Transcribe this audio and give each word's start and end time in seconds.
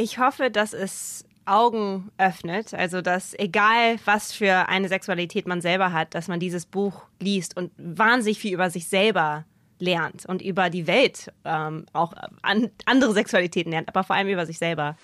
Ich 0.00 0.20
hoffe, 0.20 0.48
dass 0.48 0.74
es 0.74 1.24
Augen 1.44 2.12
öffnet, 2.18 2.72
also 2.72 3.02
dass 3.02 3.36
egal 3.36 3.96
was 4.04 4.32
für 4.32 4.68
eine 4.68 4.86
Sexualität 4.88 5.48
man 5.48 5.60
selber 5.60 5.92
hat, 5.92 6.14
dass 6.14 6.28
man 6.28 6.38
dieses 6.38 6.66
Buch 6.66 7.02
liest 7.18 7.56
und 7.56 7.72
wahnsinnig 7.78 8.38
viel 8.38 8.54
über 8.54 8.70
sich 8.70 8.86
selber 8.86 9.44
lernt 9.80 10.24
und 10.24 10.40
über 10.40 10.70
die 10.70 10.86
Welt 10.86 11.32
ähm, 11.44 11.86
auch 11.92 12.12
an, 12.42 12.70
andere 12.86 13.12
Sexualitäten 13.12 13.72
lernt, 13.72 13.88
aber 13.88 14.04
vor 14.04 14.14
allem 14.14 14.28
über 14.28 14.46
sich 14.46 14.58
selber. 14.58 14.96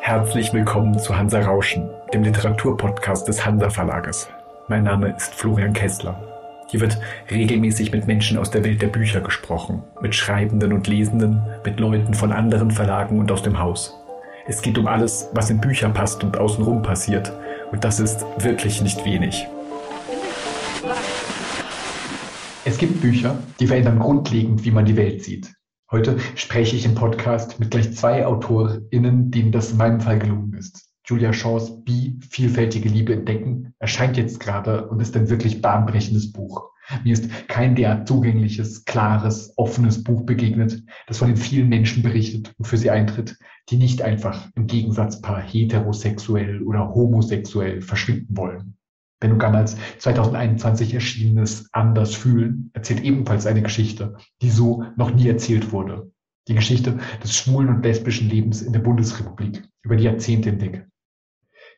Herzlich 0.00 0.54
willkommen 0.54 0.98
zu 0.98 1.14
Hansa 1.14 1.40
Rauschen, 1.40 1.90
dem 2.14 2.22
Literaturpodcast 2.22 3.28
des 3.28 3.44
Hansa 3.44 3.68
Verlages. 3.68 4.26
Mein 4.68 4.84
Name 4.84 5.14
ist 5.14 5.34
Florian 5.34 5.74
Kessler. 5.74 6.37
Hier 6.70 6.80
wird 6.80 6.98
regelmäßig 7.30 7.92
mit 7.92 8.06
Menschen 8.06 8.36
aus 8.36 8.50
der 8.50 8.62
Welt 8.62 8.82
der 8.82 8.88
Bücher 8.88 9.22
gesprochen, 9.22 9.82
mit 10.02 10.14
Schreibenden 10.14 10.74
und 10.74 10.86
Lesenden, 10.86 11.40
mit 11.64 11.80
Leuten 11.80 12.12
von 12.12 12.30
anderen 12.30 12.70
Verlagen 12.70 13.18
und 13.18 13.32
aus 13.32 13.42
dem 13.42 13.58
Haus. 13.58 13.94
Es 14.46 14.60
geht 14.60 14.76
um 14.76 14.86
alles, 14.86 15.30
was 15.32 15.48
in 15.48 15.62
Bücher 15.62 15.88
passt 15.88 16.22
und 16.22 16.36
außenrum 16.36 16.82
passiert. 16.82 17.32
Und 17.72 17.84
das 17.84 18.00
ist 18.00 18.22
wirklich 18.40 18.82
nicht 18.82 19.02
wenig. 19.06 19.46
Es 22.66 22.76
gibt 22.76 23.00
Bücher, 23.00 23.38
die 23.60 23.66
verändern 23.66 23.98
grundlegend, 23.98 24.62
wie 24.62 24.70
man 24.70 24.84
die 24.84 24.96
Welt 24.96 25.24
sieht. 25.24 25.50
Heute 25.90 26.18
spreche 26.34 26.76
ich 26.76 26.84
im 26.84 26.94
Podcast 26.94 27.58
mit 27.58 27.70
gleich 27.70 27.96
zwei 27.96 28.26
AutorInnen, 28.26 29.30
denen 29.30 29.52
das 29.52 29.70
in 29.70 29.78
meinem 29.78 30.02
Fall 30.02 30.18
gelungen 30.18 30.52
ist. 30.52 30.87
Julia 31.08 31.32
Shaws 31.32 31.82
Bi 31.84 32.18
vielfältige 32.28 32.90
Liebe 32.90 33.14
entdecken 33.14 33.72
erscheint 33.78 34.18
jetzt 34.18 34.40
gerade 34.40 34.88
und 34.88 35.00
ist 35.00 35.16
ein 35.16 35.30
wirklich 35.30 35.62
bahnbrechendes 35.62 36.32
Buch. 36.32 36.68
Mir 37.02 37.14
ist 37.14 37.48
kein 37.48 37.74
derart 37.74 38.06
zugängliches, 38.06 38.84
klares, 38.84 39.54
offenes 39.56 40.04
Buch 40.04 40.26
begegnet, 40.26 40.82
das 41.06 41.16
von 41.16 41.28
den 41.28 41.38
vielen 41.38 41.70
Menschen 41.70 42.02
berichtet 42.02 42.52
und 42.58 42.66
für 42.66 42.76
sie 42.76 42.90
eintritt, 42.90 43.38
die 43.70 43.78
nicht 43.78 44.02
einfach 44.02 44.50
im 44.54 44.66
Gegensatzpaar 44.66 45.40
heterosexuell 45.40 46.62
oder 46.62 46.90
homosexuell 46.90 47.80
verschwinden 47.80 48.36
wollen. 48.36 48.76
Benno 49.18 49.38
Gammals 49.38 49.78
2021 50.00 50.92
erschienenes 50.92 51.70
Anders 51.72 52.14
fühlen 52.14 52.70
erzählt 52.74 53.02
ebenfalls 53.02 53.46
eine 53.46 53.62
Geschichte, 53.62 54.18
die 54.42 54.50
so 54.50 54.84
noch 54.98 55.14
nie 55.14 55.28
erzählt 55.28 55.72
wurde. 55.72 56.12
Die 56.48 56.54
Geschichte 56.54 56.98
des 57.22 57.34
schwulen 57.34 57.70
und 57.70 57.82
lesbischen 57.82 58.28
Lebens 58.28 58.60
in 58.60 58.74
der 58.74 58.80
Bundesrepublik 58.80 59.62
über 59.82 59.96
die 59.96 60.04
Jahrzehnte 60.04 60.50
hinweg. 60.50 60.86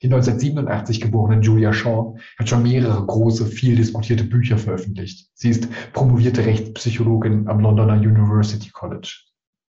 Die 0.02 0.06
1987 0.06 1.02
geborene 1.02 1.42
Julia 1.42 1.74
Shaw 1.74 2.16
hat 2.38 2.48
schon 2.48 2.62
mehrere 2.62 3.04
große, 3.04 3.44
viel 3.44 3.76
diskutierte 3.76 4.24
Bücher 4.24 4.56
veröffentlicht. 4.56 5.28
Sie 5.34 5.50
ist 5.50 5.68
promovierte 5.92 6.46
Rechtspsychologin 6.46 7.48
am 7.48 7.60
Londoner 7.60 8.00
University 8.00 8.70
College. 8.70 9.26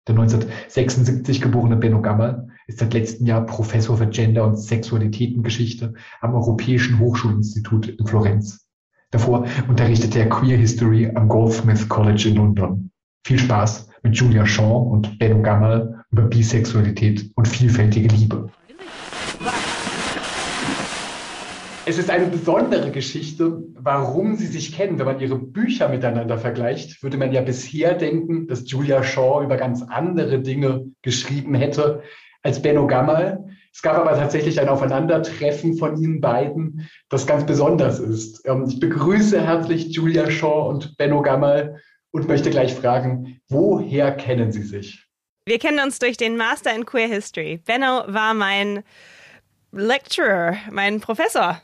Der 0.06 0.14
1976 0.14 1.40
geborene 1.40 1.76
Benno 1.76 2.00
Gammer 2.00 2.46
ist 2.68 2.78
seit 2.78 2.94
letztem 2.94 3.26
Jahr 3.26 3.44
Professor 3.44 3.96
für 3.96 4.06
Gender- 4.06 4.46
und 4.46 4.56
Sexualitätengeschichte 4.56 5.94
am 6.20 6.34
Europäischen 6.34 7.00
Hochschulinstitut 7.00 7.88
in 7.88 8.06
Florenz. 8.06 8.68
Davor 9.10 9.46
unterrichtete 9.68 10.20
er 10.20 10.28
Queer 10.28 10.56
History 10.56 11.10
am 11.12 11.28
Goldsmith 11.28 11.88
College 11.88 12.28
in 12.28 12.36
London. 12.36 12.90
Viel 13.26 13.40
Spaß 13.40 13.88
mit 14.04 14.16
Julia 14.16 14.46
Shaw 14.46 14.90
und 14.90 15.18
Benno 15.18 15.42
Gammer 15.42 16.04
über 16.12 16.22
Bisexualität 16.22 17.32
und 17.34 17.48
vielfältige 17.48 18.08
Liebe. 18.08 18.50
Es 21.86 21.96
ist 21.96 22.10
eine 22.10 22.26
besondere 22.26 22.90
Geschichte, 22.90 23.62
warum 23.74 24.36
sie 24.36 24.46
sich 24.46 24.76
kennen. 24.76 24.98
Wenn 24.98 25.06
man 25.06 25.18
ihre 25.18 25.38
Bücher 25.38 25.88
miteinander 25.88 26.36
vergleicht, 26.36 27.02
würde 27.02 27.16
man 27.16 27.32
ja 27.32 27.40
bisher 27.40 27.94
denken, 27.94 28.46
dass 28.46 28.70
Julia 28.70 29.02
Shaw 29.02 29.42
über 29.42 29.56
ganz 29.56 29.82
andere 29.82 30.40
Dinge 30.40 30.84
geschrieben 31.00 31.54
hätte 31.54 32.02
als 32.42 32.60
Benno 32.60 32.86
Gammal. 32.86 33.46
Es 33.72 33.80
gab 33.80 33.96
aber 33.96 34.14
tatsächlich 34.14 34.60
ein 34.60 34.68
Aufeinandertreffen 34.68 35.78
von 35.78 35.96
ihnen 35.96 36.20
beiden, 36.20 36.88
das 37.08 37.26
ganz 37.26 37.46
besonders 37.46 37.98
ist. 37.98 38.46
Ähm, 38.46 38.66
ich 38.68 38.78
begrüße 38.78 39.40
herzlich 39.40 39.88
Julia 39.88 40.30
Shaw 40.30 40.68
und 40.68 40.96
Benno 40.98 41.22
Gammal 41.22 41.80
und 42.10 42.28
möchte 42.28 42.50
gleich 42.50 42.74
fragen, 42.74 43.40
woher 43.48 44.12
kennen 44.12 44.52
Sie 44.52 44.62
sich? 44.62 45.06
Wir 45.46 45.58
kennen 45.58 45.80
uns 45.80 45.98
durch 45.98 46.18
den 46.18 46.36
Master 46.36 46.74
in 46.74 46.84
Queer 46.84 47.08
History. 47.08 47.58
Benno 47.64 48.04
war 48.06 48.34
mein 48.34 48.82
Lecturer, 49.72 50.56
mein 50.70 51.00
Professor 51.00 51.62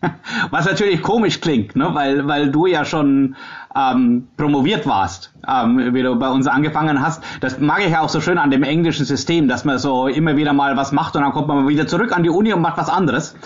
Was 0.50 0.66
natürlich 0.66 1.02
komisch 1.02 1.40
klingt, 1.40 1.76
ne? 1.76 1.90
weil, 1.92 2.26
weil 2.26 2.50
du 2.50 2.66
ja 2.66 2.84
schon 2.84 3.36
ähm, 3.74 4.28
promoviert 4.36 4.86
warst, 4.86 5.32
ähm, 5.46 5.94
wie 5.94 6.02
du 6.02 6.16
bei 6.16 6.28
uns 6.28 6.46
angefangen 6.46 7.00
hast. 7.00 7.22
Das 7.40 7.58
mag 7.58 7.80
ich 7.84 7.90
ja 7.90 8.00
auch 8.00 8.08
so 8.08 8.20
schön 8.20 8.38
an 8.38 8.50
dem 8.50 8.62
englischen 8.62 9.04
System, 9.04 9.48
dass 9.48 9.64
man 9.64 9.78
so 9.78 10.06
immer 10.06 10.36
wieder 10.36 10.52
mal 10.52 10.76
was 10.76 10.92
macht 10.92 11.16
und 11.16 11.22
dann 11.22 11.32
kommt 11.32 11.48
man 11.48 11.68
wieder 11.68 11.86
zurück 11.86 12.16
an 12.16 12.22
die 12.22 12.30
Uni 12.30 12.52
und 12.52 12.60
macht 12.60 12.78
was 12.78 12.88
anderes. 12.88 13.36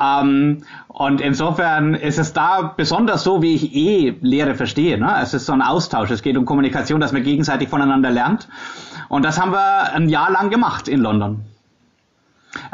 Ähm, 0.00 0.64
und 0.88 1.20
insofern 1.20 1.94
ist 1.94 2.18
es 2.18 2.32
da 2.32 2.74
besonders 2.76 3.24
so, 3.24 3.42
wie 3.42 3.54
ich 3.54 3.74
eh 3.74 4.18
Lehre 4.20 4.54
verstehe. 4.54 4.98
Ne? 4.98 5.16
Es 5.22 5.34
ist 5.34 5.46
so 5.46 5.52
ein 5.52 5.62
Austausch, 5.62 6.10
es 6.10 6.22
geht 6.22 6.36
um 6.36 6.44
Kommunikation, 6.44 7.00
dass 7.00 7.12
man 7.12 7.22
gegenseitig 7.22 7.68
voneinander 7.68 8.10
lernt. 8.10 8.48
Und 9.08 9.24
das 9.24 9.40
haben 9.40 9.52
wir 9.52 9.92
ein 9.94 10.08
Jahr 10.08 10.30
lang 10.30 10.50
gemacht 10.50 10.88
in 10.88 11.00
London. 11.00 11.44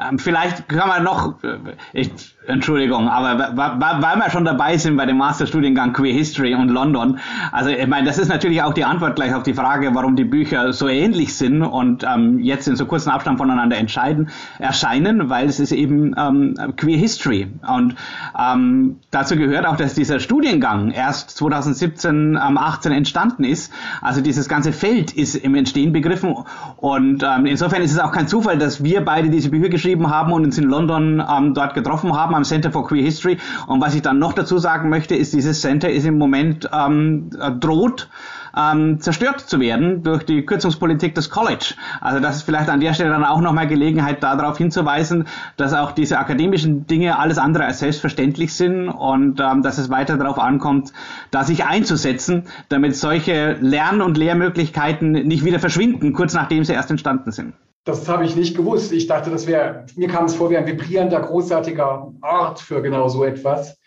Ähm, 0.03 0.19
vielleicht 0.19 0.69
kann 0.69 0.89
man 0.89 1.05
noch, 1.05 1.43
äh, 1.43 1.59
ich, 1.93 2.11
Entschuldigung, 2.47 3.09
aber 3.09 3.57
weil 3.57 4.17
wir 4.17 4.31
schon 4.31 4.45
dabei 4.45 4.79
sind 4.79 4.97
bei 4.97 5.05
dem 5.05 5.19
Masterstudiengang 5.19 5.93
Queer 5.93 6.15
History 6.15 6.55
und 6.55 6.69
London, 6.69 7.19
also 7.53 7.71
ich 7.71 7.87
meine, 7.87 8.07
das 8.07 8.17
ist 8.19 8.29
natürlich 8.29 8.63
auch 8.63 8.73
die 8.73 8.85
Antwort 8.85 9.17
gleich 9.17 9.35
auf 9.35 9.43
die 9.43 9.53
Frage, 9.53 9.95
warum 9.95 10.17
die 10.17 10.25
Bücher 10.25 10.73
so 10.73 10.89
ähnlich 10.89 11.37
sind 11.37 11.63
und 11.63 12.05
ähm, 12.05 12.39
jetzt 12.41 12.67
in 12.67 12.75
so 12.75 12.87
kurzen 12.87 13.11
Abstand 13.11 13.39
voneinander 13.39 13.77
entscheiden, 13.77 14.31
erscheinen, 14.59 15.29
weil 15.29 15.47
es 15.47 15.61
ist 15.61 15.73
eben 15.73 16.15
ähm, 16.17 16.55
Queer 16.77 16.97
History. 16.97 17.49
Und 17.69 17.97
ähm, 18.39 18.97
dazu 19.11 19.37
gehört 19.37 19.67
auch, 19.67 19.77
dass 19.77 19.95
dieser 19.95 20.19
Studiengang 20.19 20.91
erst 20.91 21.31
2017, 21.31 22.39
ähm, 22.43 22.59
18 22.59 22.93
entstanden 22.93 23.45
ist, 23.45 23.73
also 24.01 24.23
dieses 24.23 24.49
ganze 24.49 24.73
Feld 24.73 25.13
ist 25.13 25.35
im 25.35 25.55
Entstehen 25.55 25.93
begriffen. 25.93 26.35
Und 26.79 27.23
ähm, 27.23 27.45
insofern 27.47 27.83
ist 27.83 27.93
es 27.93 27.99
auch 27.99 28.13
kein 28.13 28.27
Zufall, 28.27 28.57
dass 28.57 28.83
wir 28.83 29.05
beide 29.05 29.29
diese 29.29 29.51
Bücher 29.51 29.68
geschrieben 29.69 30.11
haben 30.11 30.33
und 30.33 30.45
uns 30.45 30.59
in 30.59 30.65
London 30.65 31.23
ähm, 31.27 31.55
dort 31.55 31.75
getroffen 31.75 32.15
haben 32.15 32.35
am 32.35 32.45
Center 32.45 32.71
for 32.71 32.87
Queer 32.87 33.03
History. 33.03 33.39
Und 33.67 33.81
was 33.81 33.95
ich 33.95 34.03
dann 34.03 34.19
noch 34.19 34.33
dazu 34.33 34.59
sagen 34.59 34.89
möchte, 34.89 35.15
ist, 35.15 35.33
dieses 35.33 35.61
Center 35.61 35.91
ist 35.91 36.05
im 36.05 36.19
Moment 36.19 36.69
ähm, 36.73 37.31
droht, 37.61 38.09
ähm, 38.57 39.01
zerstört 39.01 39.41
zu 39.41 39.61
werden 39.61 40.03
durch 40.03 40.25
die 40.25 40.45
Kürzungspolitik 40.45 41.15
des 41.15 41.31
College. 41.31 41.75
Also 42.01 42.21
das 42.21 42.37
ist 42.37 42.43
vielleicht 42.43 42.69
an 42.69 42.81
der 42.81 42.95
Stelle 42.95 43.11
dann 43.11 43.25
auch 43.25 43.41
nochmal 43.41 43.69
Gelegenheit, 43.69 44.23
darauf 44.23 44.59
hinzuweisen, 44.59 45.27
dass 45.57 45.73
auch 45.75 45.93
diese 45.93 46.19
akademischen 46.19 46.87
Dinge 46.87 47.19
alles 47.19 47.39
andere 47.39 47.65
als 47.65 47.79
selbstverständlich 47.81 48.55
sind 48.55 48.89
und 48.89 49.41
ähm, 49.41 49.63
dass 49.63 49.79
es 49.79 49.91
weiter 49.91 50.17
darauf 50.17 50.39
ankommt, 50.39 50.93
da 51.31 51.45
sich 51.45 51.65
einzusetzen, 51.65 52.45
damit 52.69 52.97
solche 52.97 53.53
Lern- 53.61 54.01
und 54.01 54.17
Lehrmöglichkeiten 54.17 55.13
nicht 55.13 55.45
wieder 55.45 55.61
verschwinden, 55.61 56.13
kurz 56.13 56.35
nachdem 56.35 56.65
sie 56.65 56.73
erst 56.73 56.91
entstanden 56.91 57.31
sind. 57.31 57.55
Das 57.85 58.09
habe 58.09 58.25
ich 58.25 58.37
nicht 58.37 58.57
gewusst. 58.57 58.93
Ich 58.93 59.07
dachte, 59.07 59.31
das 59.31 59.47
wäre, 59.47 59.87
mir 59.97 60.09
kam 60.09 60.27
es 60.27 60.35
vor 60.35 60.51
wie 60.51 60.57
ein 60.57 60.67
vibrierender, 60.67 61.21
großartiger 61.21 62.13
Ort 62.21 62.61
für 62.61 62.83
genau 62.83 63.09
so 63.09 63.25
etwas. 63.25 63.79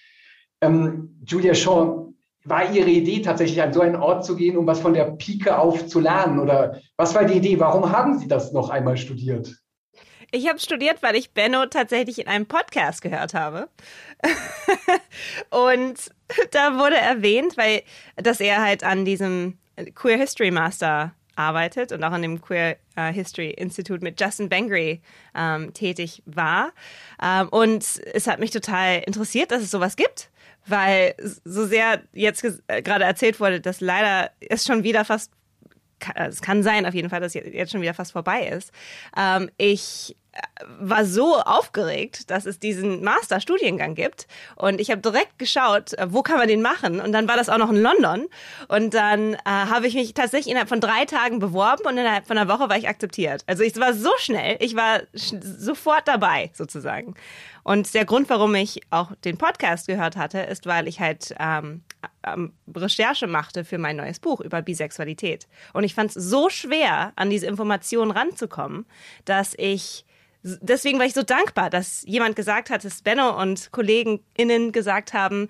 Ähm, 0.61 1.19
Julia 1.25 1.53
Shaw, 1.53 2.11
war 2.43 2.71
Ihre 2.71 2.89
Idee 2.89 3.21
tatsächlich 3.21 3.61
an 3.61 3.73
so 3.73 3.81
einen 3.81 3.95
Ort 3.95 4.25
zu 4.25 4.35
gehen, 4.35 4.57
um 4.57 4.65
was 4.65 4.79
von 4.79 4.93
der 4.93 5.05
Pike 5.05 5.57
auf 5.57 5.87
zu 5.87 5.99
lernen? 5.99 6.39
Oder 6.39 6.81
was 6.97 7.13
war 7.13 7.25
die 7.25 7.35
Idee? 7.37 7.59
Warum 7.59 7.91
haben 7.91 8.17
Sie 8.17 8.27
das 8.27 8.51
noch 8.51 8.69
einmal 8.69 8.97
studiert? 8.97 9.55
Ich 10.31 10.47
habe 10.47 10.59
studiert, 10.59 11.03
weil 11.03 11.15
ich 11.15 11.33
Benno 11.33 11.65
tatsächlich 11.65 12.19
in 12.19 12.27
einem 12.27 12.45
Podcast 12.45 13.01
gehört 13.01 13.33
habe. 13.33 13.67
und 15.49 16.09
da 16.51 16.79
wurde 16.79 16.95
erwähnt, 16.95 17.57
weil 17.57 17.83
dass 18.15 18.39
er 18.39 18.61
halt 18.61 18.83
an 18.83 19.03
diesem 19.03 19.57
Queer 19.93 20.17
History 20.17 20.51
Master 20.51 21.13
arbeitet 21.35 21.91
und 21.91 22.03
auch 22.03 22.11
an 22.11 22.21
dem 22.21 22.41
Queer 22.41 22.77
uh, 22.97 23.03
History 23.03 23.51
Institute 23.51 24.03
mit 24.03 24.19
Justin 24.19 24.49
Bengry 24.49 25.01
ähm, 25.35 25.73
tätig 25.73 26.21
war. 26.25 26.71
Ähm, 27.21 27.49
und 27.49 27.83
es 28.13 28.27
hat 28.27 28.39
mich 28.39 28.51
total 28.51 28.99
interessiert, 28.99 29.51
dass 29.51 29.61
es 29.61 29.71
sowas 29.71 29.95
gibt, 29.95 30.29
weil 30.65 31.15
so 31.43 31.65
sehr 31.65 32.01
jetzt 32.13 32.43
äh, 32.67 32.81
gerade 32.81 33.05
erzählt 33.05 33.39
wurde, 33.39 33.61
dass 33.61 33.81
leider 33.81 34.31
es 34.39 34.65
schon 34.65 34.83
wieder 34.83 35.05
fast 35.05 35.31
es 36.15 36.41
kann 36.41 36.63
sein 36.63 36.85
auf 36.85 36.93
jeden 36.93 37.09
Fall, 37.09 37.19
dass 37.19 37.33
jetzt 37.33 37.71
schon 37.71 37.81
wieder 37.81 37.93
fast 37.93 38.11
vorbei 38.11 38.47
ist. 38.47 38.71
Ähm, 39.17 39.49
ich 39.57 40.15
war 40.79 41.05
so 41.05 41.39
aufgeregt, 41.39 42.29
dass 42.29 42.45
es 42.45 42.59
diesen 42.59 43.03
Masterstudiengang 43.03 43.95
gibt. 43.95 44.27
Und 44.55 44.79
ich 44.79 44.89
habe 44.89 45.01
direkt 45.01 45.37
geschaut, 45.37 45.93
äh, 45.93 46.07
wo 46.09 46.21
kann 46.21 46.37
man 46.37 46.47
den 46.47 46.61
machen. 46.61 47.01
Und 47.01 47.11
dann 47.11 47.27
war 47.27 47.35
das 47.35 47.49
auch 47.49 47.57
noch 47.57 47.69
in 47.69 47.81
London. 47.81 48.27
Und 48.67 48.93
dann 48.93 49.33
äh, 49.33 49.39
habe 49.45 49.87
ich 49.87 49.95
mich 49.95 50.13
tatsächlich 50.13 50.49
innerhalb 50.51 50.69
von 50.69 50.79
drei 50.79 51.05
Tagen 51.05 51.39
beworben 51.39 51.85
und 51.85 51.97
innerhalb 51.97 52.27
von 52.27 52.37
einer 52.37 52.51
Woche 52.51 52.69
war 52.69 52.77
ich 52.77 52.87
akzeptiert. 52.87 53.43
Also 53.47 53.63
ich 53.63 53.77
war 53.77 53.93
so 53.93 54.11
schnell, 54.17 54.57
ich 54.59 54.75
war 54.75 55.01
sofort 55.13 56.07
dabei 56.07 56.51
sozusagen. 56.53 57.15
Und 57.63 57.93
der 57.93 58.05
Grund, 58.05 58.29
warum 58.29 58.55
ich 58.55 58.81
auch 58.89 59.11
den 59.23 59.37
Podcast 59.37 59.87
gehört 59.87 60.15
hatte, 60.15 60.39
ist, 60.39 60.65
weil 60.65 60.87
ich 60.87 60.99
halt 60.99 61.35
ähm, 61.39 61.83
ähm, 62.25 62.53
Recherche 62.75 63.27
machte 63.27 63.65
für 63.65 63.77
mein 63.77 63.97
neues 63.97 64.19
Buch 64.19 64.41
über 64.41 64.61
Bisexualität. 64.61 65.47
Und 65.73 65.83
ich 65.83 65.93
fand 65.93 66.15
es 66.15 66.23
so 66.23 66.49
schwer, 66.49 67.13
an 67.15 67.29
diese 67.29 67.47
Informationen 67.47 68.11
ranzukommen, 68.11 68.85
dass 69.25 69.53
ich 69.57 70.05
deswegen 70.43 70.99
war 70.99 71.05
ich 71.05 71.13
so 71.13 71.23
dankbar, 71.23 71.69
dass 71.69 72.03
jemand 72.07 72.35
gesagt 72.35 72.69
hat, 72.69 72.83
dass 72.83 73.01
Benno 73.01 73.39
und 73.39 73.71
KollegenInnen 73.71 74.71
gesagt 74.71 75.13
haben, 75.13 75.49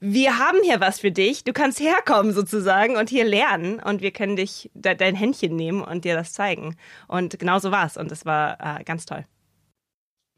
wir 0.00 0.38
haben 0.38 0.58
hier 0.62 0.80
was 0.80 1.00
für 1.00 1.10
dich, 1.10 1.44
du 1.44 1.52
kannst 1.52 1.78
herkommen 1.80 2.32
sozusagen 2.32 2.96
und 2.96 3.10
hier 3.10 3.24
lernen 3.24 3.80
und 3.80 4.00
wir 4.00 4.12
können 4.12 4.36
dich 4.36 4.70
de 4.74 4.94
dein 4.94 5.14
Händchen 5.14 5.56
nehmen 5.56 5.82
und 5.82 6.04
dir 6.04 6.14
das 6.14 6.32
zeigen. 6.32 6.76
Und 7.06 7.38
genau 7.38 7.58
so 7.58 7.70
war 7.70 7.86
es 7.86 7.96
und 7.96 8.10
das 8.10 8.24
war 8.24 8.78
äh, 8.78 8.84
ganz 8.84 9.04
toll. 9.04 9.26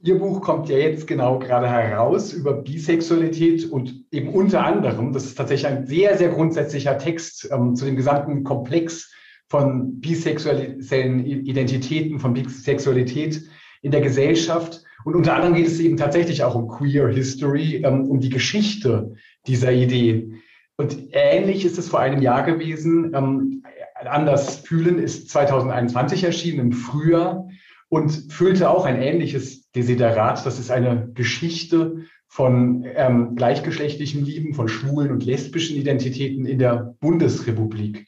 Ihr 0.05 0.19
Buch 0.19 0.41
kommt 0.41 0.69
ja 0.69 0.79
jetzt 0.79 1.07
genau 1.07 1.39
gerade 1.39 1.69
heraus 1.69 2.33
über 2.33 2.55
Bisexualität 2.55 3.71
und 3.71 4.05
eben 4.11 4.31
unter 4.31 4.65
anderem, 4.65 5.13
das 5.13 5.25
ist 5.25 5.37
tatsächlich 5.37 5.71
ein 5.71 5.87
sehr, 5.87 6.19
sehr 6.19 6.31
grundsätzlicher 6.31 6.99
Text 6.99 7.49
ähm, 7.53 7.77
zu 7.77 7.85
dem 7.85 7.95
gesamten 7.95 8.43
Komplex 8.43 9.13
von 9.49 10.01
bisexuellen 10.01 11.25
Identitäten, 11.25 12.19
von 12.19 12.35
Bisexualität, 12.35 13.43
in 13.83 13.93
der 13.93 14.01
Gesellschaft. 14.01 14.83
Und 15.05 15.15
unter 15.15 15.35
anderem 15.35 15.55
geht 15.55 15.69
es 15.69 15.79
eben 15.79 15.97
tatsächlich 15.97 16.43
auch 16.43 16.57
um 16.57 16.67
Queer 16.67 17.09
History, 17.09 17.83
ähm, 17.85 18.07
um 18.07 18.19
die 18.19 18.31
Geschichte 18.31 19.15
dieser 19.47 19.71
Idee. 19.71 20.33
Und 20.79 20.97
ähnlich 21.13 21.65
ist 21.65 21.79
es 21.79 21.89
vor 21.89 22.01
einem 22.01 22.23
Jahr 22.23 22.43
gewesen. 22.43 23.13
Ähm, 23.15 23.63
Anders 24.07 24.57
fühlen 24.57 24.99
ist 24.99 25.31
2021 25.31 26.25
erschienen 26.25 26.59
im 26.59 26.73
Frühjahr 26.73 27.47
und 27.93 28.33
füllte 28.33 28.71
auch 28.71 28.87
ein 28.87 29.03
ähnliches 29.03 29.71
Desiderat. 29.73 30.47
Das 30.47 30.59
ist 30.59 30.71
eine 30.71 31.11
Geschichte 31.13 32.07
von 32.27 32.87
ähm, 32.95 33.35
gleichgeschlechtlichen 33.37 34.25
Lieben, 34.25 34.55
von 34.55 34.67
schwulen 34.67 35.11
und 35.11 35.27
lesbischen 35.27 35.77
Identitäten 35.77 36.47
in 36.47 36.59
der 36.59 36.95
Bundesrepublik. 37.01 38.07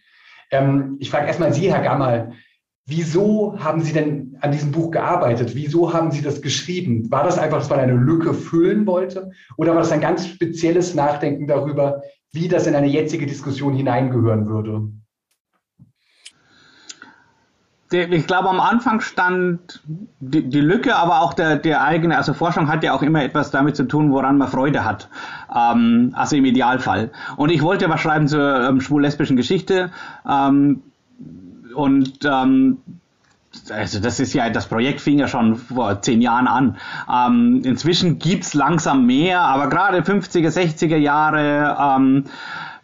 Ähm, 0.51 0.97
ich 1.01 1.11
frage 1.11 1.27
erstmal 1.27 1.53
Sie, 1.53 1.71
Herr 1.71 1.83
Gammal, 1.83 2.33
Wieso 2.87 3.59
haben 3.59 3.81
Sie 3.81 3.95
denn 3.95 4.37
an 4.41 4.53
diesem 4.53 4.71
Buch 4.71 4.91
gearbeitet? 4.91 5.55
Wieso 5.55 5.95
haben 5.95 6.11
Sie 6.11 6.21
das 6.21 6.43
geschrieben? 6.43 7.11
War 7.11 7.25
das 7.25 7.39
einfach, 7.39 7.59
dass 7.59 7.71
man 7.71 7.81
eine 7.81 7.95
Lücke 7.95 8.35
füllen 8.35 8.87
wollte? 8.87 9.31
Oder 9.57 9.73
war 9.73 9.81
das 9.81 9.93
ein 9.93 10.03
ganz 10.03 10.27
spezielles 10.27 10.95
Nachdenken 10.95 11.47
darüber, 11.47 12.03
wie 12.33 12.47
das 12.47 12.67
in 12.67 12.75
eine 12.75 12.89
jetzige 12.89 13.25
Diskussion 13.25 13.73
hineingehören 13.73 14.47
würde? 14.47 14.89
Ich 17.95 18.27
glaube, 18.27 18.49
am 18.51 18.61
Anfang 18.61 19.01
stand 19.01 19.83
die, 20.21 20.49
die, 20.49 20.61
Lücke, 20.61 20.97
aber 20.97 21.21
auch 21.21 21.35
der, 21.35 21.57
der 21.57 21.83
eigene, 21.83 22.17
also 22.17 22.35
Forschung 22.35 22.69
hat 22.69 22.83
ja 22.85 22.93
auch 22.93 23.03
immer 23.03 23.23
etwas 23.23 23.51
damit 23.51 23.77
zu 23.77 23.85
tun, 23.85 24.11
woran 24.13 24.39
man 24.39 24.49
Freude 24.49 24.85
hat. 24.85 25.09
Ähm, 25.55 26.13
also 26.15 26.37
im 26.37 26.45
Idealfall. 26.45 27.11
Und 27.37 27.51
ich 27.51 27.63
wollte 27.63 27.89
was 27.89 28.01
schreiben 28.01 28.29
zur 28.29 28.69
ähm, 28.69 28.81
schwul-lesbischen 28.81 29.37
Geschichte. 29.37 29.91
Ähm, 30.29 30.83
und 31.75 32.19
ähm, 32.25 32.79
also 33.71 34.01
das 34.01 34.21
ist 34.21 34.33
ja, 34.35 34.51
das 34.51 34.67
Projekt 34.67 35.01
fing 35.01 35.19
ja 35.19 35.29
schon 35.29 35.57
vor 35.57 36.03
zehn 36.03 36.21
Jahren 36.21 36.47
an. 36.47 36.77
Ähm, 37.11 37.63
inzwischen 37.65 38.19
gibt's 38.19 38.55
langsam 38.55 39.07
mehr, 39.07 39.41
aber 39.41 39.69
gerade 39.69 40.01
50er, 40.01 40.51
60er 40.51 40.97
Jahre 40.97 41.77
ähm, 41.81 42.25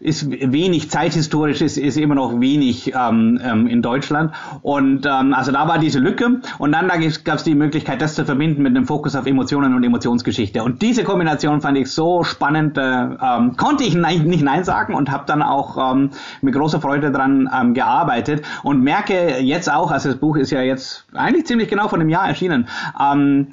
ist 0.00 0.30
wenig 0.30 0.90
zeithistorisch, 0.90 1.60
ist, 1.60 1.76
ist 1.76 1.98
immer 1.98 2.14
noch 2.14 2.40
wenig 2.40 2.92
ähm, 2.94 3.38
ähm, 3.44 3.66
in 3.66 3.82
Deutschland. 3.82 4.32
Und 4.62 5.04
ähm, 5.04 5.34
also 5.34 5.52
da 5.52 5.68
war 5.68 5.78
diese 5.78 5.98
Lücke. 5.98 6.40
Und 6.58 6.72
dann 6.72 6.88
da 6.88 6.96
gab 6.96 7.36
es 7.36 7.44
die 7.44 7.54
Möglichkeit, 7.54 8.00
das 8.00 8.14
zu 8.14 8.24
verbinden 8.24 8.62
mit 8.62 8.74
einem 8.74 8.86
Fokus 8.86 9.14
auf 9.14 9.26
Emotionen 9.26 9.74
und 9.74 9.84
Emotionsgeschichte. 9.84 10.64
Und 10.64 10.80
diese 10.80 11.04
Kombination 11.04 11.60
fand 11.60 11.76
ich 11.76 11.92
so 11.92 12.24
spannend, 12.24 12.78
äh, 12.78 12.80
ähm, 12.82 13.56
konnte 13.58 13.84
ich 13.84 13.94
nein, 13.94 14.24
nicht 14.24 14.42
Nein 14.42 14.64
sagen 14.64 14.94
und 14.94 15.10
habe 15.10 15.24
dann 15.26 15.42
auch 15.42 15.92
ähm, 15.92 16.10
mit 16.40 16.54
großer 16.54 16.80
Freude 16.80 17.12
dran 17.12 17.50
ähm, 17.54 17.74
gearbeitet 17.74 18.42
und 18.62 18.82
merke 18.82 19.40
jetzt 19.40 19.70
auch, 19.70 19.90
also 19.90 20.08
das 20.08 20.18
Buch 20.18 20.36
ist 20.36 20.50
ja 20.50 20.62
jetzt 20.62 21.04
eigentlich 21.12 21.44
ziemlich 21.44 21.68
genau 21.68 21.88
von 21.88 22.00
einem 22.00 22.08
Jahr 22.08 22.26
erschienen, 22.26 22.68
ähm, 22.98 23.48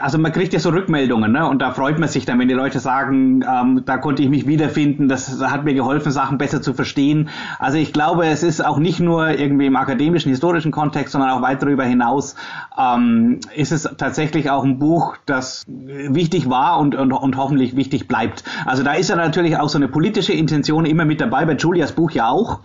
also 0.00 0.18
man 0.18 0.32
kriegt 0.32 0.52
ja 0.52 0.60
so 0.60 0.70
Rückmeldungen, 0.70 1.32
ne? 1.32 1.48
Und 1.48 1.62
da 1.62 1.72
freut 1.72 1.98
man 1.98 2.08
sich 2.08 2.26
dann, 2.26 2.38
wenn 2.38 2.48
die 2.48 2.54
Leute 2.54 2.80
sagen, 2.80 3.42
ähm, 3.42 3.82
da 3.86 3.96
konnte 3.96 4.22
ich 4.22 4.28
mich 4.28 4.46
wiederfinden, 4.46 5.08
das 5.08 5.40
hat 5.40 5.64
mir 5.64 5.72
geholfen, 5.72 6.12
Sachen 6.12 6.36
besser 6.36 6.60
zu 6.60 6.74
verstehen. 6.74 7.30
Also 7.58 7.78
ich 7.78 7.92
glaube, 7.94 8.26
es 8.26 8.42
ist 8.42 8.64
auch 8.64 8.78
nicht 8.78 9.00
nur 9.00 9.30
irgendwie 9.30 9.66
im 9.66 9.76
akademischen, 9.76 10.28
historischen 10.30 10.70
Kontext, 10.70 11.12
sondern 11.12 11.30
auch 11.30 11.40
weit 11.40 11.62
darüber 11.62 11.84
hinaus 11.84 12.36
ähm, 12.78 13.40
ist 13.54 13.72
es 13.72 13.88
tatsächlich 13.96 14.50
auch 14.50 14.64
ein 14.64 14.78
Buch, 14.78 15.16
das 15.24 15.64
wichtig 15.66 16.50
war 16.50 16.78
und, 16.78 16.94
und, 16.94 17.12
und 17.12 17.36
hoffentlich 17.36 17.74
wichtig 17.74 18.06
bleibt. 18.06 18.44
Also 18.66 18.82
da 18.82 18.92
ist 18.92 19.08
ja 19.08 19.16
natürlich 19.16 19.56
auch 19.56 19.70
so 19.70 19.78
eine 19.78 19.88
politische 19.88 20.34
Intention 20.34 20.84
immer 20.84 21.06
mit 21.06 21.20
dabei, 21.22 21.46
bei 21.46 21.54
Julias 21.54 21.92
Buch 21.92 22.10
ja 22.10 22.28
auch. 22.28 22.60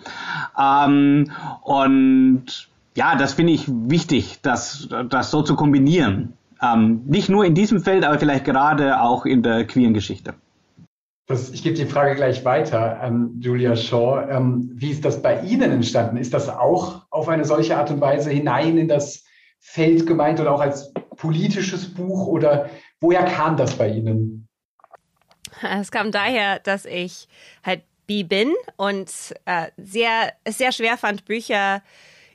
Ähm, 0.60 1.32
und 1.62 2.73
ja, 2.96 3.16
das 3.16 3.34
finde 3.34 3.54
ich 3.54 3.66
wichtig, 3.68 4.40
das, 4.42 4.88
das 5.10 5.32
so 5.32 5.42
zu 5.42 5.56
kombinieren. 5.56 6.34
Ähm, 6.62 7.04
nicht 7.06 7.30
nur 7.30 7.46
in 7.46 7.56
diesem 7.56 7.82
Feld, 7.82 8.06
aber 8.06 8.20
vielleicht 8.20 8.46
gerade 8.46 9.02
auch 9.02 9.26
in 9.26 9.44
der 9.44 9.66
queeren 9.66 9.94
Geschichte. 9.94 10.36
Das, 11.26 11.50
ich 11.50 11.64
gebe 11.64 11.76
die 11.76 11.86
Frage 11.86 12.16
gleich 12.16 12.44
weiter 12.44 13.00
an 13.00 13.40
Julia 13.40 13.76
Shaw. 13.76 14.28
Ähm, 14.30 14.70
wie 14.74 14.92
ist 14.92 15.06
das 15.06 15.22
bei 15.22 15.42
Ihnen 15.42 15.72
entstanden? 15.72 16.18
Ist 16.18 16.34
das 16.34 16.50
auch 16.50 17.06
auf 17.10 17.30
eine 17.30 17.46
solche 17.46 17.78
Art 17.78 17.90
und 17.92 18.02
Weise 18.02 18.30
hinein 18.30 18.78
in 18.78 18.88
das 18.88 19.24
Feld 19.60 20.06
gemeint 20.06 20.40
oder 20.42 20.54
auch 20.54 20.60
als 20.60 20.94
politisches 21.16 21.94
Buch 21.94 22.28
oder 22.28 22.70
woher 23.00 23.24
kam 23.24 23.56
das 23.56 23.76
bei 23.76 23.90
Ihnen? 23.90 24.48
Es 25.62 25.92
kam 25.92 26.12
daher, 26.12 26.60
dass 26.60 26.86
ich 26.86 27.30
halt 27.64 27.84
bi 28.06 28.24
bin 28.24 28.54
und 28.76 29.10
äh, 29.46 29.68
sehr, 29.78 30.34
es 30.44 30.58
sehr 30.58 30.74
schwer 30.74 30.98
fand, 30.98 31.24
Bücher 31.24 31.82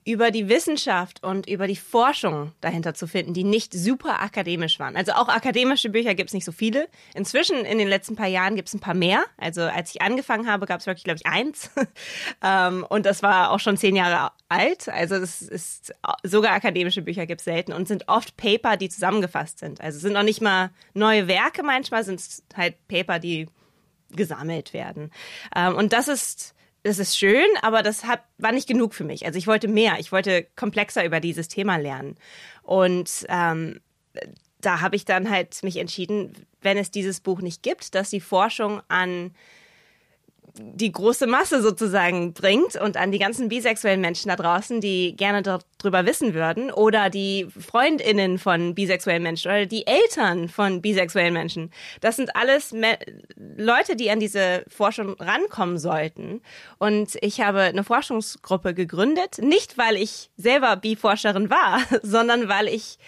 über 0.08 0.30
die 0.30 0.48
Wissenschaft 0.48 1.22
und 1.22 1.46
über 1.46 1.66
die 1.66 1.76
Forschung 1.76 2.52
dahinter 2.62 2.94
zu 2.94 3.06
finden, 3.06 3.34
die 3.34 3.44
nicht 3.44 3.74
super 3.74 4.22
akademisch 4.22 4.80
waren. 4.80 4.96
Also 4.96 5.12
auch 5.12 5.28
akademische 5.28 5.90
Bücher 5.90 6.14
gibt 6.14 6.30
es 6.30 6.34
nicht 6.34 6.46
so 6.46 6.52
viele. 6.52 6.88
Inzwischen 7.14 7.58
in 7.66 7.76
den 7.76 7.88
letzten 7.88 8.16
paar 8.16 8.26
Jahren 8.26 8.56
gibt 8.56 8.68
es 8.68 8.74
ein 8.74 8.80
paar 8.80 8.94
mehr. 8.94 9.22
Also 9.36 9.60
als 9.60 9.94
ich 9.94 10.00
angefangen 10.00 10.50
habe, 10.50 10.64
gab 10.64 10.80
es 10.80 10.86
wirklich, 10.86 11.04
glaube 11.04 11.20
ich, 11.22 11.26
eins. 11.26 11.70
ähm, 12.42 12.86
und 12.88 13.04
das 13.04 13.22
war 13.22 13.50
auch 13.50 13.60
schon 13.60 13.76
zehn 13.76 13.96
Jahre 13.96 14.32
alt. 14.48 14.88
Also 14.88 15.20
das 15.20 15.42
ist 15.42 15.92
sogar 16.22 16.52
akademische 16.52 17.02
Bücher 17.02 17.26
gibt 17.26 17.42
es 17.42 17.44
selten 17.44 17.74
und 17.74 17.86
sind 17.86 18.08
oft 18.08 18.34
Paper, 18.38 18.78
die 18.78 18.88
zusammengefasst 18.88 19.58
sind. 19.58 19.82
Also 19.82 19.98
sind 19.98 20.14
noch 20.14 20.22
nicht 20.22 20.40
mal 20.40 20.70
neue 20.94 21.28
Werke, 21.28 21.62
manchmal 21.62 22.02
sind 22.02 22.20
es 22.20 22.42
halt 22.56 22.76
Paper, 22.88 23.18
die 23.18 23.46
gesammelt 24.12 24.72
werden. 24.72 25.10
Ähm, 25.54 25.74
und 25.74 25.92
das 25.92 26.08
ist 26.08 26.54
das 26.88 26.98
ist 26.98 27.18
schön, 27.18 27.46
aber 27.60 27.82
das 27.82 28.04
hat, 28.04 28.22
war 28.38 28.50
nicht 28.50 28.66
genug 28.66 28.94
für 28.94 29.04
mich. 29.04 29.26
Also 29.26 29.38
ich 29.38 29.46
wollte 29.46 29.68
mehr, 29.68 29.96
ich 29.98 30.10
wollte 30.10 30.46
komplexer 30.56 31.04
über 31.04 31.20
dieses 31.20 31.48
Thema 31.48 31.76
lernen. 31.76 32.16
Und 32.62 33.26
ähm, 33.28 33.80
da 34.60 34.80
habe 34.80 34.96
ich 34.96 35.04
dann 35.04 35.28
halt 35.28 35.62
mich 35.62 35.76
entschieden, 35.76 36.46
wenn 36.62 36.78
es 36.78 36.90
dieses 36.90 37.20
Buch 37.20 37.42
nicht 37.42 37.62
gibt, 37.62 37.94
dass 37.94 38.10
die 38.10 38.20
Forschung 38.20 38.80
an 38.88 39.34
die 40.58 40.92
große 40.92 41.26
Masse 41.26 41.62
sozusagen 41.62 42.32
bringt 42.32 42.76
und 42.76 42.96
an 42.96 43.12
die 43.12 43.18
ganzen 43.18 43.48
bisexuellen 43.48 44.00
Menschen 44.00 44.28
da 44.28 44.36
draußen, 44.36 44.80
die 44.80 45.14
gerne 45.16 45.42
darüber 45.42 46.06
wissen 46.06 46.34
würden 46.34 46.70
oder 46.70 47.10
die 47.10 47.46
Freundinnen 47.58 48.38
von 48.38 48.74
bisexuellen 48.74 49.22
Menschen 49.22 49.48
oder 49.48 49.66
die 49.66 49.86
Eltern 49.86 50.48
von 50.48 50.82
bisexuellen 50.82 51.34
Menschen. 51.34 51.70
Das 52.00 52.16
sind 52.16 52.34
alles 52.36 52.72
Me 52.72 52.98
Leute, 53.36 53.96
die 53.96 54.10
an 54.10 54.20
diese 54.20 54.64
Forschung 54.68 55.14
rankommen 55.18 55.78
sollten. 55.78 56.42
Und 56.78 57.16
ich 57.20 57.40
habe 57.40 57.60
eine 57.60 57.84
Forschungsgruppe 57.84 58.74
gegründet, 58.74 59.38
nicht 59.38 59.78
weil 59.78 59.96
ich 59.96 60.30
selber 60.36 60.76
Bi-Forscherin 60.76 61.50
war, 61.50 61.80
sondern 62.02 62.48
weil 62.48 62.68
ich 62.68 62.98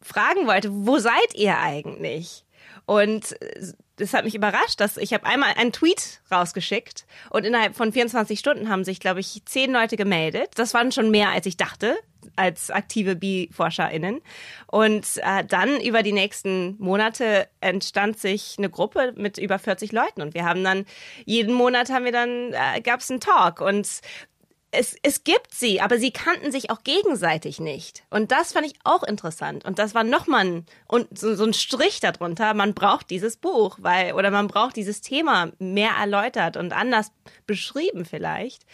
fragen 0.00 0.46
wollte, 0.46 0.68
wo 0.70 0.98
seid 0.98 1.34
ihr 1.34 1.58
eigentlich? 1.58 2.43
Und 2.86 3.34
das 3.96 4.12
hat 4.12 4.24
mich 4.24 4.34
überrascht, 4.34 4.80
dass 4.80 4.96
ich 4.96 5.14
habe 5.14 5.24
einmal 5.24 5.54
einen 5.56 5.72
Tweet 5.72 6.20
rausgeschickt 6.30 7.06
und 7.30 7.44
innerhalb 7.44 7.76
von 7.76 7.92
24 7.92 8.38
Stunden 8.38 8.68
haben 8.68 8.84
sich, 8.84 8.98
glaube 9.00 9.20
ich, 9.20 9.42
zehn 9.46 9.72
Leute 9.72 9.96
gemeldet. 9.96 10.50
Das 10.56 10.74
waren 10.74 10.90
schon 10.90 11.10
mehr, 11.10 11.30
als 11.30 11.46
ich 11.46 11.56
dachte, 11.56 11.96
als 12.36 12.70
aktive 12.70 13.14
Bi-ForscherInnen. 13.14 14.20
Und 14.66 15.06
äh, 15.18 15.44
dann 15.44 15.80
über 15.80 16.02
die 16.02 16.12
nächsten 16.12 16.76
Monate 16.78 17.48
entstand 17.60 18.18
sich 18.18 18.56
eine 18.58 18.70
Gruppe 18.70 19.12
mit 19.16 19.38
über 19.38 19.58
40 19.58 19.92
Leuten 19.92 20.22
und 20.22 20.34
wir 20.34 20.44
haben 20.44 20.64
dann 20.64 20.86
jeden 21.24 21.54
Monat 21.54 21.90
haben 21.90 22.04
wir 22.04 22.12
dann 22.12 22.52
äh, 22.52 22.80
gab 22.80 23.00
es 23.00 23.10
einen 23.10 23.20
Talk 23.20 23.60
und 23.60 24.00
es, 24.74 24.96
es 25.02 25.24
gibt 25.24 25.54
sie, 25.54 25.80
aber 25.80 25.98
sie 25.98 26.10
kannten 26.10 26.50
sich 26.50 26.70
auch 26.70 26.82
gegenseitig 26.82 27.60
nicht. 27.60 28.04
Und 28.10 28.32
das 28.32 28.52
fand 28.52 28.66
ich 28.66 28.74
auch 28.84 29.02
interessant. 29.02 29.64
Und 29.64 29.78
das 29.78 29.94
war 29.94 30.04
nochmal 30.04 30.44
ein, 30.44 30.66
so, 31.14 31.34
so 31.34 31.44
ein 31.44 31.54
Strich 31.54 32.00
darunter. 32.00 32.54
Man 32.54 32.74
braucht 32.74 33.10
dieses 33.10 33.36
Buch, 33.36 33.78
weil, 33.80 34.12
oder 34.14 34.30
man 34.30 34.48
braucht 34.48 34.76
dieses 34.76 35.00
Thema 35.00 35.52
mehr 35.58 35.92
erläutert 35.98 36.56
und 36.56 36.72
anders 36.72 37.12
beschrieben 37.46 38.04
vielleicht. 38.04 38.64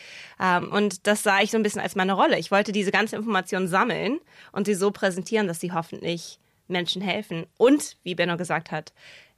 Ähm, 0.40 0.72
und 0.72 1.06
das 1.06 1.22
sah 1.22 1.40
ich 1.40 1.50
so 1.50 1.56
ein 1.56 1.62
bisschen 1.62 1.82
als 1.82 1.96
meine 1.96 2.14
Rolle. 2.14 2.38
Ich 2.38 2.50
wollte 2.50 2.72
diese 2.72 2.90
ganze 2.90 3.16
Information 3.16 3.68
sammeln 3.68 4.20
und 4.52 4.66
sie 4.66 4.74
so 4.74 4.90
präsentieren, 4.90 5.46
dass 5.46 5.60
sie 5.60 5.72
hoffentlich 5.72 6.38
Menschen 6.68 7.02
helfen. 7.02 7.46
Und, 7.56 7.96
wie 8.02 8.14
Benno 8.14 8.36
gesagt 8.36 8.70
hat, 8.70 8.92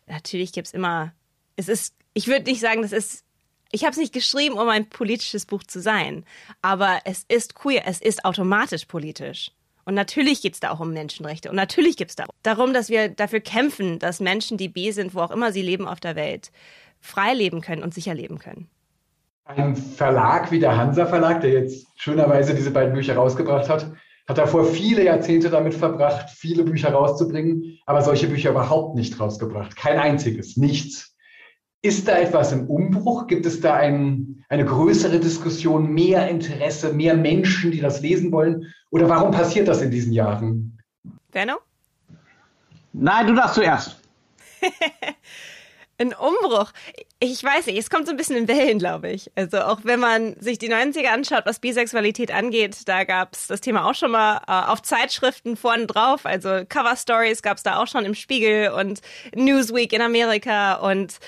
natürlich 0.06 0.52
gibt's 0.52 0.72
immer, 0.72 1.12
es 1.56 1.68
ist, 1.68 1.94
ich 2.14 2.26
würde 2.26 2.44
nicht 2.44 2.60
sagen, 2.60 2.82
das 2.82 2.92
ist 2.92 3.24
ich 3.72 3.82
habe 3.82 3.92
es 3.92 3.96
nicht 3.98 4.12
geschrieben, 4.12 4.58
um 4.58 4.68
ein 4.68 4.88
politisches 4.88 5.46
Buch 5.46 5.64
zu 5.64 5.80
sein, 5.80 6.24
aber 6.60 7.00
es 7.04 7.24
ist 7.26 7.54
queer, 7.54 7.82
es 7.86 8.00
ist 8.00 8.24
automatisch 8.24 8.84
politisch. 8.84 9.50
Und 9.84 9.94
natürlich 9.94 10.42
geht 10.42 10.54
es 10.54 10.60
da 10.60 10.70
auch 10.70 10.78
um 10.78 10.92
Menschenrechte. 10.92 11.50
Und 11.50 11.56
natürlich 11.56 11.96
geht 11.96 12.10
es 12.10 12.14
da 12.14 12.26
darum, 12.44 12.72
dass 12.72 12.88
wir 12.88 13.08
dafür 13.08 13.40
kämpfen, 13.40 13.98
dass 13.98 14.20
Menschen, 14.20 14.56
die 14.56 14.68
B 14.68 14.92
sind, 14.92 15.14
wo 15.14 15.20
auch 15.20 15.32
immer 15.32 15.50
sie 15.52 15.62
leben 15.62 15.88
auf 15.88 15.98
der 15.98 16.14
Welt, 16.14 16.52
frei 17.00 17.34
leben 17.34 17.60
können 17.62 17.82
und 17.82 17.92
sicher 17.92 18.14
leben 18.14 18.38
können. 18.38 18.68
Ein 19.44 19.74
Verlag 19.74 20.52
wie 20.52 20.60
der 20.60 20.76
Hansa 20.76 21.06
Verlag, 21.06 21.40
der 21.40 21.50
jetzt 21.50 21.86
schönerweise 21.96 22.54
diese 22.54 22.70
beiden 22.70 22.94
Bücher 22.94 23.16
rausgebracht 23.16 23.68
hat, 23.68 23.90
hat 24.28 24.38
davor 24.38 24.64
viele 24.64 25.04
Jahrzehnte 25.04 25.50
damit 25.50 25.74
verbracht, 25.74 26.30
viele 26.30 26.62
Bücher 26.62 26.92
rauszubringen, 26.92 27.78
aber 27.86 28.02
solche 28.02 28.28
Bücher 28.28 28.50
überhaupt 28.50 28.94
nicht 28.94 29.18
rausgebracht. 29.18 29.74
Kein 29.74 29.98
einziges, 29.98 30.56
nichts. 30.56 31.11
Ist 31.84 32.06
da 32.06 32.16
etwas 32.18 32.52
im 32.52 32.68
Umbruch? 32.68 33.26
Gibt 33.26 33.44
es 33.44 33.60
da 33.60 33.74
ein, 33.74 34.44
eine 34.48 34.64
größere 34.64 35.18
Diskussion, 35.18 35.92
mehr 35.92 36.28
Interesse, 36.28 36.92
mehr 36.92 37.16
Menschen, 37.16 37.72
die 37.72 37.80
das 37.80 38.00
lesen 38.00 38.30
wollen? 38.30 38.72
Oder 38.90 39.08
warum 39.08 39.32
passiert 39.32 39.66
das 39.66 39.82
in 39.82 39.90
diesen 39.90 40.12
Jahren? 40.12 40.78
Benno? 41.32 41.56
Nein, 42.92 43.26
du 43.26 43.34
darfst 43.34 43.56
zuerst. 43.56 44.00
ein 45.98 46.14
Umbruch. 46.14 46.72
Ich 47.18 47.42
weiß 47.42 47.66
nicht, 47.66 47.78
es 47.78 47.90
kommt 47.90 48.06
so 48.06 48.12
ein 48.12 48.16
bisschen 48.16 48.36
in 48.36 48.48
Wellen, 48.48 48.78
glaube 48.78 49.10
ich. 49.10 49.30
Also 49.34 49.62
auch 49.62 49.80
wenn 49.82 49.98
man 49.98 50.38
sich 50.40 50.58
die 50.58 50.72
90er 50.72 51.08
anschaut, 51.08 51.46
was 51.46 51.58
Bisexualität 51.58 52.32
angeht, 52.32 52.88
da 52.88 53.04
gab 53.04 53.34
es 53.34 53.46
das 53.46 53.60
Thema 53.60 53.88
auch 53.88 53.94
schon 53.94 54.10
mal 54.10 54.40
äh, 54.46 54.70
auf 54.70 54.82
Zeitschriften 54.82 55.56
vorne 55.56 55.86
drauf. 55.86 56.26
Also 56.26 56.62
Cover 56.68 56.96
Stories 56.96 57.42
gab 57.42 57.56
es 57.56 57.62
da 57.62 57.82
auch 57.82 57.86
schon 57.86 58.04
im 58.04 58.14
Spiegel 58.14 58.70
und 58.70 59.00
Newsweek 59.34 59.92
in 59.92 60.02
Amerika 60.02 60.74
und 60.74 61.18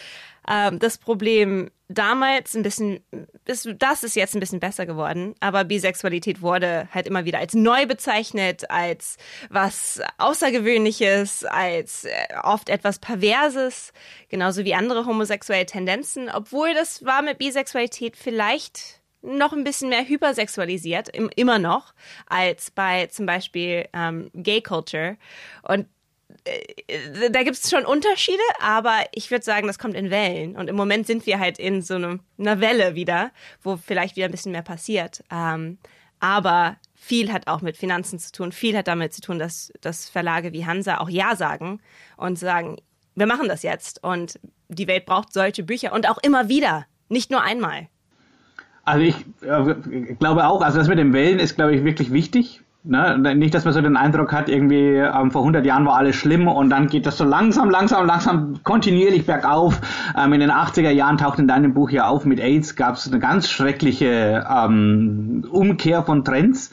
ähm, 0.48 0.78
das 0.78 0.98
Problem 0.98 1.70
damals 1.88 2.54
ein 2.54 2.62
bisschen, 2.62 3.00
ist, 3.44 3.68
das 3.78 4.04
ist 4.04 4.16
jetzt 4.16 4.34
ein 4.34 4.40
bisschen 4.40 4.60
besser 4.60 4.86
geworden, 4.86 5.34
aber 5.40 5.64
Bisexualität 5.64 6.40
wurde 6.40 6.88
halt 6.92 7.06
immer 7.06 7.24
wieder 7.24 7.38
als 7.38 7.54
neu 7.54 7.86
bezeichnet, 7.86 8.70
als 8.70 9.16
was 9.50 10.00
Außergewöhnliches, 10.18 11.44
als 11.44 12.04
äh, 12.04 12.10
oft 12.42 12.68
etwas 12.68 12.98
Perverses, 12.98 13.92
genauso 14.28 14.64
wie 14.64 14.74
andere 14.74 15.06
homosexuelle 15.06 15.66
Tendenzen, 15.66 16.30
obwohl 16.30 16.74
das 16.74 17.04
war 17.04 17.22
mit 17.22 17.38
Bisexualität 17.38 18.16
vielleicht 18.16 19.02
noch 19.24 19.52
ein 19.52 19.64
bisschen 19.64 19.88
mehr 19.88 20.06
hypersexualisiert, 20.06 21.08
immer 21.08 21.58
noch, 21.58 21.94
als 22.26 22.70
bei 22.70 23.06
zum 23.06 23.26
Beispiel 23.26 23.88
ähm, 23.94 24.30
Gay 24.34 24.60
Culture. 24.60 25.16
Und 25.62 25.86
da 27.30 27.42
gibt 27.42 27.56
es 27.56 27.70
schon 27.70 27.86
Unterschiede, 27.86 28.42
aber 28.60 28.96
ich 29.12 29.30
würde 29.30 29.44
sagen, 29.44 29.66
das 29.66 29.78
kommt 29.78 29.94
in 29.94 30.10
Wellen. 30.10 30.56
Und 30.56 30.68
im 30.68 30.76
Moment 30.76 31.06
sind 31.06 31.26
wir 31.26 31.38
halt 31.38 31.58
in 31.58 31.82
so 31.82 31.94
einer 31.94 32.60
Welle 32.60 32.94
wieder, 32.94 33.30
wo 33.62 33.76
vielleicht 33.76 34.16
wieder 34.16 34.26
ein 34.26 34.30
bisschen 34.30 34.52
mehr 34.52 34.62
passiert. 34.62 35.24
Ähm, 35.30 35.78
aber 36.20 36.76
viel 36.94 37.32
hat 37.32 37.48
auch 37.48 37.60
mit 37.60 37.76
Finanzen 37.76 38.18
zu 38.18 38.32
tun. 38.32 38.52
Viel 38.52 38.76
hat 38.76 38.88
damit 38.88 39.14
zu 39.14 39.20
tun, 39.20 39.38
dass, 39.38 39.72
dass 39.80 40.08
Verlage 40.08 40.52
wie 40.52 40.66
Hansa 40.66 40.98
auch 40.98 41.08
Ja 41.08 41.36
sagen 41.36 41.80
und 42.16 42.38
sagen, 42.38 42.76
wir 43.14 43.26
machen 43.26 43.48
das 43.48 43.62
jetzt. 43.62 44.02
Und 44.02 44.38
die 44.68 44.86
Welt 44.86 45.06
braucht 45.06 45.32
solche 45.32 45.62
Bücher 45.62 45.92
und 45.92 46.08
auch 46.08 46.18
immer 46.18 46.48
wieder, 46.48 46.86
nicht 47.08 47.30
nur 47.30 47.42
einmal. 47.42 47.88
Also 48.84 49.02
ich 49.02 49.16
äh, 49.42 50.14
glaube 50.14 50.46
auch, 50.46 50.60
also 50.60 50.78
das 50.78 50.88
mit 50.88 50.98
den 50.98 51.12
Wellen 51.12 51.38
ist, 51.38 51.56
glaube 51.56 51.74
ich, 51.74 51.84
wirklich 51.84 52.12
wichtig. 52.12 52.62
Ne? 52.86 53.34
Nicht, 53.34 53.54
dass 53.54 53.64
man 53.64 53.72
so 53.72 53.80
den 53.80 53.96
Eindruck 53.96 54.30
hat, 54.34 54.50
irgendwie 54.50 54.96
ähm, 54.96 55.30
vor 55.30 55.40
100 55.40 55.64
Jahren 55.64 55.86
war 55.86 55.96
alles 55.96 56.16
schlimm 56.16 56.46
und 56.46 56.68
dann 56.68 56.88
geht 56.88 57.06
das 57.06 57.16
so 57.16 57.24
langsam, 57.24 57.70
langsam, 57.70 58.06
langsam 58.06 58.62
kontinuierlich 58.62 59.24
bergauf. 59.24 59.80
Ähm, 60.14 60.34
in 60.34 60.40
den 60.40 60.50
80er 60.50 60.90
Jahren 60.90 61.16
taucht 61.16 61.38
in 61.38 61.48
deinem 61.48 61.72
Buch 61.72 61.88
ja 61.88 62.06
auf, 62.06 62.26
mit 62.26 62.40
AIDS 62.40 62.76
gab 62.76 62.96
es 62.96 63.08
eine 63.08 63.20
ganz 63.20 63.48
schreckliche 63.48 64.44
ähm, 64.50 65.46
Umkehr 65.50 66.02
von 66.02 66.24
Trends. 66.24 66.72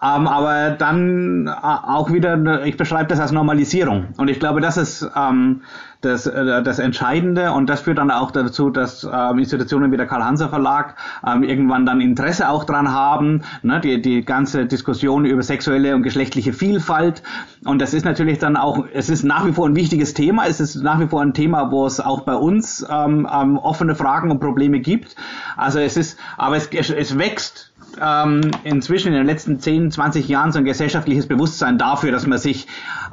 Ähm, 0.00 0.28
aber 0.28 0.70
dann 0.70 1.48
äh, 1.48 1.50
auch 1.50 2.12
wieder, 2.12 2.64
ich 2.64 2.76
beschreibe 2.76 3.08
das 3.08 3.18
als 3.18 3.32
Normalisierung. 3.32 4.06
Und 4.16 4.28
ich 4.28 4.38
glaube, 4.38 4.60
das 4.60 4.76
ist 4.76 5.10
ähm, 5.16 5.62
das, 6.00 6.26
äh, 6.26 6.62
das 6.62 6.78
Entscheidende. 6.78 7.52
Und 7.52 7.68
das 7.68 7.82
führt 7.82 7.98
dann 7.98 8.10
auch 8.10 8.30
dazu, 8.30 8.70
dass 8.70 9.04
ähm, 9.04 9.38
Institutionen 9.38 9.90
wie 9.92 9.96
der 9.96 10.06
Karl-Hanser 10.06 10.48
Verlag 10.48 10.96
ähm, 11.26 11.42
irgendwann 11.42 11.86
dann 11.86 12.00
Interesse 12.00 12.48
auch 12.48 12.64
dran 12.64 12.92
haben, 12.92 13.42
ne, 13.62 13.80
die, 13.80 14.00
die 14.00 14.24
ganze 14.24 14.66
Diskussion 14.66 15.24
über 15.24 15.42
sexuelle 15.42 15.94
und 15.94 16.02
geschlechtliche 16.02 16.52
Vielfalt. 16.52 17.22
Und 17.64 17.80
das 17.80 17.94
ist 17.94 18.04
natürlich 18.04 18.38
dann 18.38 18.56
auch, 18.56 18.84
es 18.92 19.08
ist 19.08 19.24
nach 19.24 19.46
wie 19.46 19.52
vor 19.52 19.68
ein 19.68 19.76
wichtiges 19.76 20.14
Thema, 20.14 20.46
es 20.46 20.60
ist 20.60 20.76
nach 20.76 21.00
wie 21.00 21.08
vor 21.08 21.22
ein 21.22 21.34
Thema, 21.34 21.70
wo 21.70 21.86
es 21.86 22.00
auch 22.00 22.22
bei 22.22 22.34
uns 22.34 22.86
ähm, 22.88 23.28
ähm, 23.32 23.58
offene 23.58 23.94
Fragen 23.94 24.30
und 24.30 24.40
Probleme 24.40 24.80
gibt. 24.80 25.16
Also 25.56 25.78
es 25.80 25.96
ist, 25.96 26.18
aber 26.36 26.56
es, 26.56 26.68
es 26.72 27.18
wächst 27.18 27.72
ähm, 28.00 28.50
inzwischen 28.64 29.08
in 29.08 29.14
den 29.14 29.26
letzten 29.26 29.58
10, 29.60 29.90
20 29.90 30.28
Jahren 30.28 30.52
so 30.52 30.58
ein 30.58 30.64
gesellschaftliches 30.64 31.26
Bewusstsein 31.26 31.78
dafür, 31.78 32.12
dass 32.12 32.26
man 32.26 32.38
sich 32.38 32.66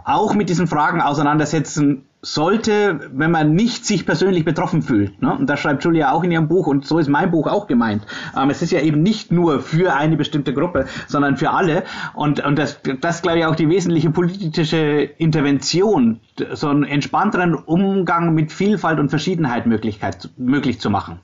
auch 0.04 0.36
mit 0.36 0.50
diesen 0.50 0.68
Fragen 0.68 1.02
auseinandersetzen 1.02 2.06
sollte, 2.26 3.12
wenn 3.14 3.30
man 3.30 3.54
nicht 3.54 3.86
sich 3.86 4.06
persönlich 4.06 4.46
betroffen 4.46 4.82
fühlt. 4.82 5.22
Ne? 5.22 5.38
Und 5.38 5.48
das 5.48 5.60
schreibt 5.60 5.84
Julia 5.84 6.12
auch 6.12 6.24
in 6.24 6.32
ihrem 6.32 6.48
Buch 6.48 6.66
und 6.66 6.86
so 6.86 6.98
ist 6.98 7.08
mein 7.08 7.30
Buch 7.30 7.46
auch 7.48 7.68
gemeint. 7.68 8.04
Ähm, 8.36 8.50
es 8.50 8.64
ist 8.64 8.72
ja 8.72 8.82
eben 8.82 9.04
nicht 9.04 9.32
nur 9.32 9.60
für 9.60 9.94
eine 9.94 10.18
bestimmte 10.18 10.54
Gruppe, 10.54 10.88
sondern 11.08 11.38
für 11.38 11.52
alle. 11.52 11.84
Und, 12.16 12.44
und 12.44 12.58
das, 12.58 12.80
das 13.00 13.22
glaube 13.22 13.40
ich 13.40 13.46
auch 13.46 13.56
die 13.56 13.70
wesentliche 13.70 14.10
politische 14.10 15.02
Intervention, 15.18 16.20
so 16.54 16.68
einen 16.68 16.84
entspannteren 16.84 17.54
Umgang 17.54 18.34
mit 18.34 18.52
Vielfalt 18.52 19.00
und 19.00 19.10
Verschiedenheit 19.10 19.68
Möglichkeit, 19.68 20.30
möglich 20.36 20.80
zu 20.80 20.90
machen. 20.90 21.20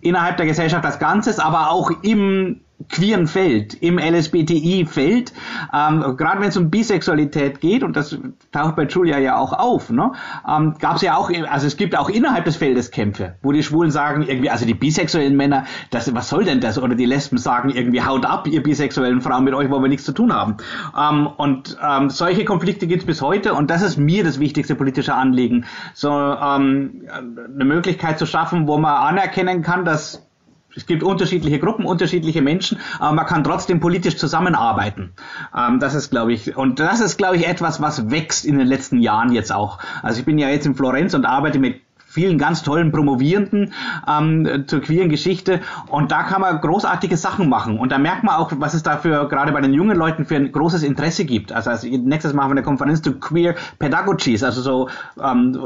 Innerhalb 0.00 0.38
der 0.38 0.46
Gesellschaft 0.46 0.84
als 0.84 0.98
Ganzes, 0.98 1.38
aber 1.38 1.70
auch 1.70 1.92
im 2.02 2.60
queeren 2.88 3.26
Feld, 3.26 3.74
im 3.74 3.98
LSBTI-Feld, 3.98 5.32
ähm, 5.72 6.16
gerade 6.16 6.40
wenn 6.40 6.48
es 6.48 6.56
um 6.56 6.70
Bisexualität 6.70 7.60
geht, 7.60 7.82
und 7.82 7.96
das 7.96 8.16
taucht 8.50 8.76
bei 8.76 8.84
Julia 8.84 9.18
ja 9.18 9.36
auch 9.36 9.52
auf, 9.52 9.90
ne, 9.90 10.12
ähm, 10.48 10.74
gab 10.78 10.96
es 10.96 11.02
ja 11.02 11.16
auch, 11.16 11.30
also 11.48 11.66
es 11.66 11.76
gibt 11.76 11.96
auch 11.96 12.08
innerhalb 12.08 12.44
des 12.44 12.56
Feldes 12.56 12.90
Kämpfe, 12.90 13.36
wo 13.42 13.52
die 13.52 13.62
Schwulen 13.62 13.90
sagen, 13.90 14.22
irgendwie, 14.22 14.50
also 14.50 14.66
die 14.66 14.74
bisexuellen 14.74 15.36
Männer, 15.36 15.64
das, 15.90 16.12
was 16.14 16.28
soll 16.28 16.44
denn 16.44 16.60
das? 16.60 16.78
Oder 16.78 16.94
die 16.94 17.06
Lesben 17.06 17.38
sagen 17.38 17.70
irgendwie, 17.70 18.02
haut 18.02 18.24
ab, 18.26 18.46
ihr 18.46 18.62
bisexuellen 18.62 19.20
Frauen, 19.20 19.44
mit 19.44 19.54
euch 19.54 19.70
wollen 19.70 19.82
wir 19.82 19.88
nichts 19.88 20.04
zu 20.04 20.12
tun 20.12 20.32
haben. 20.32 20.56
Ähm, 20.98 21.26
und 21.26 21.76
ähm, 21.86 22.10
solche 22.10 22.44
Konflikte 22.44 22.86
gibt 22.86 23.02
es 23.02 23.06
bis 23.06 23.22
heute, 23.22 23.54
und 23.54 23.70
das 23.70 23.82
ist 23.82 23.96
mir 23.96 24.24
das 24.24 24.38
wichtigste 24.40 24.74
politische 24.74 25.14
Anliegen, 25.14 25.64
so 25.94 26.10
ähm, 26.10 27.02
eine 27.08 27.64
Möglichkeit 27.64 28.18
zu 28.18 28.26
schaffen, 28.26 28.66
wo 28.66 28.78
man 28.78 28.94
anerkennen 28.94 29.62
kann, 29.62 29.84
dass 29.84 30.26
es 30.74 30.86
gibt 30.86 31.02
unterschiedliche 31.02 31.58
Gruppen, 31.58 31.84
unterschiedliche 31.84 32.42
Menschen, 32.42 32.78
aber 32.98 33.14
man 33.14 33.26
kann 33.26 33.44
trotzdem 33.44 33.80
politisch 33.80 34.16
zusammenarbeiten. 34.16 35.12
Ähm, 35.56 35.80
das 35.80 35.94
ist, 35.94 36.10
glaube 36.10 36.32
ich, 36.32 36.56
und 36.56 36.80
das 36.80 37.00
ist, 37.00 37.18
glaube 37.18 37.36
ich, 37.36 37.46
etwas, 37.46 37.80
was 37.80 38.10
wächst 38.10 38.44
in 38.44 38.58
den 38.58 38.66
letzten 38.66 39.00
Jahren 39.00 39.32
jetzt 39.32 39.52
auch. 39.52 39.78
Also 40.02 40.20
ich 40.20 40.24
bin 40.24 40.38
ja 40.38 40.48
jetzt 40.48 40.66
in 40.66 40.74
Florenz 40.74 41.14
und 41.14 41.24
arbeite 41.24 41.58
mit 41.58 41.81
vielen 42.12 42.36
ganz 42.36 42.62
tollen 42.62 42.92
Promovierenden 42.92 43.72
ähm, 44.06 44.64
zur 44.66 44.80
queeren 44.80 45.08
Geschichte 45.08 45.60
und 45.88 46.12
da 46.12 46.24
kann 46.24 46.42
man 46.42 46.60
großartige 46.60 47.16
Sachen 47.16 47.48
machen 47.48 47.78
und 47.78 47.90
da 47.90 47.98
merkt 47.98 48.22
man 48.22 48.36
auch, 48.36 48.52
was 48.56 48.74
es 48.74 48.82
dafür 48.82 49.28
gerade 49.28 49.52
bei 49.52 49.60
den 49.60 49.72
jungen 49.72 49.96
Leuten 49.96 50.26
für 50.26 50.36
ein 50.36 50.52
großes 50.52 50.82
Interesse 50.82 51.24
gibt. 51.24 51.52
Also, 51.52 51.70
also 51.70 51.88
nächstes 51.88 52.34
machen 52.34 52.50
wir 52.50 52.52
eine 52.52 52.62
Konferenz 52.62 53.00
zu 53.00 53.18
Queer 53.18 53.54
Pedagogies, 53.78 54.42
also 54.42 54.60
so 54.60 54.88
ähm, 55.22 55.56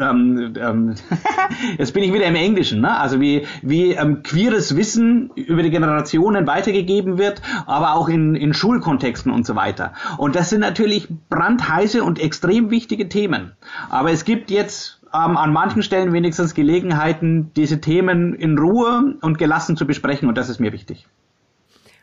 ähm, 0.00 0.54
ähm, 0.56 0.94
jetzt 1.78 1.92
bin 1.92 2.02
ich 2.02 2.12
wieder 2.12 2.24
im 2.24 2.34
Englischen, 2.34 2.80
ne? 2.80 2.96
also 2.96 3.20
wie, 3.20 3.46
wie 3.62 3.92
ähm, 3.92 4.22
queeres 4.22 4.76
Wissen 4.76 5.30
über 5.34 5.62
die 5.62 5.70
Generationen 5.70 6.46
weitergegeben 6.46 7.18
wird, 7.18 7.42
aber 7.66 7.94
auch 7.94 8.08
in, 8.08 8.34
in 8.34 8.54
Schulkontexten 8.54 9.32
und 9.32 9.46
so 9.46 9.56
weiter. 9.56 9.92
Und 10.16 10.36
das 10.36 10.50
sind 10.50 10.60
natürlich 10.60 11.08
brandheiße 11.28 12.02
und 12.02 12.18
extrem 12.18 12.70
wichtige 12.70 13.08
Themen. 13.08 13.52
Aber 13.90 14.10
es 14.10 14.24
gibt 14.24 14.50
jetzt 14.50 14.99
ähm, 15.12 15.36
an 15.36 15.52
manchen 15.52 15.82
Stellen 15.82 16.12
wenigstens 16.12 16.54
Gelegenheiten, 16.54 17.52
diese 17.54 17.80
Themen 17.80 18.34
in 18.34 18.58
Ruhe 18.58 19.16
und 19.20 19.38
gelassen 19.38 19.76
zu 19.76 19.86
besprechen 19.86 20.28
und 20.28 20.36
das 20.36 20.48
ist 20.48 20.60
mir 20.60 20.72
wichtig. 20.72 21.06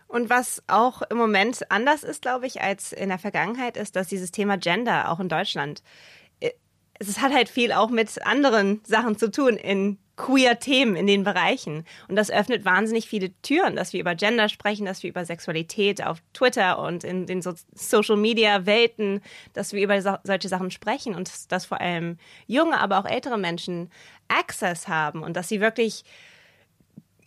Und 0.08 0.30
was 0.30 0.64
auch 0.68 1.02
im 1.10 1.18
Moment 1.18 1.70
anders 1.70 2.04
ist, 2.04 2.22
glaube 2.22 2.48
ich, 2.48 2.62
als 2.62 2.94
in 2.94 3.10
der 3.10 3.20
Vergangenheit, 3.20 3.76
ist, 3.76 3.96
dass 3.96 4.08
dieses 4.08 4.32
Thema 4.32 4.58
Gender 4.58 5.12
auch 5.12 5.20
in 5.20 5.28
Deutschland, 5.28 5.84
äh, 6.40 6.52
es 7.00 7.22
hat 7.22 7.34
halt 7.34 7.50
viel 7.50 7.72
auch 7.72 7.90
mit 7.90 8.26
anderen 8.26 8.82
Sachen 8.86 9.18
zu 9.18 9.30
tun 9.30 9.58
in 9.58 9.98
Queer-Themen 10.18 10.96
in 10.96 11.08
den 11.08 11.24
Bereichen. 11.24 11.86
Und 12.08 12.16
das 12.16 12.30
öffnet 12.30 12.66
wahnsinnig 12.66 13.08
viele 13.08 13.32
Türen, 13.42 13.76
dass 13.76 13.94
wir 13.94 14.02
über 14.02 14.16
Gender 14.16 14.50
sprechen, 14.50 14.86
dass 14.86 15.04
wir 15.04 15.10
über 15.10 15.24
Sexualität 15.24 16.04
auf 16.06 16.18
Twitter 16.34 16.80
und 16.80 17.04
in 17.04 17.26
den 17.26 17.42
so 17.42 17.54
Social-Media-Welten, 17.74 19.22
dass 19.54 19.74
wir 19.74 19.84
über 19.84 20.02
so, 20.02 20.18
solche 20.24 20.50
Sachen 20.50 20.72
sprechen 20.72 21.16
und 21.16 21.30
dass, 21.30 21.48
dass 21.48 21.66
vor 21.66 21.80
allem 21.80 22.18
junge, 22.48 22.80
aber 22.80 23.00
auch 23.00 23.06
ältere 23.06 23.38
Menschen 23.38 23.90
Access 24.28 24.88
haben 24.88 25.24
und 25.24 25.38
dass 25.38 25.48
sie 25.48 25.62
wirklich 25.62 26.04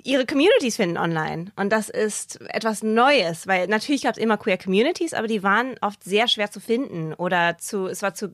ihre 0.02 0.26
Communities 0.26 0.76
finden 0.76 0.96
online. 0.96 1.52
Und 1.56 1.70
das 1.70 1.88
ist 1.88 2.40
etwas 2.50 2.82
Neues, 2.82 3.46
weil 3.46 3.66
natürlich 3.68 4.02
gab 4.02 4.16
es 4.16 4.22
immer 4.22 4.36
queer 4.36 4.58
Communities, 4.58 5.14
aber 5.14 5.26
die 5.26 5.42
waren 5.42 5.76
oft 5.80 6.02
sehr 6.02 6.28
schwer 6.28 6.50
zu 6.50 6.60
finden 6.60 7.14
oder 7.14 7.58
zu, 7.58 7.86
es 7.86 8.02
war 8.02 8.14
zu, 8.14 8.32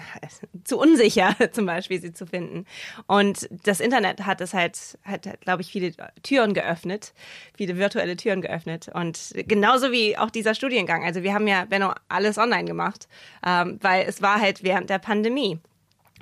zu 0.64 0.78
unsicher, 0.78 1.34
zum 1.52 1.66
Beispiel 1.66 2.00
sie 2.00 2.12
zu 2.12 2.26
finden. 2.26 2.66
Und 3.06 3.48
das 3.64 3.80
Internet 3.80 4.26
hat 4.26 4.40
es 4.40 4.54
halt, 4.54 4.98
hat, 5.04 5.40
glaube 5.40 5.62
ich, 5.62 5.70
viele 5.70 5.92
Türen 6.22 6.54
geöffnet, 6.54 7.12
viele 7.56 7.76
virtuelle 7.76 8.16
Türen 8.16 8.42
geöffnet. 8.42 8.90
Und 8.92 9.32
genauso 9.34 9.92
wie 9.92 10.16
auch 10.16 10.30
dieser 10.30 10.54
Studiengang. 10.54 11.04
Also 11.04 11.22
wir 11.22 11.34
haben 11.34 11.46
ja, 11.46 11.64
Benno, 11.64 11.92
alles 12.08 12.38
online 12.38 12.64
gemacht, 12.64 13.08
ähm, 13.46 13.78
weil 13.80 14.06
es 14.06 14.22
war 14.22 14.40
halt 14.40 14.62
während 14.62 14.90
der 14.90 14.98
Pandemie. 14.98 15.58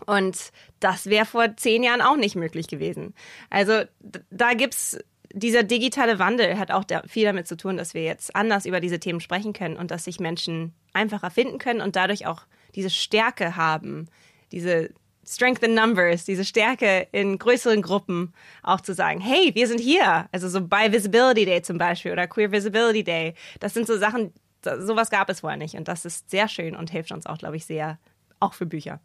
Und 0.07 0.53
das 0.81 1.07
wäre 1.07 1.27
vor 1.27 1.57
zehn 1.57 1.83
Jahren 1.83 2.01
auch 2.01 2.17
nicht 2.17 2.35
möglich 2.35 2.69
gewesen. 2.69 3.15
Also 3.51 3.83
da 4.31 4.55
gibt's 4.55 4.99
dieser 5.33 5.63
digitale 5.63 6.19
Wandel 6.19 6.59
hat 6.59 6.71
auch 6.71 6.85
viel 7.07 7.25
damit 7.25 7.47
zu 7.47 7.57
tun, 7.57 7.77
dass 7.77 7.95
wir 7.95 8.03
jetzt 8.03 8.35
anders 8.35 8.67
über 8.67 8.81
diese 8.81 8.99
Themen 8.99 9.21
sprechen 9.21 9.53
können 9.53 9.77
und 9.77 9.91
dass 9.91 10.05
sich 10.05 10.19
Menschen 10.19 10.75
einfacher 10.93 11.31
finden 11.31 11.59
können 11.59 11.81
und 11.81 11.97
dadurch 11.97 12.27
auch 12.27 12.43
diese 12.75 12.91
Stärke 12.91 13.57
haben, 13.57 14.09
diese 14.53 14.91
Strength 15.27 15.63
in 15.63 15.75
Numbers, 15.75 16.25
diese 16.25 16.45
Stärke 16.45 17.07
in 17.13 17.39
größeren 17.39 17.83
Gruppen 17.83 18.33
auch 18.63 18.81
zu 18.81 18.95
sagen, 18.95 19.21
hey, 19.21 19.55
wir 19.55 19.69
sind 19.69 19.79
hier. 19.79 20.29
Also 20.33 20.49
so 20.49 20.67
bei 20.67 20.93
Visibility 20.93 21.45
Day 21.45 21.63
zum 21.63 21.79
Beispiel 21.79 22.13
oder 22.13 22.27
Queer 22.27 22.51
Visibility 22.51 23.05
Day. 23.05 23.35
Das 23.61 23.75
sind 23.75 23.87
so 23.87 23.97
Sachen, 23.99 24.33
sowas 24.63 25.11
gab 25.11 25.29
es 25.31 25.41
vorher 25.41 25.59
nicht. 25.59 25.75
Und 25.75 25.89
das 25.89 26.05
ist 26.05 26.31
sehr 26.31 26.49
schön 26.49 26.75
und 26.75 26.91
hilft 26.91 27.13
uns 27.13 27.27
auch, 27.27 27.39
glaube 27.39 27.57
ich, 27.57 27.67
sehr, 27.67 27.99
auch 28.41 28.55
für 28.55 28.67
Bücher 28.67 29.01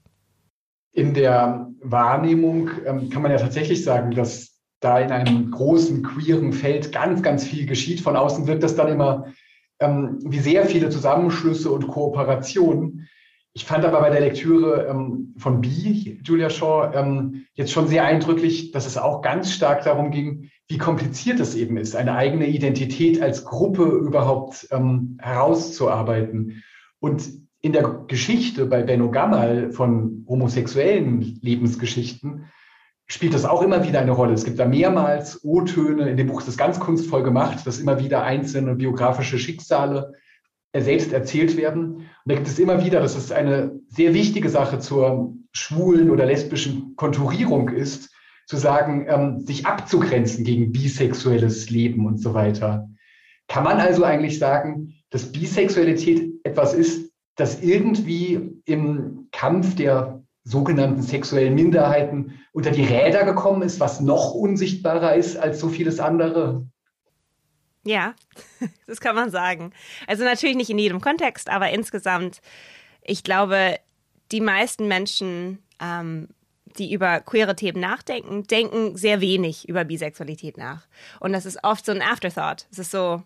in 0.96 1.14
der 1.14 1.70
Wahrnehmung 1.82 2.70
ähm, 2.86 3.10
kann 3.10 3.22
man 3.22 3.32
ja 3.32 3.38
tatsächlich 3.38 3.84
sagen, 3.84 4.12
dass 4.12 4.54
da 4.80 5.00
in 5.00 5.12
einem 5.12 5.52
großen 5.52 6.04
queeren 6.04 6.54
Feld 6.54 6.92
ganz, 6.92 7.22
ganz 7.22 7.44
viel 7.44 7.66
geschieht. 7.66 8.00
Von 8.00 8.16
außen 8.16 8.48
wirkt 8.48 8.64
das 8.64 8.76
dann 8.76 8.88
immer 8.88 9.26
ähm, 9.80 10.20
wie 10.24 10.40
sehr 10.40 10.66
viele 10.66 10.90
Zusammenschlüsse 10.90 11.70
und 11.70 11.88
Kooperationen. 11.88 13.10
Ich 13.58 13.64
fand 13.64 13.86
aber 13.86 14.02
bei 14.02 14.10
der 14.10 14.20
Lektüre 14.20 14.86
ähm, 14.90 15.34
von 15.38 15.62
B, 15.62 16.18
Julia 16.22 16.50
Shaw, 16.50 16.92
ähm, 16.94 17.46
jetzt 17.54 17.72
schon 17.72 17.88
sehr 17.88 18.04
eindrücklich, 18.04 18.72
dass 18.72 18.86
es 18.86 18.98
auch 18.98 19.22
ganz 19.22 19.54
stark 19.54 19.86
darum 19.86 20.12
ging, 20.12 20.50
wie 20.68 20.78
kompliziert 20.78 21.40
es 21.40 21.56
eben 21.56 21.78
ist, 21.78 21.96
eine 21.96 22.16
eigene 22.16 22.48
Identität 22.48 23.22
als 23.22 23.46
Gruppe 23.46 23.84
überhaupt 23.84 24.68
ähm, 24.72 25.18
herauszuarbeiten. 25.22 26.64
Und 27.00 27.30
in 27.62 27.72
der 27.72 28.04
Geschichte 28.08 28.66
bei 28.66 28.84
Benno 28.84 29.10
Gamal 29.10 29.72
von 29.72 30.26
homosexuellen 30.28 31.40
Lebensgeschichten 31.42 32.48
spielt 33.08 33.34
das 33.34 33.46
auch 33.46 33.62
immer 33.62 33.88
wieder 33.88 34.02
eine 34.02 34.12
Rolle. 34.12 34.34
Es 34.34 34.44
gibt 34.44 34.60
da 34.60 34.66
mehrmals 34.66 35.46
O-Töne, 35.46 36.10
in 36.10 36.18
dem 36.18 36.28
Buch 36.28 36.40
ist 36.40 36.50
das 36.50 36.58
ganz 36.58 36.78
kunstvoll 36.82 37.24
gemacht, 37.24 37.66
dass 37.66 37.80
immer 37.80 38.04
wieder 38.04 38.24
einzelne 38.24 38.76
biografische 38.76 39.40
Schicksale 39.40 40.12
selbst 40.82 41.14
erzählt 41.14 41.58
werden. 41.58 41.96
Und 41.96 42.08
da 42.26 42.36
gibt 42.36 42.48
es 42.48 42.60
immer 42.60 42.84
wieder, 42.84 43.00
dass 43.00 43.16
es 43.16 43.32
eine 43.32 43.80
sehr 43.88 44.14
wichtige 44.14 44.50
Sache 44.50 44.80
zur 44.80 45.34
schwulen 45.52 46.10
oder 46.10 46.26
lesbischen 46.26 46.96
Konturierung 46.96 47.70
ist, 47.70 48.12
zu 48.48 48.58
sagen, 48.58 49.06
ähm, 49.08 49.40
sich 49.40 49.66
abzugrenzen 49.66 50.44
gegen 50.44 50.72
bisexuelles 50.72 51.70
Leben 51.70 52.06
und 52.06 52.20
so 52.20 52.34
weiter. 52.34 52.88
Kann 53.48 53.64
man 53.64 53.80
also 53.80 54.04
eigentlich 54.04 54.40
sagen, 54.40 54.94
dass 55.10 55.32
Bisexualität 55.32 56.32
etwas 56.44 56.74
ist, 56.74 57.12
das 57.36 57.62
irgendwie 57.62 58.62
im 58.66 59.28
Kampf 59.32 59.76
der 59.76 60.24
sogenannten 60.44 61.02
sexuellen 61.02 61.56
Minderheiten 61.56 62.40
unter 62.54 62.72
die 62.72 62.84
Räder 62.84 63.26
gekommen 63.26 63.64
ist, 63.64 63.80
was 63.80 64.00
noch 64.00 64.34
unsichtbarer 64.34 65.16
ist 65.16 65.38
als 65.38 65.60
so 65.60 65.70
vieles 65.70 66.00
andere? 66.00 66.68
Ja, 67.86 68.16
das 68.88 69.00
kann 69.00 69.16
man 69.16 69.30
sagen. 69.30 69.72
Also 70.08 70.24
natürlich 70.24 70.56
nicht 70.56 70.70
in 70.70 70.80
jedem 70.80 71.00
Kontext, 71.00 71.50
aber 71.50 71.70
insgesamt, 71.70 72.42
ich 73.02 73.24
glaube, 73.24 73.80
die 74.32 74.42
meisten 74.42 74.88
Menschen, 74.88 75.64
ähm, 75.80 76.30
die 76.78 76.92
über 76.92 77.22
queere 77.22 77.56
Themen 77.56 77.80
nachdenken, 77.80 78.44
denken 78.44 78.98
sehr 78.98 79.22
wenig 79.22 79.70
über 79.70 79.86
Bisexualität 79.86 80.58
nach. 80.58 80.88
Und 81.20 81.32
das 81.32 81.46
ist 81.46 81.64
oft 81.64 81.86
so 81.86 81.92
ein 81.92 82.02
Afterthought. 82.02 82.66
Es 82.72 82.80
ist 82.80 82.92
so, 82.92 83.24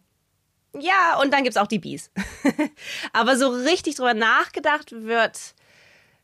ja, 0.77 1.17
und 1.19 1.33
dann 1.33 1.43
gibt 1.43 1.55
es 1.55 1.61
auch 1.61 1.67
die 1.67 1.79
Bis. 1.79 2.11
aber 3.13 3.37
so 3.37 3.49
richtig 3.49 3.95
drüber 3.95 4.13
nachgedacht 4.13 4.91
wird 4.91 5.55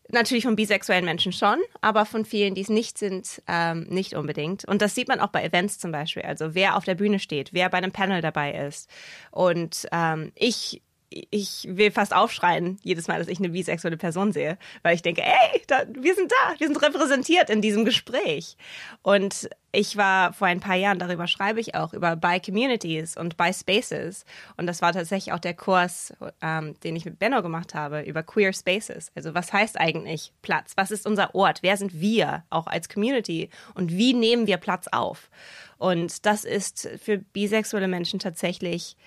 natürlich 0.09 0.45
von 0.45 0.55
bisexuellen 0.55 1.05
Menschen 1.05 1.31
schon, 1.31 1.57
aber 1.81 2.05
von 2.05 2.25
vielen, 2.25 2.55
die 2.55 2.61
es 2.61 2.69
nicht 2.69 2.97
sind, 2.97 3.41
ähm, 3.47 3.83
nicht 3.89 4.13
unbedingt. 4.13 4.65
Und 4.65 4.81
das 4.81 4.95
sieht 4.95 5.07
man 5.07 5.19
auch 5.19 5.29
bei 5.29 5.43
Events 5.43 5.79
zum 5.79 5.91
Beispiel. 5.91 6.23
Also 6.23 6.55
wer 6.55 6.75
auf 6.75 6.85
der 6.85 6.95
Bühne 6.95 7.19
steht, 7.19 7.53
wer 7.53 7.69
bei 7.69 7.77
einem 7.77 7.91
Panel 7.91 8.21
dabei 8.21 8.53
ist. 8.53 8.89
Und 9.31 9.87
ähm, 9.91 10.31
ich 10.35 10.81
ich 11.15 11.67
will 11.69 11.91
fast 11.91 12.13
aufschreien, 12.13 12.77
jedes 12.83 13.07
Mal, 13.07 13.19
dass 13.19 13.29
ich 13.29 13.39
eine 13.39 13.49
bisexuelle 13.49 13.95
Person 13.95 14.33
sehe, 14.33 14.57
weil 14.83 14.95
ich 14.95 15.01
denke, 15.01 15.23
ey, 15.23 15.61
da, 15.67 15.83
wir 15.87 16.13
sind 16.13 16.31
da, 16.31 16.59
wir 16.59 16.67
sind 16.67 16.81
repräsentiert 16.81 17.49
in 17.49 17.61
diesem 17.61 17.85
Gespräch. 17.85 18.57
Und 19.01 19.49
ich 19.71 19.95
war 19.95 20.33
vor 20.33 20.47
ein 20.47 20.59
paar 20.59 20.75
Jahren, 20.75 20.99
darüber 20.99 21.27
schreibe 21.27 21.61
ich 21.61 21.75
auch, 21.75 21.93
über 21.93 22.17
Bi 22.17 22.39
Communities 22.39 23.15
und 23.15 23.37
Bi 23.37 23.53
Spaces. 23.53 24.25
Und 24.57 24.67
das 24.67 24.81
war 24.81 24.91
tatsächlich 24.91 25.33
auch 25.33 25.39
der 25.39 25.53
Kurs, 25.53 26.13
ähm, 26.41 26.77
den 26.81 26.95
ich 26.97 27.05
mit 27.05 27.17
Benno 27.17 27.41
gemacht 27.41 27.73
habe, 27.73 28.01
über 28.01 28.21
Queer 28.21 28.51
Spaces. 28.51 29.11
Also 29.15 29.33
was 29.33 29.53
heißt 29.53 29.79
eigentlich 29.79 30.33
Platz? 30.41 30.73
Was 30.75 30.91
ist 30.91 31.07
unser 31.07 31.33
Ort? 31.33 31.59
Wer 31.61 31.77
sind 31.77 31.99
wir 31.99 32.43
auch 32.49 32.67
als 32.67 32.89
Community? 32.89 33.49
Und 33.73 33.91
wie 33.91 34.13
nehmen 34.13 34.47
wir 34.47 34.57
Platz 34.57 34.87
auf? 34.91 35.29
Und 35.77 36.25
das 36.25 36.43
ist 36.43 36.89
für 37.01 37.17
bisexuelle 37.17 37.87
Menschen 37.87 38.19
tatsächlich 38.19 38.97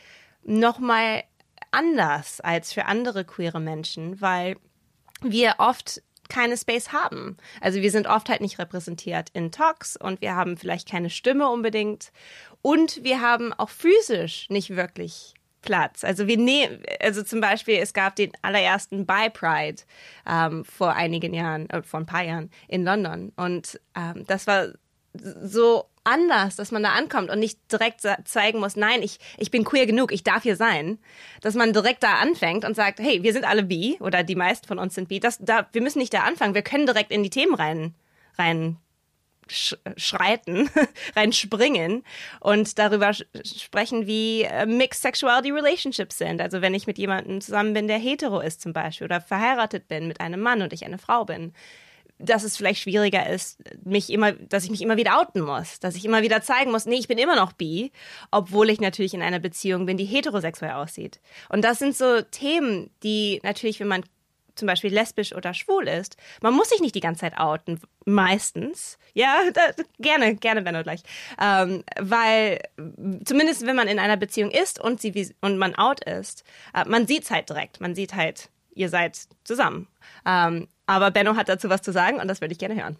nochmal 0.45 1.25
anders 1.71 2.41
als 2.41 2.73
für 2.73 2.87
andere 2.87 3.25
queere 3.25 3.61
Menschen, 3.61 4.21
weil 4.21 4.57
wir 5.23 5.57
oft 5.59 6.03
keine 6.29 6.57
Space 6.57 6.93
haben. 6.93 7.37
Also 7.61 7.81
wir 7.81 7.91
sind 7.91 8.07
oft 8.07 8.29
halt 8.29 8.41
nicht 8.41 8.59
repräsentiert 8.59 9.31
in 9.33 9.51
Talks 9.51 9.97
und 9.97 10.21
wir 10.21 10.35
haben 10.35 10.57
vielleicht 10.57 10.89
keine 10.89 11.11
Stimme 11.11 11.49
unbedingt 11.49 12.13
und 12.63 13.03
wir 13.03 13.21
haben 13.21 13.53
auch 13.55 13.71
physisch 13.71 14.49
nicht 14.51 14.77
wirklich 14.77 15.35
Platz. 15.63 16.05
Also 16.05 16.27
wir 16.27 16.37
nehmen, 16.37 16.83
also 17.01 17.23
zum 17.23 17.41
Beispiel, 17.41 17.77
es 17.77 17.93
gab 17.93 18.17
den 18.17 18.33
allerersten 18.43 19.07
Bi 19.07 19.31
Pride 19.33 19.83
ähm, 20.27 20.65
vor 20.65 20.95
einigen 20.95 21.35
Jahren, 21.35 21.69
äh, 21.71 21.83
vor 21.83 22.01
ein 22.01 22.07
paar 22.07 22.25
Jahren 22.25 22.51
in 22.69 22.85
London 22.85 23.33
und 23.37 23.81
ähm, 23.97 24.25
das 24.27 24.47
war 24.47 24.69
so 25.15 25.87
anders, 26.09 26.57
dass 26.57 26.73
man 26.73 26.83
da 26.83 26.93
ankommt 26.93 27.31
und 27.31 27.39
nicht 27.39 27.59
direkt 27.71 28.01
zeigen 28.25 28.61
muss, 28.61 28.77
nein, 28.77 29.03
ich, 29.03 29.19
ich 29.37 29.51
bin 29.51 29.65
queer 29.65 29.87
genug, 29.87 30.13
ich 30.13 30.25
darf 30.25 30.43
hier 30.43 30.57
sein. 30.57 30.99
Dass 31.41 31.55
man 31.55 31.73
direkt 31.73 32.03
da 32.03 32.15
anfängt 32.15 32.65
und 32.65 32.75
sagt, 32.75 32.99
hey, 32.99 33.23
wir 33.23 33.33
sind 33.33 33.45
alle 33.45 33.63
bi 33.63 33.97
oder 34.01 34.23
die 34.23 34.35
meisten 34.35 34.67
von 34.67 34.79
uns 34.79 34.95
sind 34.95 35.09
bi. 35.09 35.21
Das, 35.21 35.39
da, 35.41 35.69
wir 35.73 35.83
müssen 35.83 35.99
nicht 35.99 36.15
da 36.15 36.21
anfangen, 36.21 36.55
wir 36.55 36.63
können 36.63 36.87
direkt 36.87 37.11
in 37.11 37.23
die 37.23 37.31
Themen 37.31 37.55
rein, 37.55 37.95
rein 38.37 38.79
schreiten, 39.51 40.69
reinspringen 41.17 42.05
und 42.41 42.79
darüber 42.79 43.13
sprechen, 43.15 44.07
wie 44.07 44.43
äh, 44.43 44.67
Mixed 44.67 45.03
Sexuality 45.03 45.51
Relationships 45.51 46.19
sind. 46.19 46.41
Also 46.41 46.61
wenn 46.61 46.75
ich 46.75 46.87
mit 46.87 46.99
jemandem 46.99 47.41
zusammen 47.41 47.73
bin, 47.73 47.89
der 47.89 47.99
hetero 47.99 48.41
ist 48.41 48.61
zum 48.61 48.73
Beispiel 48.73 49.07
oder 49.07 49.21
verheiratet 49.21 49.89
bin 49.89 50.07
mit 50.07 50.21
einem 50.21 50.41
Mann 50.41 50.63
und 50.63 50.73
ich 50.73 50.85
eine 50.85 50.99
Frau 50.99 51.25
bin 51.25 51.53
dass 52.19 52.45
es 52.45 52.57
vielleicht 52.57 52.83
schwieriger 52.83 53.29
ist, 53.29 53.61
mich 53.85 54.11
immer, 54.11 54.33
dass 54.33 54.65
ich 54.65 54.71
mich 54.71 54.83
immer 54.83 54.97
wieder 54.97 55.21
outen 55.21 55.41
muss, 55.41 55.81
dass 55.81 55.95
ich 55.95 56.05
immer 56.05 56.23
wieder 56.23 56.43
zeigen 56.43 56.71
muss, 56.71 56.87
nee, 56.87 56.97
ich 56.97 57.09
bin 57.09 57.19
immer 57.19 57.37
noch 57.37 57.53
bi, 57.53 57.93
obwohl 58.31 58.71
ich 58.71 58.81
natürlich 58.81 59.15
in 59.15 59.23
einer 59.23 59.39
Beziehung 59.39 59.87
bin, 59.87 59.97
die 59.97 60.05
heterosexuell 60.05 60.73
aussieht. 60.73 61.21
Und 61.49 61.63
das 61.63 61.79
sind 61.79 61.97
so 61.97 62.23
Themen, 62.23 62.91
die 63.03 63.41
natürlich, 63.43 63.81
wenn 63.81 63.89
man 63.89 64.05
zum 64.59 64.67
Beispiel 64.67 64.93
lesbisch 64.93 65.35
oder 65.35 65.55
schwul 65.55 65.87
ist, 65.87 66.17
man 66.43 66.53
muss 66.53 66.71
sich 66.71 66.81
nicht 66.81 66.95
die 66.95 67.01
ganze 67.01 67.21
Zeit 67.21 67.39
outen, 67.39 67.81
meistens. 68.05 68.99
Ja, 69.15 69.39
da, 69.55 69.63
gerne, 69.99 70.35
gerne, 70.35 70.63
Benno 70.63 70.83
gleich. 70.83 71.03
Ähm, 71.41 71.85
weil 71.99 72.61
zumindest 73.25 73.65
wenn 73.65 73.77
man 73.77 73.89
in 73.89 73.99
einer 73.99 74.17
Beziehung 74.17 74.51
ist 74.51 74.81
und 74.81 75.01
sie 75.01 75.33
und 75.41 75.59
man 75.59 75.75
out 75.77 76.05
ist, 76.05 76.45
äh, 76.75 76.85
man 76.89 77.07
sieht's 77.07 77.31
halt 77.31 77.49
direkt. 77.49 77.81
Man 77.81 77.95
sieht 77.95 78.15
halt, 78.15 78.51
ihr 78.79 78.89
seid 78.89 79.19
zusammen. 79.45 79.87
Ähm, 80.25 80.69
aber 80.87 81.11
Benno 81.11 81.37
hat 81.37 81.49
dazu 81.49 81.69
was 81.69 81.83
zu 81.83 81.93
sagen 81.93 82.19
und 82.21 82.29
das 82.29 82.41
würde 82.41 82.53
ich 82.53 82.59
gerne 82.59 82.81
hören. 82.81 82.97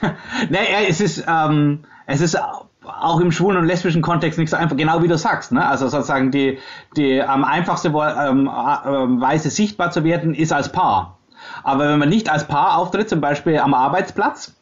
naja, 0.50 0.80
es 0.88 1.00
ist, 1.00 1.24
ähm, 1.26 1.84
es 2.06 2.20
ist 2.20 2.38
auch 2.82 3.20
im 3.20 3.32
schwulen 3.32 3.58
und 3.58 3.66
lesbischen 3.66 4.02
Kontext 4.02 4.38
nicht 4.38 4.50
so 4.50 4.56
einfach, 4.56 4.76
genau 4.76 5.02
wie 5.02 5.08
du 5.08 5.16
sagst. 5.16 5.52
Ne? 5.52 5.66
Also 5.66 5.88
sozusagen 5.88 6.30
die, 6.30 6.58
die 6.96 7.22
am 7.22 7.44
einfachste 7.44 7.88
ähm, 7.88 8.46
äh, 8.46 9.20
Weise 9.20 9.50
sichtbar 9.50 9.90
zu 9.90 10.04
werden, 10.04 10.34
ist 10.34 10.52
als 10.52 10.72
Paar. 10.72 11.18
Aber 11.62 11.88
wenn 11.88 11.98
man 11.98 12.08
nicht 12.08 12.30
als 12.30 12.46
Paar 12.46 12.78
auftritt, 12.78 13.08
zum 13.08 13.20
Beispiel 13.20 13.58
am 13.58 13.74
Arbeitsplatz, 13.74 14.54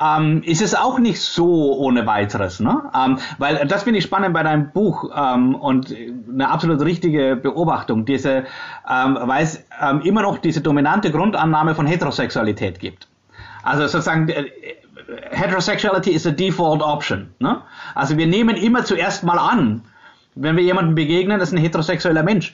ähm, 0.00 0.42
ist 0.42 0.62
es 0.62 0.74
auch 0.74 0.98
nicht 0.98 1.20
so 1.20 1.76
ohne 1.78 2.06
weiteres. 2.06 2.60
Ne? 2.60 2.82
Ähm, 2.94 3.18
weil 3.38 3.66
das 3.66 3.84
finde 3.84 3.98
ich 3.98 4.04
spannend 4.04 4.34
bei 4.34 4.42
deinem 4.42 4.70
Buch 4.70 5.10
ähm, 5.16 5.54
und 5.54 5.94
eine 6.32 6.48
absolut 6.48 6.80
richtige 6.82 7.36
Beobachtung, 7.36 8.04
diese, 8.04 8.44
ähm, 8.88 9.18
weil 9.20 9.44
es 9.44 9.64
ähm, 9.80 10.00
immer 10.02 10.22
noch 10.22 10.38
diese 10.38 10.60
dominante 10.60 11.10
Grundannahme 11.10 11.74
von 11.74 11.86
Heterosexualität 11.86 12.78
gibt. 12.78 13.08
Also 13.62 13.86
sozusagen 13.86 14.28
äh, 14.28 14.44
Heterosexuality 15.30 16.10
is 16.10 16.26
a 16.26 16.30
default 16.30 16.82
option. 16.82 17.30
Ne? 17.38 17.62
Also 17.94 18.16
wir 18.16 18.26
nehmen 18.26 18.56
immer 18.56 18.84
zuerst 18.84 19.24
mal 19.24 19.38
an, 19.38 19.82
wenn 20.34 20.56
wir 20.56 20.64
jemandem 20.64 20.94
begegnen, 20.94 21.38
das 21.38 21.48
ist 21.50 21.54
ein 21.54 21.62
heterosexueller 21.62 22.22
Mensch 22.22 22.52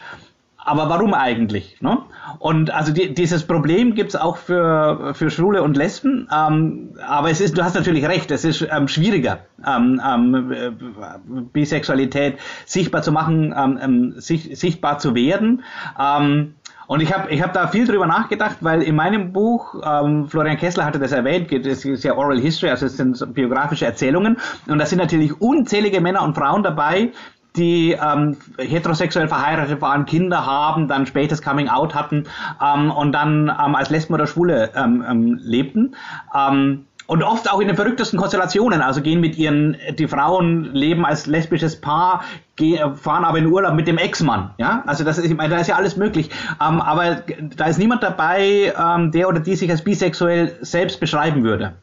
aber 0.65 0.89
warum 0.89 1.15
eigentlich? 1.15 1.77
Ne? 1.81 1.99
Und 2.39 2.71
also 2.71 2.93
die, 2.93 3.15
dieses 3.15 3.47
Problem 3.47 3.95
gibt's 3.95 4.17
auch 4.17 4.37
für, 4.37 5.15
für 5.15 5.31
Schwule 5.31 5.63
und 5.63 5.77
Lesben, 5.77 6.29
ähm, 6.33 6.91
aber 7.07 7.31
es 7.31 7.41
ist, 7.41 7.57
du 7.57 7.63
hast 7.63 7.75
natürlich 7.75 8.07
recht, 8.07 8.31
es 8.31 8.45
ist 8.45 8.67
ähm, 8.71 8.89
schwieriger, 8.89 9.41
ähm, 9.67 10.01
ähm, 10.05 11.51
Bisexualität 11.53 12.39
sichtbar 12.67 13.03
zu 13.03 13.13
machen, 13.13 13.55
ähm, 13.57 13.79
ähm, 13.83 14.15
sich, 14.17 14.59
sichtbar 14.59 14.99
zu 14.99 15.15
werden. 15.15 15.63
Ähm, 15.99 16.55
und 16.87 17.01
ich 17.01 17.13
habe 17.15 17.31
ich 17.31 17.41
hab 17.41 17.53
da 17.55 17.69
viel 17.69 17.87
drüber 17.87 18.07
nachgedacht, 18.07 18.59
weil 18.61 18.83
in 18.83 18.97
meinem 18.97 19.33
Buch, 19.33 19.75
ähm, 19.83 20.29
Florian 20.29 20.59
Kessler 20.59 20.85
hatte 20.85 20.99
das 20.99 21.13
erwähnt, 21.13 21.51
das 21.65 21.85
ist 21.85 22.05
ja 22.05 22.15
Oral 22.15 22.39
History, 22.39 22.71
also 22.71 22.87
es 22.87 22.97
sind 22.97 23.35
biografische 23.35 23.87
Erzählungen. 23.87 24.37
Und 24.67 24.79
da 24.79 24.85
sind 24.85 24.99
natürlich 24.99 25.41
unzählige 25.41 26.01
Männer 26.01 26.23
und 26.23 26.35
Frauen 26.35 26.63
dabei, 26.63 27.13
die 27.57 27.93
ähm, 27.93 28.37
heterosexuell 28.59 29.29
verheiratet 29.29 29.81
waren, 29.81 30.07
Kinder 30.07 30.47
haben, 30.47 30.89
dann 30.89 31.07
spätes 31.07 31.43
Coming 31.43 31.69
Out 31.69 31.95
hatten 31.95 32.25
ähm, 32.63 32.91
und 32.91 33.13
dann 33.13 33.49
ähm, 33.49 33.75
als 33.75 33.91
Lesben 33.91 34.15
oder 34.15 34.27
Schwule 34.27 34.71
ähm, 34.75 35.05
ähm, 35.09 35.41
lebten. 35.43 35.95
Ähm, 36.35 36.87
und 37.07 37.23
oft 37.23 37.51
auch 37.53 37.61
in 37.61 37.67
den 37.67 37.77
verrücktesten 37.77 38.19
Konstellationen, 38.19 38.81
also 38.81 39.03
gehen 39.03 39.21
mit 39.21 39.37
ihren, 39.37 39.77
die 39.99 40.07
Frauen 40.07 40.73
leben 40.73 41.05
als 41.05 41.27
lesbisches 41.27 41.81
Paar, 41.81 42.23
gehen, 42.57 42.97
fahren 42.97 43.25
aber 43.25 43.39
in 43.39 43.47
Urlaub 43.47 43.75
mit 43.75 43.87
dem 43.87 43.99
Ex-Mann, 43.99 44.51
ja, 44.57 44.83
also 44.87 45.05
das 45.05 45.19
ist, 45.19 45.27
ich 45.27 45.37
meine, 45.37 45.55
da 45.55 45.61
ist 45.61 45.67
ja 45.67 45.77
alles 45.77 45.97
möglich, 45.97 46.31
ähm, 46.67 46.81
aber 46.81 47.23
da 47.57 47.67
ist 47.67 47.79
niemand 47.79 48.03
dabei, 48.03 48.73
ähm, 48.79 49.11
der 49.11 49.29
oder 49.29 49.41
die 49.41 49.57
sich 49.57 49.71
als 49.71 49.83
bisexuell 49.83 50.57
selbst 50.61 51.01
beschreiben 51.01 51.43
würde. 51.43 51.75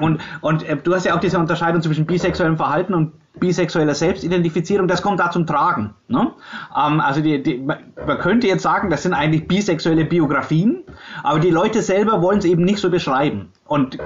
Und, 0.00 0.20
und 0.40 0.62
äh, 0.62 0.76
du 0.76 0.94
hast 0.94 1.04
ja 1.04 1.14
auch 1.14 1.20
diese 1.20 1.38
Unterscheidung 1.38 1.82
zwischen 1.82 2.06
bisexuellem 2.06 2.56
Verhalten 2.56 2.94
und 2.94 3.12
bisexueller 3.38 3.94
Selbstidentifizierung, 3.94 4.88
das 4.88 5.02
kommt 5.02 5.20
da 5.20 5.30
zum 5.30 5.46
Tragen. 5.46 5.94
Ne? 6.08 6.32
Ähm, 6.76 7.00
also 7.00 7.20
die, 7.20 7.42
die, 7.42 7.58
man 7.58 8.18
könnte 8.18 8.46
jetzt 8.46 8.62
sagen, 8.62 8.90
das 8.90 9.02
sind 9.02 9.14
eigentlich 9.14 9.46
bisexuelle 9.46 10.04
Biografien, 10.04 10.82
aber 11.22 11.38
die 11.38 11.50
Leute 11.50 11.82
selber 11.82 12.22
wollen 12.22 12.38
es 12.38 12.44
eben 12.44 12.64
nicht 12.64 12.78
so 12.78 12.90
beschreiben. 12.90 13.50
Und 13.66 13.98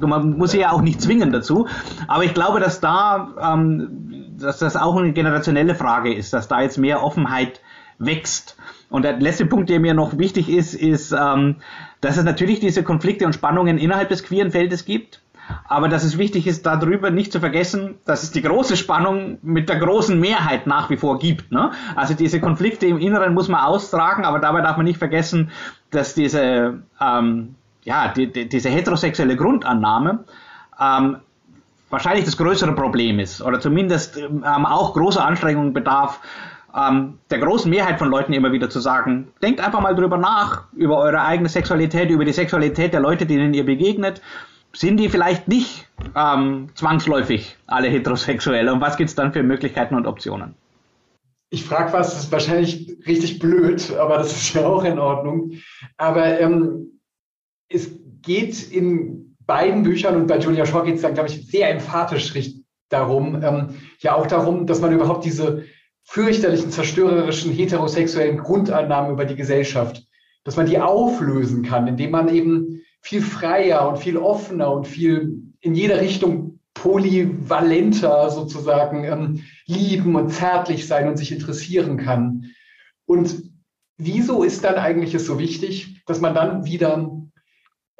man 0.00 0.36
muss 0.36 0.52
sie 0.52 0.60
ja 0.60 0.72
auch 0.72 0.82
nicht 0.82 1.00
zwingen 1.00 1.32
dazu. 1.32 1.66
Aber 2.06 2.24
ich 2.24 2.34
glaube, 2.34 2.60
dass 2.60 2.80
da, 2.80 3.54
ähm, 3.54 4.34
dass 4.38 4.58
das 4.58 4.76
auch 4.76 4.96
eine 4.96 5.12
generationelle 5.12 5.74
Frage 5.74 6.14
ist, 6.14 6.32
dass 6.32 6.48
da 6.48 6.60
jetzt 6.60 6.78
mehr 6.78 7.02
Offenheit 7.02 7.60
wächst. 7.98 8.55
Und 8.88 9.02
der 9.02 9.18
letzte 9.18 9.46
Punkt, 9.46 9.68
der 9.68 9.80
mir 9.80 9.94
noch 9.94 10.18
wichtig 10.18 10.48
ist, 10.48 10.74
ist, 10.74 11.12
ähm, 11.12 11.56
dass 12.00 12.16
es 12.16 12.24
natürlich 12.24 12.60
diese 12.60 12.82
Konflikte 12.82 13.26
und 13.26 13.34
Spannungen 13.34 13.78
innerhalb 13.78 14.08
des 14.08 14.22
queeren 14.22 14.50
Feldes 14.50 14.84
gibt 14.84 15.20
aber 15.68 15.88
dass 15.88 16.04
es 16.04 16.18
wichtig 16.18 16.46
ist, 16.46 16.66
darüber 16.66 17.10
nicht 17.10 17.32
zu 17.32 17.40
vergessen, 17.40 17.96
dass 18.04 18.22
es 18.22 18.30
die 18.30 18.42
große 18.42 18.76
Spannung 18.76 19.38
mit 19.42 19.68
der 19.68 19.78
großen 19.78 20.18
Mehrheit 20.18 20.66
nach 20.66 20.90
wie 20.90 20.96
vor 20.96 21.18
gibt. 21.18 21.52
Ne? 21.52 21.70
Also 21.94 22.14
diese 22.14 22.40
Konflikte 22.40 22.86
im 22.86 22.98
Inneren 22.98 23.34
muss 23.34 23.48
man 23.48 23.60
austragen, 23.60 24.24
aber 24.24 24.38
dabei 24.38 24.60
darf 24.60 24.76
man 24.76 24.86
nicht 24.86 24.98
vergessen, 24.98 25.50
dass 25.90 26.14
diese, 26.14 26.82
ähm, 27.00 27.54
ja, 27.84 28.08
die, 28.08 28.32
die, 28.32 28.48
diese 28.48 28.68
heterosexuelle 28.68 29.36
Grundannahme 29.36 30.24
ähm, 30.80 31.16
wahrscheinlich 31.90 32.24
das 32.24 32.36
größere 32.36 32.72
Problem 32.74 33.20
ist 33.20 33.42
oder 33.42 33.60
zumindest 33.60 34.16
ähm, 34.16 34.44
auch 34.44 34.94
große 34.94 35.22
Anstrengungen 35.22 35.72
bedarf, 35.72 36.20
ähm, 36.76 37.18
der 37.30 37.38
großen 37.38 37.70
Mehrheit 37.70 37.98
von 37.98 38.10
Leuten 38.10 38.32
immer 38.32 38.52
wieder 38.52 38.68
zu 38.68 38.80
sagen, 38.80 39.28
denkt 39.42 39.60
einfach 39.60 39.80
mal 39.80 39.94
drüber 39.94 40.18
nach, 40.18 40.64
über 40.74 40.98
eure 40.98 41.22
eigene 41.22 41.48
Sexualität, 41.48 42.10
über 42.10 42.24
die 42.24 42.32
Sexualität 42.32 42.92
der 42.92 43.00
Leute, 43.00 43.26
denen 43.26 43.54
ihr 43.54 43.64
begegnet 43.64 44.20
sind 44.76 44.98
die 44.98 45.08
vielleicht 45.08 45.48
nicht 45.48 45.88
ähm, 46.14 46.68
zwangsläufig 46.74 47.56
alle 47.66 47.88
heterosexuell? 47.88 48.68
Und 48.68 48.80
was 48.80 48.96
gibt 48.96 49.08
es 49.10 49.16
dann 49.16 49.32
für 49.32 49.42
Möglichkeiten 49.42 49.94
und 49.94 50.06
Optionen? 50.06 50.54
Ich 51.50 51.64
frage 51.64 51.92
was, 51.92 52.10
das 52.10 52.24
ist 52.24 52.32
wahrscheinlich 52.32 52.98
richtig 53.06 53.38
blöd, 53.38 53.92
aber 53.96 54.18
das 54.18 54.32
ist 54.32 54.54
ja 54.54 54.66
auch 54.66 54.84
in 54.84 54.98
Ordnung. 54.98 55.52
Aber 55.96 56.40
ähm, 56.40 57.00
es 57.68 57.90
geht 58.22 58.70
in 58.70 59.36
beiden 59.46 59.82
Büchern 59.82 60.16
und 60.16 60.26
bei 60.26 60.38
Julia 60.38 60.66
Shaw 60.66 60.84
geht 60.84 60.96
es 60.96 61.02
dann, 61.02 61.14
glaube 61.14 61.30
ich, 61.30 61.46
sehr 61.46 61.70
emphatisch 61.70 62.34
darum, 62.88 63.42
ähm, 63.42 63.76
ja 64.00 64.14
auch 64.14 64.26
darum, 64.26 64.66
dass 64.66 64.80
man 64.80 64.92
überhaupt 64.92 65.24
diese 65.24 65.64
fürchterlichen, 66.06 66.70
zerstörerischen, 66.70 67.52
heterosexuellen 67.52 68.38
Grundannahmen 68.38 69.12
über 69.12 69.24
die 69.24 69.36
Gesellschaft, 69.36 70.06
dass 70.44 70.56
man 70.56 70.66
die 70.66 70.78
auflösen 70.78 71.62
kann, 71.62 71.88
indem 71.88 72.12
man 72.12 72.28
eben 72.28 72.82
viel 73.02 73.20
freier 73.20 73.88
und 73.88 73.98
viel 73.98 74.16
offener 74.16 74.72
und 74.72 74.86
viel 74.86 75.42
in 75.60 75.74
jeder 75.74 76.00
Richtung 76.00 76.60
polyvalenter 76.74 78.30
sozusagen 78.30 79.04
ähm, 79.04 79.42
lieben 79.66 80.14
und 80.14 80.30
zärtlich 80.30 80.86
sein 80.86 81.08
und 81.08 81.16
sich 81.16 81.32
interessieren 81.32 81.96
kann. 81.96 82.52
Und 83.06 83.42
wieso 83.96 84.44
ist 84.44 84.62
dann 84.62 84.76
eigentlich 84.76 85.14
es 85.14 85.26
so 85.26 85.38
wichtig, 85.38 86.02
dass 86.06 86.20
man 86.20 86.34
dann 86.34 86.64
wieder 86.64 87.10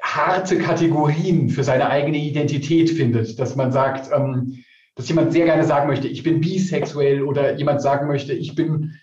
harte 0.00 0.58
Kategorien 0.58 1.48
für 1.48 1.64
seine 1.64 1.88
eigene 1.88 2.18
Identität 2.18 2.90
findet, 2.90 3.38
dass 3.40 3.56
man 3.56 3.72
sagt, 3.72 4.10
ähm, 4.12 4.62
dass 4.96 5.08
jemand 5.08 5.32
sehr 5.32 5.44
gerne 5.44 5.64
sagen 5.64 5.86
möchte, 5.86 6.08
ich 6.08 6.22
bin 6.22 6.40
bisexuell 6.40 7.22
oder 7.22 7.56
jemand 7.56 7.82
sagen 7.82 8.08
möchte, 8.08 8.32
ich 8.32 8.54
bin 8.54 8.94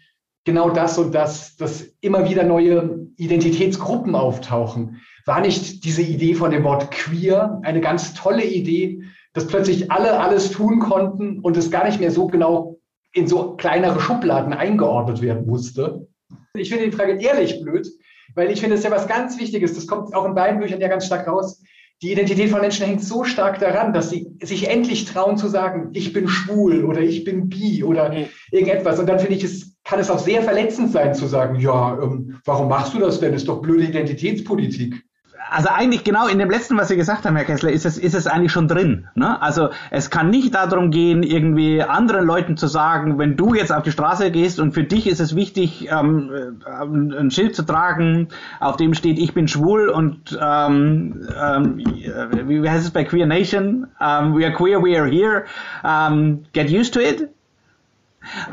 genau 0.43 0.69
das 0.71 0.97
und 0.97 1.13
das, 1.13 1.55
dass 1.55 1.83
immer 2.01 2.27
wieder 2.29 2.43
neue 2.43 3.07
Identitätsgruppen 3.15 4.15
auftauchen. 4.15 5.01
War 5.25 5.39
nicht 5.39 5.85
diese 5.85 6.01
Idee 6.01 6.33
von 6.33 6.51
dem 6.51 6.63
Wort 6.63 6.91
queer 6.91 7.59
eine 7.63 7.79
ganz 7.79 8.13
tolle 8.13 8.43
Idee, 8.43 9.03
dass 9.33 9.47
plötzlich 9.47 9.91
alle 9.91 10.19
alles 10.19 10.51
tun 10.51 10.79
konnten 10.79 11.39
und 11.39 11.55
es 11.55 11.71
gar 11.71 11.85
nicht 11.85 11.99
mehr 11.99 12.11
so 12.11 12.27
genau 12.27 12.79
in 13.13 13.27
so 13.27 13.55
kleinere 13.55 13.99
Schubladen 13.99 14.53
eingeordnet 14.53 15.21
werden 15.21 15.45
musste? 15.45 16.07
Ich 16.55 16.69
finde 16.69 16.85
die 16.85 16.91
Frage 16.91 17.21
ehrlich 17.21 17.61
blöd, 17.61 17.87
weil 18.35 18.51
ich 18.51 18.59
finde, 18.59 18.75
es 18.75 18.81
ist 18.81 18.85
ja 18.85 18.91
was 18.91 19.07
ganz 19.07 19.39
Wichtiges. 19.39 19.75
Das 19.75 19.87
kommt 19.87 20.13
auch 20.15 20.25
in 20.25 20.33
beiden 20.33 20.59
Büchern 20.59 20.81
ja 20.81 20.87
ganz 20.87 21.05
stark 21.05 21.27
raus. 21.27 21.61
Die 22.03 22.11
Identität 22.11 22.49
von 22.49 22.59
Menschen 22.59 22.85
hängt 22.85 23.01
so 23.01 23.23
stark 23.23 23.59
daran, 23.59 23.93
dass 23.93 24.09
sie 24.09 24.35
sich 24.41 24.69
endlich 24.69 25.05
trauen 25.05 25.37
zu 25.37 25.47
sagen, 25.47 25.91
ich 25.93 26.11
bin 26.11 26.27
schwul 26.27 26.83
oder 26.83 26.99
ich 26.99 27.23
bin 27.23 27.47
bi 27.47 27.81
oder 27.81 28.13
irgendetwas. 28.51 28.99
Und 28.99 29.07
dann 29.07 29.19
finde 29.19 29.35
ich, 29.35 29.43
es 29.45 29.77
kann 29.85 29.99
es 29.99 30.11
auch 30.11 30.19
sehr 30.19 30.41
verletzend 30.41 30.91
sein 30.91 31.15
zu 31.15 31.27
sagen, 31.27 31.61
ja, 31.61 31.97
ähm, 32.03 32.41
warum 32.43 32.67
machst 32.67 32.93
du 32.93 32.99
das 32.99 33.21
denn? 33.21 33.31
Das 33.31 33.43
ist 33.43 33.47
doch 33.47 33.61
blöde 33.61 33.85
Identitätspolitik 33.85 35.01
also 35.49 35.69
eigentlich 35.69 36.03
genau 36.03 36.27
in 36.27 36.39
dem 36.39 36.49
letzten, 36.49 36.77
was 36.77 36.87
Sie 36.87 36.95
gesagt 36.95 37.25
haben, 37.25 37.35
Herr 37.35 37.45
Kessler, 37.45 37.71
ist 37.71 37.85
es, 37.85 37.97
ist 37.97 38.15
es 38.15 38.27
eigentlich 38.27 38.51
schon 38.51 38.67
drin. 38.67 39.07
Ne? 39.15 39.41
Also 39.41 39.69
es 39.91 40.09
kann 40.09 40.29
nicht 40.29 40.55
darum 40.55 40.91
gehen, 40.91 41.23
irgendwie 41.23 41.81
anderen 41.81 42.25
Leuten 42.25 42.57
zu 42.57 42.67
sagen, 42.67 43.17
wenn 43.19 43.35
du 43.35 43.53
jetzt 43.53 43.71
auf 43.71 43.83
die 43.83 43.91
Straße 43.91 44.31
gehst 44.31 44.59
und 44.59 44.73
für 44.73 44.83
dich 44.83 45.07
ist 45.07 45.19
es 45.19 45.35
wichtig, 45.35 45.89
ähm, 45.91 46.31
äh, 46.65 47.19
ein 47.19 47.31
Schild 47.31 47.55
zu 47.55 47.63
tragen, 47.63 48.29
auf 48.59 48.77
dem 48.77 48.93
steht, 48.93 49.19
ich 49.19 49.33
bin 49.33 49.47
schwul 49.47 49.89
und 49.89 50.37
ähm, 50.41 51.27
ähm, 51.39 51.77
wie 51.77 52.69
heißt 52.69 52.85
es 52.85 52.91
bei 52.91 53.03
Queer 53.03 53.25
Nation? 53.25 53.87
Um, 53.99 54.37
we 54.37 54.45
are 54.45 54.53
queer, 54.53 54.81
we 54.81 54.97
are 54.97 55.09
here. 55.09 55.45
Um, 55.83 56.43
get 56.53 56.69
used 56.69 56.93
to 56.93 56.99
it. 56.99 57.29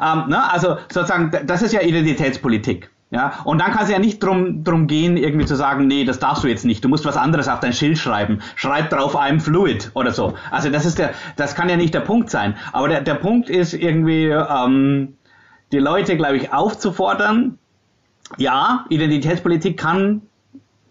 Um, 0.01 0.29
ne? 0.29 0.53
Also 0.53 0.79
sozusagen, 0.91 1.31
das 1.47 1.63
ist 1.63 1.73
ja 1.73 1.81
Identitätspolitik. 1.81 2.91
Ja, 3.13 3.41
und 3.43 3.61
dann 3.61 3.73
kann 3.73 3.83
es 3.83 3.91
ja 3.91 3.99
nicht 3.99 4.23
drum, 4.23 4.63
drum 4.63 4.87
gehen, 4.87 5.17
irgendwie 5.17 5.45
zu 5.45 5.57
sagen, 5.57 5.89
nee, 5.89 6.05
das 6.05 6.21
darfst 6.21 6.45
du 6.45 6.49
jetzt 6.49 6.65
nicht. 6.65 6.85
Du 6.85 6.89
musst 6.89 7.05
was 7.05 7.17
anderes 7.17 7.49
auf 7.49 7.59
dein 7.59 7.73
Schild 7.73 7.99
schreiben. 7.99 8.39
Schreib 8.55 8.91
drauf 8.91 9.17
I'm 9.17 9.41
fluid 9.41 9.91
oder 9.95 10.13
so. 10.13 10.35
Also 10.53 10.71
das 10.71 10.87
ist 10.87 11.01
der, 11.01 11.11
das 11.35 11.57
kann 11.57 11.69
ja 11.69 11.77
nicht 11.77 11.93
der 11.93 12.01
Punkt 12.01 12.31
sein. 12.31 12.55
Aber 12.73 12.89
der, 12.89 13.01
der 13.01 13.15
Punkt 13.15 13.51
ist 13.51 13.75
irgendwie, 13.75 14.27
ähm, 14.27 15.17
die 15.73 15.79
Leute, 15.79 16.17
glaube 16.17 16.37
ich, 16.37 16.53
aufzufordern, 16.53 17.59
ja, 18.37 18.85
Identitätspolitik 18.91 19.77
kann 19.77 20.23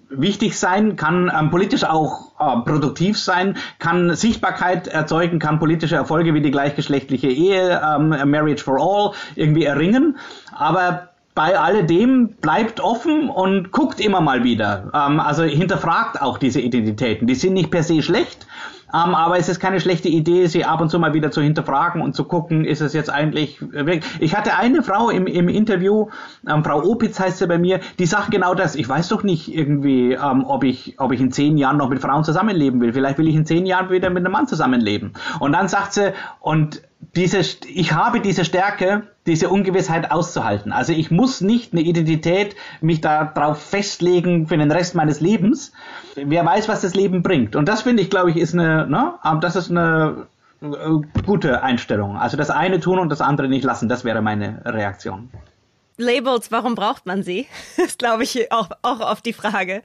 wichtig 0.09 0.57
sein, 0.57 0.95
kann 0.95 1.31
ähm, 1.33 1.51
politisch 1.51 1.83
auch 1.85 2.33
äh, 2.39 2.61
produktiv 2.65 3.17
sein, 3.17 3.57
kann 3.77 4.13
Sichtbarkeit 4.15 4.87
erzeugen, 4.87 5.39
kann 5.39 5.59
politische 5.59 5.95
Erfolge 5.95 6.33
wie 6.33 6.41
die 6.41 6.51
gleichgeschlechtliche 6.51 7.27
Ehe, 7.27 7.81
ähm, 7.81 8.09
Marriage 8.29 8.63
for 8.63 8.77
All 8.79 9.13
irgendwie 9.35 9.63
erringen. 9.63 10.17
Aber 10.51 11.08
bei 11.39 11.57
alledem 11.57 12.35
bleibt 12.41 12.81
offen 12.81 13.29
und 13.29 13.71
guckt 13.71 14.01
immer 14.01 14.19
mal 14.19 14.43
wieder. 14.43 14.91
Ähm, 14.93 15.21
also 15.21 15.43
hinterfragt 15.43 16.21
auch 16.21 16.37
diese 16.37 16.59
Identitäten. 16.59 17.27
Die 17.27 17.35
sind 17.35 17.53
nicht 17.53 17.71
per 17.71 17.81
se 17.81 18.01
schlecht, 18.01 18.45
ähm, 18.93 19.15
aber 19.15 19.37
es 19.37 19.47
ist 19.47 19.61
keine 19.61 19.79
schlechte 19.79 20.09
Idee, 20.09 20.47
sie 20.47 20.65
ab 20.65 20.81
und 20.81 20.89
zu 20.89 20.99
mal 20.99 21.13
wieder 21.13 21.31
zu 21.31 21.41
hinterfragen 21.41 22.01
und 22.01 22.13
zu 22.13 22.25
gucken, 22.25 22.65
ist 22.65 22.81
es 22.81 22.91
jetzt 22.91 23.09
eigentlich 23.09 23.61
wirklich. 23.61 24.03
Ich 24.19 24.35
hatte 24.35 24.57
eine 24.57 24.83
Frau 24.83 25.09
im, 25.09 25.27
im 25.27 25.47
Interview, 25.47 26.09
ähm, 26.45 26.61
Frau 26.61 26.83
Opitz 26.83 27.17
heißt 27.17 27.37
sie 27.37 27.47
bei 27.47 27.57
mir, 27.57 27.79
die 27.99 28.05
sagt 28.05 28.31
genau 28.31 28.53
das. 28.53 28.75
Ich 28.75 28.89
weiß 28.89 29.07
doch 29.07 29.23
nicht 29.23 29.47
irgendwie, 29.47 30.15
ähm, 30.15 30.43
ob 30.45 30.65
ich, 30.65 30.95
ob 30.97 31.13
ich 31.13 31.21
in 31.21 31.31
zehn 31.31 31.57
Jahren 31.57 31.77
noch 31.77 31.87
mit 31.87 32.01
Frauen 32.01 32.25
zusammenleben 32.25 32.81
will. 32.81 32.91
Vielleicht 32.91 33.17
will 33.17 33.29
ich 33.29 33.35
in 33.35 33.45
zehn 33.45 33.65
Jahren 33.65 33.89
wieder 33.89 34.09
mit 34.09 34.25
einem 34.25 34.33
Mann 34.33 34.47
zusammenleben. 34.47 35.13
Und 35.39 35.53
dann 35.53 35.69
sagt 35.69 35.93
sie, 35.93 36.11
und 36.41 36.81
diese, 37.15 37.39
ich 37.39 37.93
habe 37.93 38.19
diese 38.19 38.45
Stärke, 38.45 39.03
diese 39.25 39.49
Ungewissheit 39.49 40.11
auszuhalten. 40.11 40.71
Also 40.71 40.93
ich 40.93 41.11
muss 41.11 41.41
nicht 41.41 41.73
eine 41.73 41.81
Identität 41.81 42.55
mich 42.81 43.01
darauf 43.01 43.61
festlegen 43.61 44.47
für 44.47 44.57
den 44.57 44.71
Rest 44.71 44.95
meines 44.95 45.19
Lebens. 45.19 45.71
Wer 46.15 46.45
weiß, 46.45 46.67
was 46.67 46.81
das 46.81 46.95
Leben 46.95 47.23
bringt. 47.23 47.55
Und 47.55 47.67
das 47.67 47.83
finde 47.83 48.03
ich, 48.03 48.09
glaube 48.09 48.31
ich, 48.31 48.37
ist 48.37 48.53
eine, 48.53 48.87
ne, 48.87 49.13
das 49.41 49.55
ist 49.55 49.71
eine 49.71 50.27
äh, 50.61 50.65
gute 51.25 51.63
Einstellung. 51.63 52.17
Also 52.17 52.37
das 52.37 52.49
eine 52.49 52.79
tun 52.79 52.99
und 52.99 53.09
das 53.09 53.21
andere 53.21 53.47
nicht 53.47 53.63
lassen. 53.63 53.89
Das 53.89 54.03
wäre 54.03 54.21
meine 54.21 54.61
Reaktion. 54.65 55.29
Labels, 55.97 56.51
warum 56.51 56.75
braucht 56.75 57.05
man 57.05 57.23
sie? 57.23 57.47
Das 57.77 57.87
ist, 57.87 57.99
glaube 57.99 58.23
ich, 58.23 58.51
auch, 58.51 58.69
auch 58.81 58.99
oft 58.99 59.25
die 59.25 59.33
Frage. 59.33 59.83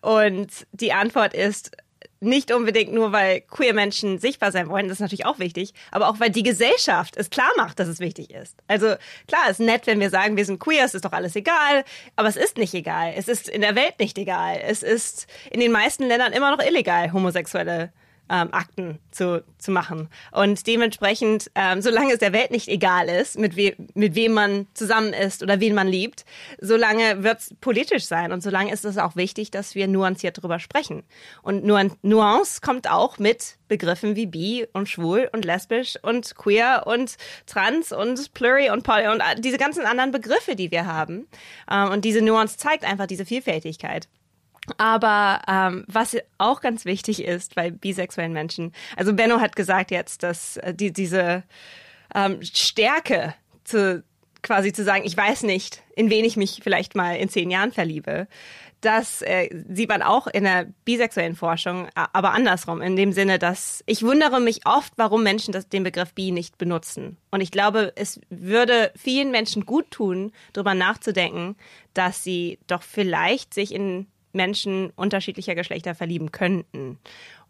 Und 0.00 0.48
die 0.72 0.92
Antwort 0.92 1.34
ist, 1.34 1.76
nicht 2.20 2.52
unbedingt 2.52 2.92
nur, 2.92 3.12
weil 3.12 3.42
queer 3.42 3.74
Menschen 3.74 4.18
sichtbar 4.18 4.52
sein 4.52 4.68
wollen, 4.68 4.88
das 4.88 4.96
ist 4.96 5.00
natürlich 5.00 5.26
auch 5.26 5.38
wichtig, 5.38 5.74
aber 5.90 6.08
auch 6.08 6.20
weil 6.20 6.30
die 6.30 6.42
Gesellschaft 6.42 7.16
es 7.16 7.30
klar 7.30 7.50
macht, 7.56 7.78
dass 7.78 7.88
es 7.88 8.00
wichtig 8.00 8.30
ist. 8.30 8.56
Also 8.66 8.94
klar, 9.28 9.42
es 9.44 9.60
ist 9.60 9.66
nett, 9.66 9.86
wenn 9.86 10.00
wir 10.00 10.10
sagen, 10.10 10.36
wir 10.36 10.44
sind 10.44 10.58
queer, 10.58 10.84
es 10.84 10.94
ist 10.94 11.04
doch 11.04 11.12
alles 11.12 11.36
egal, 11.36 11.84
aber 12.16 12.28
es 12.28 12.36
ist 12.36 12.56
nicht 12.56 12.74
egal. 12.74 13.12
Es 13.16 13.28
ist 13.28 13.48
in 13.48 13.60
der 13.60 13.74
Welt 13.74 13.98
nicht 13.98 14.18
egal. 14.18 14.60
Es 14.62 14.82
ist 14.82 15.26
in 15.50 15.60
den 15.60 15.72
meisten 15.72 16.04
Ländern 16.04 16.32
immer 16.32 16.50
noch 16.50 16.64
illegal, 16.64 17.12
homosexuelle 17.12 17.92
ähm, 18.28 18.48
Akten 18.52 18.98
zu, 19.10 19.44
zu 19.58 19.70
machen. 19.70 20.08
Und 20.32 20.66
dementsprechend, 20.66 21.50
ähm, 21.54 21.80
solange 21.82 22.12
es 22.12 22.18
der 22.18 22.32
Welt 22.32 22.50
nicht 22.50 22.68
egal 22.68 23.08
ist, 23.08 23.38
mit, 23.38 23.56
we 23.56 23.74
mit 23.94 24.14
wem 24.14 24.32
man 24.32 24.66
zusammen 24.74 25.12
ist 25.12 25.42
oder 25.42 25.60
wen 25.60 25.74
man 25.74 25.88
liebt, 25.88 26.24
solange 26.60 27.22
wird 27.22 27.40
es 27.40 27.54
politisch 27.60 28.04
sein. 28.04 28.32
Und 28.32 28.42
solange 28.42 28.72
ist 28.72 28.84
es 28.84 28.98
auch 28.98 29.16
wichtig, 29.16 29.50
dass 29.50 29.74
wir 29.74 29.88
nuanciert 29.88 30.38
darüber 30.38 30.58
sprechen. 30.58 31.04
Und 31.42 31.64
nu 31.64 31.76
Nuance 32.02 32.60
kommt 32.62 32.90
auch 32.90 33.18
mit 33.18 33.58
Begriffen 33.68 34.16
wie 34.16 34.26
bi 34.26 34.66
und 34.72 34.88
schwul 34.88 35.28
und 35.32 35.44
lesbisch 35.44 35.96
und 36.02 36.34
queer 36.36 36.84
und 36.86 37.16
trans 37.46 37.92
und 37.92 38.32
pluri 38.32 38.70
und 38.70 38.82
poly 38.82 39.08
und 39.08 39.20
äh, 39.20 39.38
diese 39.38 39.58
ganzen 39.58 39.84
anderen 39.84 40.12
Begriffe, 40.12 40.56
die 40.56 40.70
wir 40.70 40.86
haben. 40.86 41.26
Ähm, 41.70 41.90
und 41.90 42.04
diese 42.04 42.22
Nuance 42.22 42.56
zeigt 42.56 42.84
einfach 42.84 43.06
diese 43.06 43.26
Vielfältigkeit. 43.26 44.08
Aber 44.78 45.42
ähm, 45.48 45.84
was 45.88 46.16
auch 46.38 46.60
ganz 46.60 46.84
wichtig 46.84 47.22
ist 47.22 47.54
bei 47.54 47.70
bisexuellen 47.70 48.32
Menschen, 48.32 48.72
also 48.96 49.12
Benno 49.12 49.40
hat 49.40 49.56
gesagt 49.56 49.90
jetzt, 49.90 50.22
dass 50.22 50.56
äh, 50.58 50.74
die, 50.74 50.92
diese 50.92 51.44
ähm, 52.14 52.42
Stärke 52.42 53.34
zu 53.64 54.04
quasi 54.42 54.72
zu 54.72 54.84
sagen, 54.84 55.04
ich 55.04 55.16
weiß 55.16 55.42
nicht, 55.42 55.82
in 55.96 56.08
wen 56.08 56.24
ich 56.24 56.36
mich 56.36 56.60
vielleicht 56.62 56.94
mal 56.94 57.16
in 57.16 57.28
zehn 57.28 57.50
Jahren 57.50 57.72
verliebe, 57.72 58.28
das 58.80 59.22
äh, 59.22 59.48
sieht 59.68 59.88
man 59.88 60.02
auch 60.02 60.26
in 60.26 60.44
der 60.44 60.66
bisexuellen 60.84 61.34
Forschung, 61.34 61.88
aber 61.94 62.32
andersrum, 62.32 62.82
in 62.82 62.94
dem 62.94 63.12
Sinne, 63.12 63.38
dass 63.38 63.82
ich 63.86 64.02
wundere 64.02 64.38
mich 64.40 64.66
oft, 64.66 64.92
warum 64.96 65.22
Menschen 65.22 65.52
das, 65.52 65.68
den 65.68 65.82
Begriff 65.82 66.12
bi 66.14 66.30
nicht 66.30 66.58
benutzen. 66.58 67.16
Und 67.30 67.40
ich 67.40 67.50
glaube, 67.50 67.92
es 67.96 68.20
würde 68.28 68.92
vielen 68.94 69.30
Menschen 69.30 69.66
gut 69.66 69.90
tun, 69.90 70.30
darüber 70.52 70.74
nachzudenken, 70.74 71.56
dass 71.94 72.22
sie 72.22 72.58
doch 72.66 72.82
vielleicht 72.82 73.54
sich 73.54 73.74
in 73.74 74.06
Menschen 74.36 74.90
unterschiedlicher 74.90 75.54
Geschlechter 75.54 75.94
verlieben 75.94 76.30
könnten. 76.30 76.98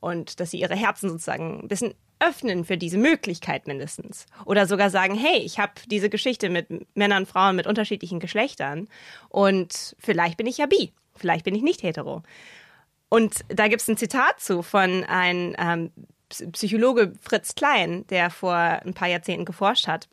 Und 0.01 0.40
dass 0.40 0.53
sie 0.53 0.61
ihre 0.61 0.77
Herzen 0.77 1.11
sozusagen 1.11 1.61
ein 1.61 1.68
bisschen 1.68 1.94
öffnen 2.18 2.64
für 2.64 2.79
diese 2.79 2.99
Möglichkeit 2.99 3.66
mindestens. 3.66 4.27
Oder 4.44 4.66
sogar 4.66 4.90
sagen, 4.90 5.14
hey, 5.14 5.38
ich 5.38 5.59
habe 5.59 5.72
diese 5.90 6.09
Geschichte 6.09 6.49
mit 6.49 6.68
Männern 6.96 7.27
Frauen 7.27 7.57
mit 7.57 7.66
unterschiedlichen 7.66 8.20
Geschlechtern 8.20 8.88
und 9.29 9.96
vielleicht 9.99 10.37
bin 10.37 10.46
ich 10.46 10.59
ja 10.59 10.66
bi, 10.66 10.92
vielleicht 11.14 11.44
bin 11.44 11.55
ich 11.55 11.62
nicht 11.62 11.83
hetero. 11.83 12.22
Und 13.09 13.44
da 13.49 13.68
gibt 13.68 13.83
es 13.83 13.88
ein 13.88 13.96
Zitat 13.96 14.40
zu 14.40 14.62
von 14.62 15.05
einem 15.05 15.55
ähm, 15.59 15.90
Psychologe 16.53 17.12
Fritz 17.20 17.55
Klein, 17.55 18.07
der 18.09 18.31
vor 18.31 18.55
ein 18.55 18.94
paar 18.94 19.09
Jahrzehnten 19.09 19.44
geforscht 19.44 19.87
hat. 19.87 20.09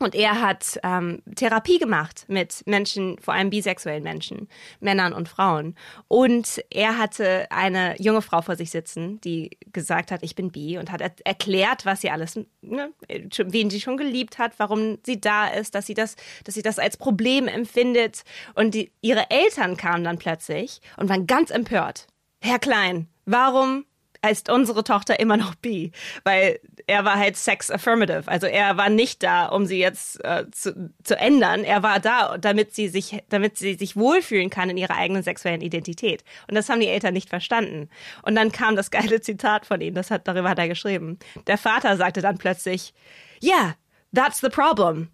Und 0.00 0.14
er 0.14 0.40
hat 0.40 0.80
ähm, 0.82 1.22
Therapie 1.36 1.78
gemacht 1.78 2.24
mit 2.28 2.66
Menschen, 2.66 3.18
vor 3.20 3.34
allem 3.34 3.50
bisexuellen 3.50 4.02
Menschen, 4.02 4.48
Männern 4.80 5.12
und 5.12 5.28
Frauen. 5.28 5.76
Und 6.08 6.64
er 6.70 6.98
hatte 6.98 7.46
eine 7.50 8.00
junge 8.00 8.22
Frau 8.22 8.42
vor 8.42 8.56
sich 8.56 8.70
sitzen, 8.70 9.20
die 9.20 9.56
gesagt 9.72 10.10
hat, 10.10 10.22
ich 10.22 10.34
bin 10.34 10.50
bi 10.50 10.78
und 10.78 10.90
hat 10.90 11.00
er 11.00 11.12
erklärt, 11.24 11.86
was 11.86 12.00
sie 12.00 12.10
alles, 12.10 12.38
ne, 12.60 12.92
wen 13.08 13.70
sie 13.70 13.80
schon 13.80 13.96
geliebt 13.96 14.38
hat, 14.38 14.52
warum 14.58 14.98
sie 15.04 15.20
da 15.20 15.46
ist, 15.46 15.74
dass 15.74 15.86
sie 15.86 15.94
das, 15.94 16.16
dass 16.42 16.54
sie 16.54 16.62
das 16.62 16.78
als 16.78 16.96
Problem 16.96 17.46
empfindet. 17.46 18.24
Und 18.54 18.74
die, 18.74 18.90
ihre 19.00 19.30
Eltern 19.30 19.76
kamen 19.76 20.04
dann 20.04 20.18
plötzlich 20.18 20.80
und 20.96 21.08
waren 21.08 21.26
ganz 21.26 21.50
empört. 21.50 22.08
Herr 22.40 22.58
Klein, 22.58 23.08
warum 23.26 23.84
ist 24.30 24.48
unsere 24.50 24.84
Tochter 24.84 25.18
immer 25.20 25.36
noch 25.36 25.54
bi, 25.54 25.92
weil 26.24 26.60
er 26.86 27.04
war 27.04 27.18
halt 27.18 27.36
sex 27.36 27.70
affirmative, 27.70 28.24
also 28.26 28.46
er 28.46 28.76
war 28.76 28.88
nicht 28.88 29.22
da, 29.22 29.46
um 29.46 29.66
sie 29.66 29.78
jetzt 29.78 30.22
äh, 30.24 30.44
zu, 30.50 30.92
zu 31.02 31.16
ändern. 31.16 31.64
Er 31.64 31.82
war 31.82 32.00
da, 32.00 32.38
damit 32.38 32.74
sie 32.74 32.88
sich, 32.88 33.22
damit 33.28 33.58
sie 33.58 33.74
sich 33.74 33.96
wohlfühlen 33.96 34.50
kann 34.50 34.70
in 34.70 34.76
ihrer 34.76 34.96
eigenen 34.96 35.22
sexuellen 35.22 35.60
Identität. 35.60 36.24
Und 36.48 36.54
das 36.54 36.68
haben 36.68 36.80
die 36.80 36.88
Eltern 36.88 37.14
nicht 37.14 37.28
verstanden. 37.28 37.88
Und 38.22 38.34
dann 38.34 38.52
kam 38.52 38.76
das 38.76 38.90
geile 38.90 39.20
Zitat 39.20 39.66
von 39.66 39.80
ihm, 39.80 39.94
das 39.94 40.10
hat 40.10 40.28
darüber 40.28 40.50
hat 40.50 40.58
er 40.58 40.68
geschrieben. 40.68 41.18
Der 41.46 41.58
Vater 41.58 41.96
sagte 41.96 42.20
dann 42.20 42.38
plötzlich, 42.38 42.94
"Yeah, 43.42 43.76
that's 44.14 44.40
the 44.40 44.48
problem. 44.48 45.08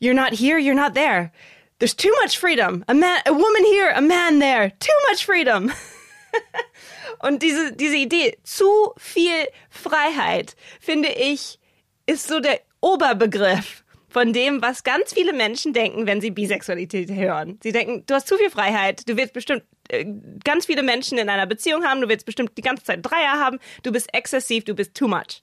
You're 0.00 0.14
not 0.14 0.38
here, 0.38 0.58
you're 0.58 0.74
not 0.74 0.94
there. 0.94 1.32
There's 1.78 1.94
too 1.94 2.10
much 2.22 2.38
freedom. 2.38 2.84
A 2.88 2.94
man, 2.94 3.18
a 3.26 3.30
woman 3.30 3.64
here, 3.72 3.92
a 3.94 4.00
man 4.00 4.40
there. 4.40 4.72
Too 4.78 5.10
much 5.10 5.24
freedom." 5.24 5.70
Und 7.20 7.42
diese, 7.42 7.72
diese 7.72 7.96
Idee, 7.96 8.38
zu 8.42 8.92
viel 8.96 9.48
Freiheit, 9.70 10.56
finde 10.80 11.08
ich, 11.08 11.58
ist 12.06 12.28
so 12.28 12.40
der 12.40 12.60
Oberbegriff 12.80 13.84
von 14.08 14.32
dem, 14.32 14.62
was 14.62 14.84
ganz 14.84 15.12
viele 15.12 15.32
Menschen 15.32 15.72
denken, 15.72 16.06
wenn 16.06 16.20
sie 16.20 16.30
Bisexualität 16.30 17.10
hören. 17.10 17.58
Sie 17.62 17.72
denken, 17.72 18.04
du 18.06 18.14
hast 18.14 18.26
zu 18.26 18.36
viel 18.36 18.50
Freiheit, 18.50 19.08
du 19.08 19.16
willst 19.16 19.34
bestimmt 19.34 19.64
äh, 19.88 20.06
ganz 20.44 20.66
viele 20.66 20.82
Menschen 20.82 21.18
in 21.18 21.28
einer 21.28 21.46
Beziehung 21.46 21.84
haben, 21.84 22.00
du 22.00 22.08
willst 22.08 22.26
bestimmt 22.26 22.52
die 22.56 22.62
ganze 22.62 22.84
Zeit 22.84 23.00
Dreier 23.02 23.38
haben, 23.38 23.58
du 23.82 23.92
bist 23.92 24.12
exzessiv, 24.14 24.64
du 24.64 24.74
bist 24.74 24.94
too 24.94 25.08
much. 25.08 25.42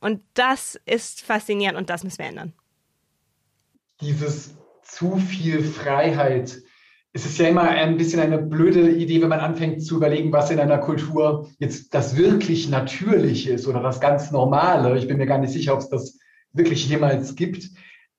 Und 0.00 0.22
das 0.34 0.78
ist 0.84 1.22
faszinierend 1.22 1.78
und 1.78 1.88
das 1.88 2.04
müssen 2.04 2.18
wir 2.18 2.26
ändern. 2.26 2.52
Dieses 4.00 4.54
zu 4.82 5.16
viel 5.16 5.62
Freiheit 5.62 6.58
es 7.14 7.26
ist 7.26 7.38
ja 7.38 7.48
immer 7.48 7.62
ein 7.62 7.98
bisschen 7.98 8.20
eine 8.20 8.38
blöde 8.38 8.90
Idee, 8.90 9.20
wenn 9.20 9.28
man 9.28 9.40
anfängt 9.40 9.84
zu 9.84 9.96
überlegen, 9.96 10.32
was 10.32 10.50
in 10.50 10.58
einer 10.58 10.78
Kultur 10.78 11.50
jetzt 11.58 11.92
das 11.94 12.16
wirklich 12.16 12.70
Natürliche 12.70 13.52
ist 13.52 13.66
oder 13.66 13.82
das 13.82 14.00
ganz 14.00 14.30
Normale. 14.30 14.96
Ich 14.96 15.08
bin 15.08 15.18
mir 15.18 15.26
gar 15.26 15.38
nicht 15.38 15.52
sicher, 15.52 15.74
ob 15.74 15.80
es 15.80 15.90
das 15.90 16.18
wirklich 16.54 16.88
jemals 16.88 17.34
gibt. 17.34 17.68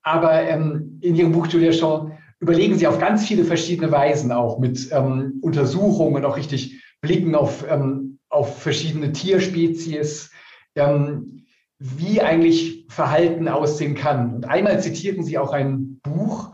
Aber 0.04 0.44
ähm, 0.44 1.00
in 1.02 1.16
Ihrem 1.16 1.32
Buch, 1.32 1.48
Julia 1.48 1.72
Shaw, 1.72 2.12
überlegen 2.40 2.76
Sie 2.76 2.86
auf 2.86 3.00
ganz 3.00 3.26
viele 3.26 3.46
verschiedene 3.46 3.92
Weisen 3.92 4.32
auch 4.32 4.60
mit 4.60 4.90
ähm, 4.92 5.40
Untersuchungen 5.42 6.16
und 6.16 6.26
auch 6.26 6.38
richtig 6.38 6.84
Blicken 7.02 7.34
auf, 7.34 7.66
ähm, 7.68 8.20
auf 8.30 8.62
verschiedene 8.62 9.12
Tierspezies, 9.12 10.30
ähm, 10.76 11.46
wie 11.80 12.22
eigentlich 12.22 12.86
Verhalten 12.90 13.48
aussehen 13.48 13.96
kann. 13.96 14.36
Und 14.36 14.46
einmal 14.46 14.82
zitierten 14.82 15.24
Sie 15.24 15.38
auch 15.40 15.52
ein 15.52 16.00
Buch, 16.04 16.53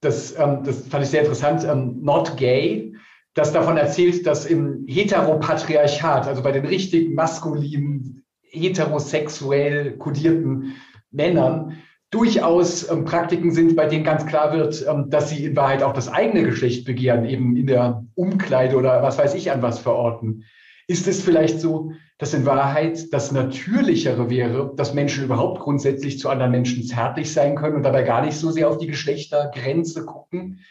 das, 0.00 0.38
ähm, 0.38 0.62
das 0.64 0.86
fand 0.88 1.04
ich 1.04 1.10
sehr 1.10 1.20
interessant, 1.20 1.64
ähm, 1.64 1.98
Not 2.02 2.36
Gay, 2.36 2.94
das 3.34 3.52
davon 3.52 3.76
erzählt, 3.76 4.26
dass 4.26 4.46
im 4.46 4.84
Heteropatriarchat, 4.88 6.26
also 6.26 6.42
bei 6.42 6.52
den 6.52 6.66
richtigen 6.66 7.14
maskulinen, 7.14 8.24
heterosexuell 8.42 9.96
kodierten 9.98 10.74
Männern, 11.10 11.78
durchaus 12.10 12.90
ähm, 12.90 13.04
Praktiken 13.04 13.52
sind, 13.52 13.76
bei 13.76 13.86
denen 13.86 14.04
ganz 14.04 14.26
klar 14.26 14.52
wird, 14.52 14.84
ähm, 14.88 15.10
dass 15.10 15.30
sie 15.30 15.44
in 15.44 15.56
Wahrheit 15.56 15.82
auch 15.82 15.92
das 15.92 16.08
eigene 16.08 16.42
Geschlecht 16.42 16.84
begehren, 16.84 17.24
eben 17.24 17.56
in 17.56 17.66
der 17.66 18.04
Umkleide 18.14 18.76
oder 18.76 19.02
was 19.02 19.18
weiß 19.18 19.34
ich 19.34 19.52
an 19.52 19.62
was 19.62 19.78
verorten. 19.78 20.44
Ist 20.90 21.06
es 21.06 21.22
vielleicht 21.22 21.60
so, 21.60 21.92
dass 22.18 22.34
in 22.34 22.44
Wahrheit 22.46 23.12
das 23.12 23.30
Natürlichere 23.30 24.28
wäre, 24.28 24.72
dass 24.74 24.92
Menschen 24.92 25.22
überhaupt 25.22 25.60
grundsätzlich 25.60 26.18
zu 26.18 26.28
anderen 26.28 26.50
Menschen 26.50 26.82
zärtlich 26.82 27.32
sein 27.32 27.54
können 27.54 27.76
und 27.76 27.84
dabei 27.84 28.02
gar 28.02 28.24
nicht 28.24 28.36
so 28.36 28.50
sehr 28.50 28.68
auf 28.68 28.78
die 28.78 28.88
Geschlechtergrenze 28.88 30.04
gucken? 30.04 30.64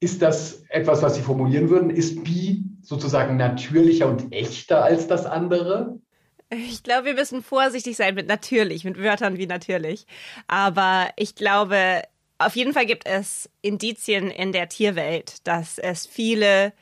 Ist 0.00 0.22
das 0.22 0.64
etwas, 0.70 1.02
was 1.02 1.14
Sie 1.14 1.22
formulieren 1.22 1.70
würden? 1.70 1.90
Ist 1.90 2.24
Bi 2.24 2.64
sozusagen 2.82 3.36
natürlicher 3.36 4.08
und 4.08 4.32
echter 4.32 4.82
als 4.82 5.06
das 5.06 5.24
andere? 5.24 6.00
Ich 6.48 6.82
glaube, 6.82 7.04
wir 7.04 7.14
müssen 7.14 7.40
vorsichtig 7.40 7.96
sein 7.96 8.16
mit 8.16 8.26
natürlich, 8.26 8.82
mit 8.82 8.98
Wörtern 8.98 9.38
wie 9.38 9.46
natürlich. 9.46 10.04
Aber 10.48 11.10
ich 11.14 11.36
glaube, 11.36 12.02
auf 12.38 12.56
jeden 12.56 12.72
Fall 12.72 12.86
gibt 12.86 13.06
es 13.06 13.48
Indizien 13.62 14.32
in 14.32 14.50
der 14.50 14.68
Tierwelt, 14.68 15.46
dass 15.46 15.78
es 15.78 16.08
viele 16.08 16.72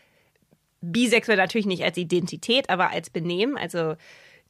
bisexuell 0.80 1.38
natürlich 1.38 1.66
nicht 1.66 1.84
als 1.84 1.96
Identität, 1.96 2.70
aber 2.70 2.90
als 2.90 3.10
Benehmen, 3.10 3.56
also 3.56 3.96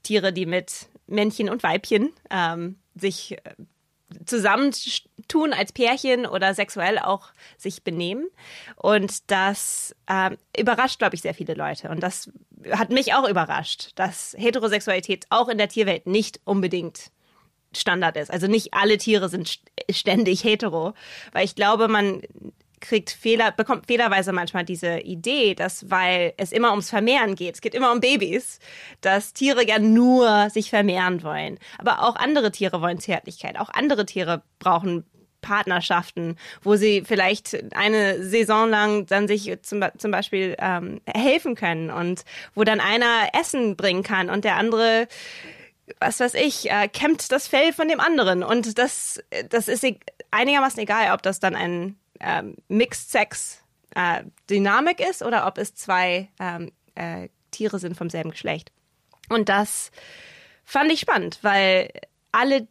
Tiere, 0.03 0.33
die 0.33 0.47
mit 0.47 0.89
Männchen 1.07 1.49
und 1.49 1.63
Weibchen 1.63 2.11
ähm, 2.31 2.77
sich 2.95 3.33
äh, 3.33 3.55
zusammentun 4.25 5.53
als 5.53 5.73
Pärchen 5.73 6.27
oder 6.27 6.55
sexuell 6.55 6.99
auch 6.99 7.31
sich 7.57 7.83
benehmen. 7.83 8.29
Und 8.77 9.31
das 9.31 9.95
ähm, 10.09 10.37
überrascht, 10.59 10.99
glaube 10.99 11.15
ich, 11.15 11.23
sehr 11.23 11.35
viele 11.35 11.55
Leute. 11.55 11.89
Und 11.89 12.03
das 12.03 12.31
hat 12.71 12.91
mich 12.91 13.15
auch 13.15 13.29
überrascht, 13.29 13.93
dass 13.97 14.35
Heterosexualität 14.39 15.27
auch 15.31 15.49
in 15.49 15.59
der 15.59 15.69
Tierwelt 15.69 16.07
nicht 16.07 16.41
unbedingt 16.45 17.11
Standard 17.73 18.17
ist. 18.17 18.31
Also 18.31 18.47
nicht 18.47 18.73
alle 18.73 18.97
Tiere 18.97 19.29
sind 19.29 19.61
ständig 19.91 20.43
hetero, 20.43 20.95
weil 21.33 21.45
ich 21.45 21.55
glaube, 21.55 21.89
man 21.89 22.23
kriegt 22.81 23.11
Fehler, 23.11 23.53
bekommt 23.53 23.87
fehlerweise 23.87 24.33
manchmal 24.33 24.65
diese 24.65 24.99
Idee, 25.01 25.55
dass 25.55 25.91
weil 25.91 26.35
es 26.37 26.53
immer 26.53 26.71
ums 26.71 26.91
Vermehren 26.91 27.35
geht, 27.35 27.57
es 27.57 27.61
geht 27.61 27.75
immer 27.75 27.93
um 27.93 28.01
Babys, 28.01 28.59
dass 29.01 29.33
Tiere 29.33 29.65
gern 29.67 29.93
nur 29.93 30.51
sich 30.51 30.71
vermehren 30.71 31.23
wollen. 31.23 31.59
Aber 31.79 32.03
auch 32.03 32.17
andere 32.17 32.53
Tiere 32.53 32.81
wollen 32.81 33.01
Zärtlichkeit. 33.01 33.59
Auch 33.59 33.71
andere 33.71 34.07
Tiere 34.07 34.43
brauchen 34.59 35.05
Partnerschaften, 35.41 36.37
wo 36.63 36.77
sie 36.77 37.03
vielleicht 37.07 37.57
eine 37.75 38.25
Saison 38.25 38.69
lang 38.69 39.07
dann 39.07 39.29
sich 39.29 39.57
zum, 39.63 39.85
zum 39.97 40.11
Beispiel 40.11 40.57
ähm, 40.59 41.01
helfen 41.07 41.55
können 41.55 41.91
und 41.91 42.25
wo 42.55 42.65
dann 42.65 42.81
einer 42.81 43.29
Essen 43.39 43.77
bringen 43.77 44.03
kann 44.03 44.31
und 44.31 44.45
der 44.45 44.57
andere 44.57 45.07
was 46.01 46.21
weiß 46.21 46.35
ich, 46.35 46.71
äh, 46.71 46.87
kämmt 46.89 47.33
das 47.33 47.49
Fell 47.49 47.73
von 47.73 47.89
dem 47.89 47.99
anderen. 47.99 48.43
Und 48.43 48.79
das, 48.79 49.23
das 49.49 49.69
ist 49.69 49.87
einigermaßen 50.31 50.81
egal, 50.81 51.15
ob 51.15 51.23
das 51.23 51.41
dann 51.41 51.55
ein 51.55 51.97
ähm, 52.21 52.57
Mixed-Sex-Dynamik 52.69 55.01
äh, 55.01 55.11
ist 55.11 55.23
oder 55.23 55.47
ob 55.47 55.59
es 55.59 55.75
zwei 55.75 56.29
ähm, 56.39 56.73
äh, 56.95 57.29
Tiere 57.51 57.79
sind 57.79 57.97
vom 57.97 58.11
selben 58.11 58.31
Geschlecht. 58.31 58.73
Und 59.29 59.49
das 59.49 59.91
fand 60.65 60.93
ich 60.93 61.01
spannend, 61.01 61.39
weil 61.43 61.91
alle 62.33 62.69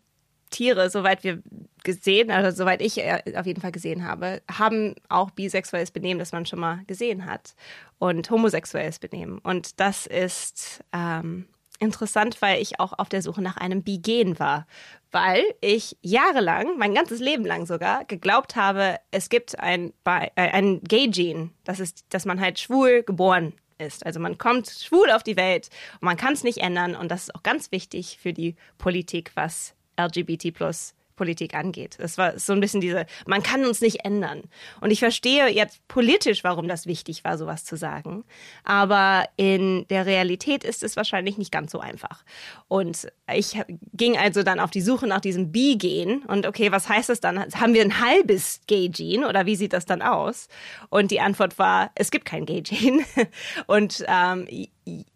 Tiere, 0.50 0.90
soweit 0.90 1.24
wir 1.24 1.42
gesehen, 1.84 2.32
also 2.32 2.56
soweit 2.56 2.82
ich 2.82 2.98
äh, 2.98 3.22
auf 3.36 3.46
jeden 3.46 3.62
Fall 3.62 3.72
gesehen 3.72 4.06
habe, 4.06 4.42
haben 4.52 4.96
auch 5.10 5.32
bisexuelles 5.32 5.92
Benehmen, 5.92 6.20
das 6.20 6.32
man 6.32 6.46
schon 6.46 6.60
mal 6.60 6.84
gesehen 6.88 7.26
hat. 7.26 7.56
Und 8.00 8.30
homosexuelles 8.30 9.00
Benehmen. 9.00 9.40
Und 9.40 9.80
das 9.80 10.06
ist 10.06 10.84
ähm, 10.94 11.48
interessant, 11.80 12.42
weil 12.42 12.62
ich 12.62 12.80
auch 12.80 12.94
auf 12.98 13.10
der 13.10 13.22
Suche 13.22 13.42
nach 13.42 13.58
einem 13.58 13.84
Bigen 13.84 14.40
war. 14.40 14.68
Weil 15.12 15.44
ich 15.62 15.98
jahrelang, 16.02 16.78
mein 16.78 16.94
ganzes 16.94 17.20
Leben 17.20 17.46
lang 17.46 17.66
sogar, 17.66 18.06
geglaubt 18.06 18.56
habe, 18.56 18.98
es 19.12 19.30
gibt 19.30 19.60
ein, 19.60 19.94
äh, 20.06 20.30
ein 20.36 20.82
Gay-Gene. 20.84 21.52
Das 21.64 21.80
ist, 21.80 22.06
dass 22.10 22.26
man 22.26 22.42
halt 22.42 22.60
schwul 22.60 23.04
geboren 23.04 23.54
ist. 23.78 24.06
Also 24.06 24.20
man 24.20 24.38
kommt 24.38 24.68
schwul 24.68 25.12
auf 25.12 25.24
die 25.24 25.38
Welt 25.38 25.70
und 26.02 26.06
man 26.06 26.18
kann 26.18 26.34
es 26.34 26.44
nicht 26.44 26.60
ändern. 26.60 26.96
Und 26.96 27.10
das 27.10 27.24
ist 27.24 27.36
auch 27.36 27.44
ganz 27.44 27.72
wichtig 27.72 28.18
für 28.22 28.34
die 28.34 28.56
Politik, 28.78 29.32
was 29.36 29.76
LGBT 29.98 30.52
plus 30.54 30.94
Politik 31.18 31.54
angeht. 31.54 31.98
Das 32.00 32.18
war 32.18 32.40
so 32.40 32.54
ein 32.54 32.62
bisschen 32.62 32.80
diese, 32.80 33.06
man 33.26 33.44
kann 33.44 33.66
uns 33.66 33.82
nicht 33.82 34.06
ändern. 34.06 34.44
Und 34.80 34.92
ich 34.92 35.00
verstehe 35.00 35.50
jetzt 35.50 35.86
politisch, 35.90 36.46
warum 36.46 36.70
das 36.70 36.86
wichtig 36.86 37.26
war, 37.26 37.38
sowas 37.38 37.66
zu 37.66 37.76
sagen. 37.76 38.24
Aber 38.64 39.26
in 39.36 39.86
der 39.90 40.06
Realität 40.06 40.64
ist 40.64 40.84
es 40.84 40.96
wahrscheinlich 40.96 41.38
nicht 41.38 41.52
ganz 41.52 41.72
so 41.72 41.80
einfach. 41.80 42.24
Und 42.70 43.10
ich 43.34 43.60
ging 43.94 44.18
also 44.18 44.44
dann 44.44 44.62
auf 44.62 44.72
die 44.72 44.82
Suche 44.82 45.08
nach 45.08 45.20
diesem 45.22 45.52
B-Gen 45.52 46.24
und 46.24 46.46
okay, 46.46 46.72
was 46.72 46.88
heißt 46.88 47.10
das 47.10 47.20
dann? 47.20 47.40
Haben 47.40 47.74
wir 47.74 47.82
ein 47.82 48.00
halbes 48.00 48.62
Gay-Gene 48.68 49.28
oder 49.28 49.46
wie 49.46 49.58
sieht 49.58 49.74
das 49.74 49.86
dann 49.86 50.02
aus? 50.02 50.48
Und 50.90 51.12
die 51.12 51.20
Antwort 51.20 51.60
war, 51.60 51.92
es 51.96 52.12
gibt 52.12 52.26
kein 52.26 52.46
Gay-Gene. 52.46 53.04
Und 53.68 54.06
ähm, 54.08 54.48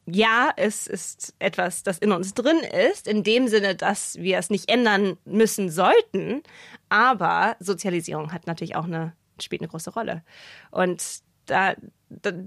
ja, 0.06 0.52
es 0.58 0.88
ist 0.88 1.34
etwas, 1.40 1.84
das 1.84 1.98
in 1.98 2.12
uns 2.12 2.34
drin 2.34 2.60
ist, 2.92 3.08
in 3.08 3.24
dem 3.24 3.48
Sinne, 3.48 3.76
dass 3.76 4.18
wir 4.18 4.38
es 4.38 4.50
nicht 4.50 4.70
ändern 4.70 5.18
müssen 5.26 5.70
sollten. 5.70 6.44
Aber 6.90 7.56
Sozialisierung 7.60 8.34
hat 8.34 8.48
natürlich 8.48 8.76
auch 8.76 8.86
eine, 8.86 9.14
spielt 9.42 9.62
eine 9.62 9.70
große 9.70 9.94
Rolle. 9.94 10.24
Und 10.72 11.02
da, 11.46 11.76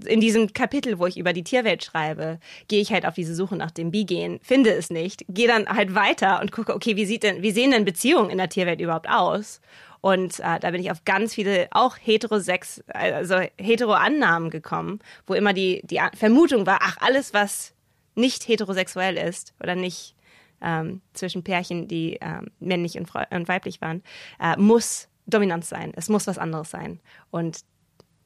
in 0.05 0.21
diesem 0.21 0.53
Kapitel, 0.53 0.99
wo 0.99 1.07
ich 1.07 1.17
über 1.17 1.33
die 1.33 1.43
Tierwelt 1.43 1.83
schreibe, 1.83 2.39
gehe 2.67 2.81
ich 2.81 2.91
halt 2.91 3.05
auf 3.05 3.15
diese 3.15 3.35
Suche 3.35 3.55
nach 3.55 3.71
dem 3.71 3.91
Bigen, 3.91 4.39
finde 4.41 4.71
es 4.71 4.89
nicht, 4.89 5.25
gehe 5.27 5.47
dann 5.47 5.67
halt 5.67 5.95
weiter 5.95 6.41
und 6.41 6.51
gucke, 6.51 6.73
okay, 6.73 6.95
wie 6.95 7.05
sieht 7.05 7.23
denn, 7.23 7.41
wie 7.41 7.51
sehen 7.51 7.71
denn 7.71 7.85
Beziehungen 7.85 8.29
in 8.29 8.37
der 8.37 8.49
Tierwelt 8.49 8.79
überhaupt 8.81 9.09
aus? 9.09 9.61
Und 10.05 10.39
äh, 10.39 10.59
da 10.59 10.69
bin 10.69 10.81
ich 10.81 10.91
auf 10.91 11.03
ganz 11.03 11.33
viele, 11.33 11.67
auch 11.71 11.97
heterosex, 11.99 12.83
also 12.89 13.39
hetero-Annahmen 13.57 14.51
gekommen, 14.51 14.99
wo 15.25 15.33
immer 15.33 15.51
die, 15.51 15.81
die 15.83 15.99
Vermutung 16.13 16.67
war, 16.67 16.77
ach, 16.83 16.97
alles, 16.99 17.33
was 17.33 17.73
nicht 18.13 18.47
heterosexuell 18.47 19.17
ist 19.17 19.55
oder 19.59 19.73
nicht 19.73 20.15
ähm, 20.61 21.01
zwischen 21.13 21.43
Pärchen, 21.43 21.87
die 21.87 22.19
ähm, 22.21 22.51
männlich 22.59 22.99
und, 22.99 23.09
und, 23.31 23.47
weiblich 23.47 23.81
waren, 23.81 24.03
äh, 24.39 24.55
muss 24.57 25.09
dominant 25.25 25.65
sein. 25.65 25.91
Es 25.95 26.07
muss 26.07 26.27
was 26.27 26.37
anderes 26.37 26.69
sein. 26.69 26.99
Und 27.31 27.61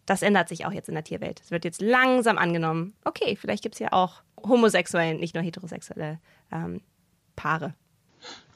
das 0.06 0.22
ändert 0.22 0.50
sich 0.50 0.66
auch 0.66 0.74
jetzt 0.74 0.90
in 0.90 0.96
der 0.96 1.06
Tierwelt. 1.06 1.40
Es 1.42 1.50
wird 1.50 1.64
jetzt 1.64 1.82
langsam 1.82 2.38
angenommen, 2.38 2.94
okay, 3.06 3.38
vielleicht 3.38 3.64
gibt 3.64 3.76
es 3.76 3.80
ja 3.80 3.94
auch 3.94 4.22
homosexuelle, 4.46 5.18
nicht 5.18 5.34
nur 5.34 5.46
heterosexuelle 5.46 6.20
ähm, 6.52 6.82
Paare. 7.38 7.74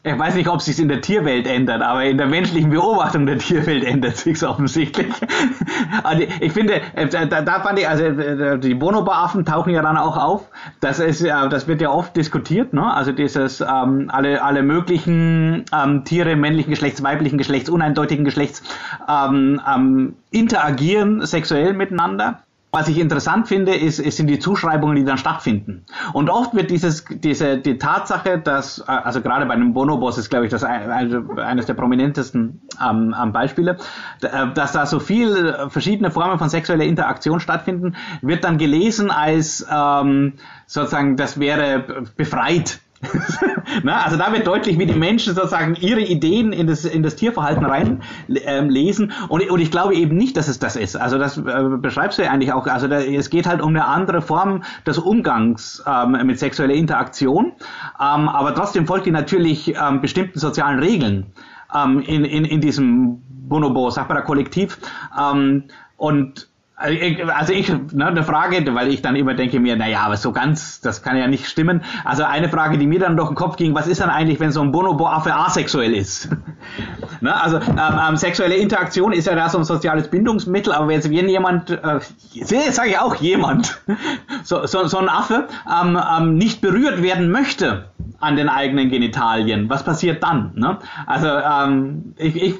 Ich 0.06 0.20
weiß 0.20 0.36
nicht, 0.36 0.50
ob 0.50 0.60
es 0.60 0.66
sich 0.66 0.80
in 0.80 0.90
der 0.90 1.00
Tierwelt 1.00 1.48
ändert, 1.48 1.82
aber 1.82 2.04
in 2.04 2.18
der 2.18 2.28
menschlichen 2.28 2.70
Beobachtung 2.72 3.26
der 3.26 3.38
Tierwelt 3.38 3.86
ändert 3.86 4.18
sich 4.18 4.46
offensichtlich. 4.46 5.08
also 6.04 6.24
ich 6.42 6.52
finde, 6.52 6.82
äh, 6.96 7.08
da, 7.08 7.26
da 7.26 7.62
fand 7.62 7.80
ich, 7.80 7.88
also 7.88 8.04
äh, 8.04 8.60
die 8.60 8.76
Bonobo-Affen 8.76 9.46
tauchen 9.46 9.72
ja 9.74 9.82
dann 9.82 9.96
auch 9.96 10.18
auf. 10.18 10.50
Das 10.82 11.00
ist, 11.00 11.24
das 11.24 11.70
wird 11.70 11.80
ja 11.80 11.90
oft 11.90 12.18
diskutiert, 12.18 12.74
ne? 12.74 12.94
Also 12.94 13.14
dieses 13.14 13.62
ähm, 13.62 14.10
alle 14.10 14.44
alle 14.44 14.62
möglichen 14.62 15.64
ähm, 15.74 16.04
Tiere 16.04 16.36
männlichen 16.36 16.72
Geschlechts, 16.72 17.02
weiblichen 17.02 17.38
Geschlechts, 17.38 17.70
uneindeutigen 17.70 18.26
Geschlechts 18.26 18.62
ähm, 19.08 19.62
ähm, 19.74 20.16
interagieren 20.32 21.26
sexuell 21.26 21.72
miteinander. 21.72 22.44
Was 22.76 22.88
ich 22.88 22.98
interessant 22.98 23.48
finde, 23.48 23.76
ist, 23.76 24.00
ist 24.00 24.18
sind 24.18 24.26
die 24.26 24.40
Zuschreibungen, 24.40 24.96
die 24.96 25.06
dann 25.06 25.20
stattfinden. 25.20 25.86
Und 26.12 26.32
oft 26.32 26.56
wird 26.56 26.72
dieses, 26.72 27.06
diese, 27.08 27.60
die 27.60 27.78
Tatsache, 27.78 28.40
dass, 28.40 28.80
äh, 28.80 28.84
also 28.92 29.22
gerade 29.22 29.46
bei 29.46 29.54
einem 29.54 29.74
Bonobos 29.76 30.18
ist, 30.18 30.32
glaube 30.32 30.46
ich, 30.46 30.52
das 30.52 30.64
eines 30.64 31.68
der 31.68 31.76
prominentesten 31.76 32.62
ähm, 32.84 33.14
Beispiele, 33.32 33.78
äh, 34.24 34.48
dass 34.56 34.72
da 34.72 34.88
so 34.88 35.00
viel 35.00 35.68
verschiedene 35.70 36.10
Formen 36.10 36.40
von 36.40 36.50
sexueller 36.50 36.86
Interaktion 36.86 37.40
stattfinden, 37.40 37.96
wird 38.24 38.44
dann 38.44 38.58
gelesen 38.58 39.12
als 39.12 39.64
ähm, 39.72 40.34
sozusagen, 40.66 41.16
das 41.16 41.40
wäre 41.40 42.08
befreit 42.18 42.80
Na, 43.84 44.04
also 44.04 44.18
da 44.18 44.32
wird 44.32 44.48
deutlich, 44.48 44.80
wie 44.80 44.86
die 44.86 44.94
Menschen 44.94 45.36
sozusagen 45.36 45.76
ihre 45.76 46.02
Ideen 46.02 46.54
in 46.54 46.68
das, 46.68 46.86
in 46.86 47.04
das 47.04 47.16
Tierverhalten 47.16 47.66
rein 47.66 48.02
ähm. 48.28 49.12
Und, 49.30 49.50
und 49.50 49.60
ich 49.60 49.72
glaube 49.72 49.96
eben 49.96 50.16
nicht, 50.16 50.38
dass 50.38 50.48
es 50.48 50.60
das 50.60 50.76
ist. 50.76 50.96
Also 50.96 51.18
das 51.18 51.38
äh, 51.38 51.42
beschreibst 51.78 52.18
du 52.18 52.24
ja 52.24 52.32
eigentlich 52.32 52.54
auch. 52.54 52.68
Also 52.68 52.88
da, 52.88 53.00
es 53.00 53.30
geht 53.30 53.48
halt 53.48 53.62
um 53.62 53.70
eine 53.70 53.86
andere 53.86 54.22
Form 54.22 54.64
des 54.86 54.98
Umgangs 54.98 55.84
ähm, 55.88 56.18
mit 56.26 56.40
sexueller 56.40 56.74
Interaktion. 56.74 57.54
Ähm, 58.00 58.30
aber 58.30 58.54
trotzdem 58.56 58.88
folgt 58.88 59.06
die 59.06 59.12
natürlich 59.12 59.76
ähm, 59.76 60.02
bestimmten 60.02 60.40
sozialen 60.40 60.80
Regeln 60.80 61.28
ähm, 61.74 62.00
in, 62.02 62.26
in, 62.26 62.46
in 62.46 62.62
diesem 62.62 63.22
Bonobo, 63.28 63.90
Sapara 63.90 64.22
Kollektiv. 64.22 64.78
Ähm, 65.20 65.66
und 65.98 66.48
also 66.84 67.54
ich, 67.54 67.70
ne, 67.70 68.08
eine 68.08 68.24
Frage, 68.24 68.64
weil 68.76 68.90
ich 68.90 69.02
dann 69.02 69.16
immer 69.16 69.34
denke 69.34 69.60
mir, 69.60 69.78
naja, 69.78 70.02
aber 70.02 70.18
so 70.18 70.34
ganz, 70.34 70.82
das 70.82 71.02
kann 71.02 71.16
ja 71.16 71.28
nicht 71.28 71.48
stimmen. 71.48 71.82
Also 72.04 72.24
eine 72.24 72.50
Frage, 72.50 72.78
die 72.78 72.86
mir 72.86 73.00
dann 73.00 73.16
durch 73.16 73.30
den 73.30 73.36
Kopf 73.36 73.56
ging, 73.56 73.74
was 73.74 73.88
ist 73.88 74.02
dann 74.02 74.10
eigentlich, 74.10 74.40
wenn 74.42 74.52
so 74.52 74.62
ein 74.62 74.72
Bonobo-Affe 74.72 75.34
asexuell 75.34 75.94
ist? 75.94 76.30
ne, 77.22 77.42
also 77.42 77.58
ähm, 77.58 77.80
ähm, 78.10 78.18
sexuelle 78.18 78.56
Interaktion 78.56 79.14
ist 79.14 79.28
ja 79.28 79.36
da 79.36 79.48
so 79.48 79.60
ein 79.60 79.64
soziales 79.64 80.10
Bindungsmittel, 80.10 80.74
aber 80.74 80.90
wenn 80.90 81.30
jemand, 81.30 81.70
äh, 81.70 82.00
sage 82.44 82.90
ich 82.90 83.00
auch 83.00 83.16
jemand, 83.16 83.82
so, 84.44 84.66
so, 84.66 84.86
so 84.88 84.98
ein 84.98 85.08
Affe 85.08 85.48
ähm, 85.70 85.98
ähm, 86.18 86.36
nicht 86.36 86.60
berührt 86.60 87.02
werden 87.02 87.32
möchte 87.32 87.86
an 88.20 88.36
den 88.36 88.50
eigenen 88.50 88.90
Genitalien, 88.90 89.70
was 89.70 89.84
passiert 89.84 90.22
dann? 90.22 90.52
Ne? 90.56 90.80
Also 91.06 91.28
ähm, 91.28 92.14
ich, 92.18 92.36
ich 92.36 92.56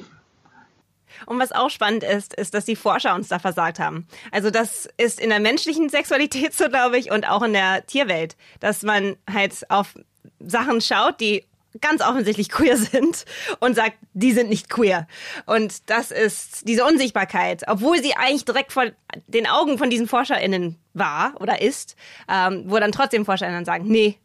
und 1.26 1.38
was 1.38 1.52
auch 1.52 1.70
spannend 1.70 2.02
ist, 2.02 2.34
ist, 2.34 2.54
dass 2.54 2.64
die 2.64 2.76
Forscher 2.76 3.14
uns 3.14 3.28
da 3.28 3.38
versagt 3.38 3.78
haben. 3.78 4.06
Also 4.30 4.50
das 4.50 4.88
ist 4.96 5.20
in 5.20 5.30
der 5.30 5.40
menschlichen 5.40 5.88
Sexualität 5.88 6.54
so, 6.54 6.68
glaube 6.68 6.98
ich, 6.98 7.10
und 7.10 7.28
auch 7.28 7.42
in 7.42 7.52
der 7.52 7.86
Tierwelt, 7.86 8.36
dass 8.60 8.82
man 8.82 9.16
halt 9.32 9.68
auf 9.70 9.94
Sachen 10.40 10.80
schaut, 10.80 11.20
die 11.20 11.44
ganz 11.80 12.02
offensichtlich 12.02 12.48
queer 12.50 12.76
sind 12.76 13.24
und 13.60 13.74
sagt, 13.74 13.96
die 14.12 14.32
sind 14.32 14.48
nicht 14.48 14.68
queer. 14.70 15.06
Und 15.46 15.90
das 15.90 16.10
ist 16.10 16.68
diese 16.68 16.84
Unsichtbarkeit, 16.84 17.64
obwohl 17.66 18.00
sie 18.02 18.14
eigentlich 18.14 18.44
direkt 18.44 18.72
vor 18.72 18.84
den 19.26 19.46
Augen 19.46 19.78
von 19.78 19.90
diesen 19.90 20.08
ForscherInnen 20.08 20.78
war 20.92 21.34
oder 21.40 21.60
ist, 21.60 21.96
ähm, 22.28 22.64
wo 22.66 22.78
dann 22.78 22.92
trotzdem 22.92 23.24
ForscherInnen 23.24 23.64
sagen, 23.64 23.86
nee. 23.88 24.18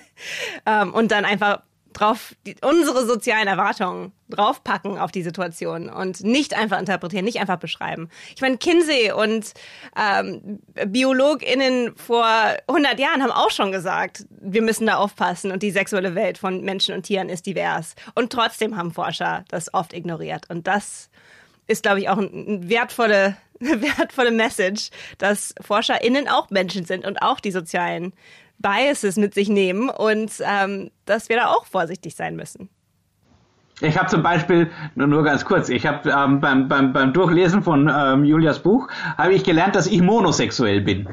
ähm, 0.66 0.92
und 0.92 1.10
dann 1.10 1.24
einfach 1.24 1.62
drauf, 1.92 2.34
die, 2.46 2.56
unsere 2.62 3.06
sozialen 3.06 3.48
Erwartungen 3.48 4.12
draufpacken 4.28 4.98
auf 4.98 5.12
die 5.12 5.22
Situation 5.22 5.88
und 5.88 6.22
nicht 6.22 6.54
einfach 6.54 6.78
interpretieren, 6.78 7.24
nicht 7.24 7.40
einfach 7.40 7.58
beschreiben. 7.58 8.08
Ich 8.34 8.40
meine, 8.40 8.56
Kinsey 8.56 9.12
und 9.12 9.52
ähm, 9.96 10.60
BiologInnen 10.86 11.94
vor 11.96 12.26
100 12.68 12.98
Jahren 12.98 13.22
haben 13.22 13.32
auch 13.32 13.50
schon 13.50 13.72
gesagt, 13.72 14.24
wir 14.30 14.62
müssen 14.62 14.86
da 14.86 14.96
aufpassen 14.96 15.52
und 15.52 15.62
die 15.62 15.70
sexuelle 15.70 16.14
Welt 16.14 16.38
von 16.38 16.62
Menschen 16.62 16.94
und 16.94 17.02
Tieren 17.02 17.28
ist 17.28 17.46
divers. 17.46 17.94
Und 18.14 18.32
trotzdem 18.32 18.76
haben 18.76 18.92
Forscher 18.92 19.44
das 19.48 19.72
oft 19.74 19.92
ignoriert. 19.92 20.48
Und 20.48 20.66
das 20.66 21.10
ist, 21.66 21.82
glaube 21.82 22.00
ich, 22.00 22.08
auch 22.08 22.18
eine 22.18 22.68
wertvolle, 22.68 23.36
wertvolle 23.60 24.30
Message, 24.30 24.90
dass 25.18 25.54
ForscherInnen 25.60 26.28
auch 26.28 26.50
Menschen 26.50 26.84
sind 26.84 27.06
und 27.06 27.22
auch 27.22 27.40
die 27.40 27.52
sozialen 27.52 28.12
Biases 28.62 29.16
mit 29.16 29.34
sich 29.34 29.48
nehmen 29.48 29.90
und 29.90 30.32
ähm, 30.40 30.90
dass 31.04 31.28
wir 31.28 31.36
da 31.36 31.48
auch 31.48 31.66
vorsichtig 31.66 32.14
sein 32.14 32.36
müssen. 32.36 32.68
Ich 33.80 33.98
habe 33.98 34.08
zum 34.08 34.22
Beispiel, 34.22 34.70
nur, 34.94 35.08
nur 35.08 35.24
ganz 35.24 35.44
kurz, 35.44 35.68
ich 35.68 35.86
habe 35.86 36.08
ähm, 36.08 36.40
beim, 36.40 36.68
beim, 36.68 36.92
beim 36.92 37.12
Durchlesen 37.12 37.62
von 37.62 37.90
ähm, 37.92 38.24
Julias 38.24 38.60
Buch, 38.60 38.88
habe 39.18 39.34
ich 39.34 39.42
gelernt, 39.42 39.74
dass 39.74 39.88
ich 39.88 40.00
monosexuell 40.00 40.80
bin. 40.80 41.08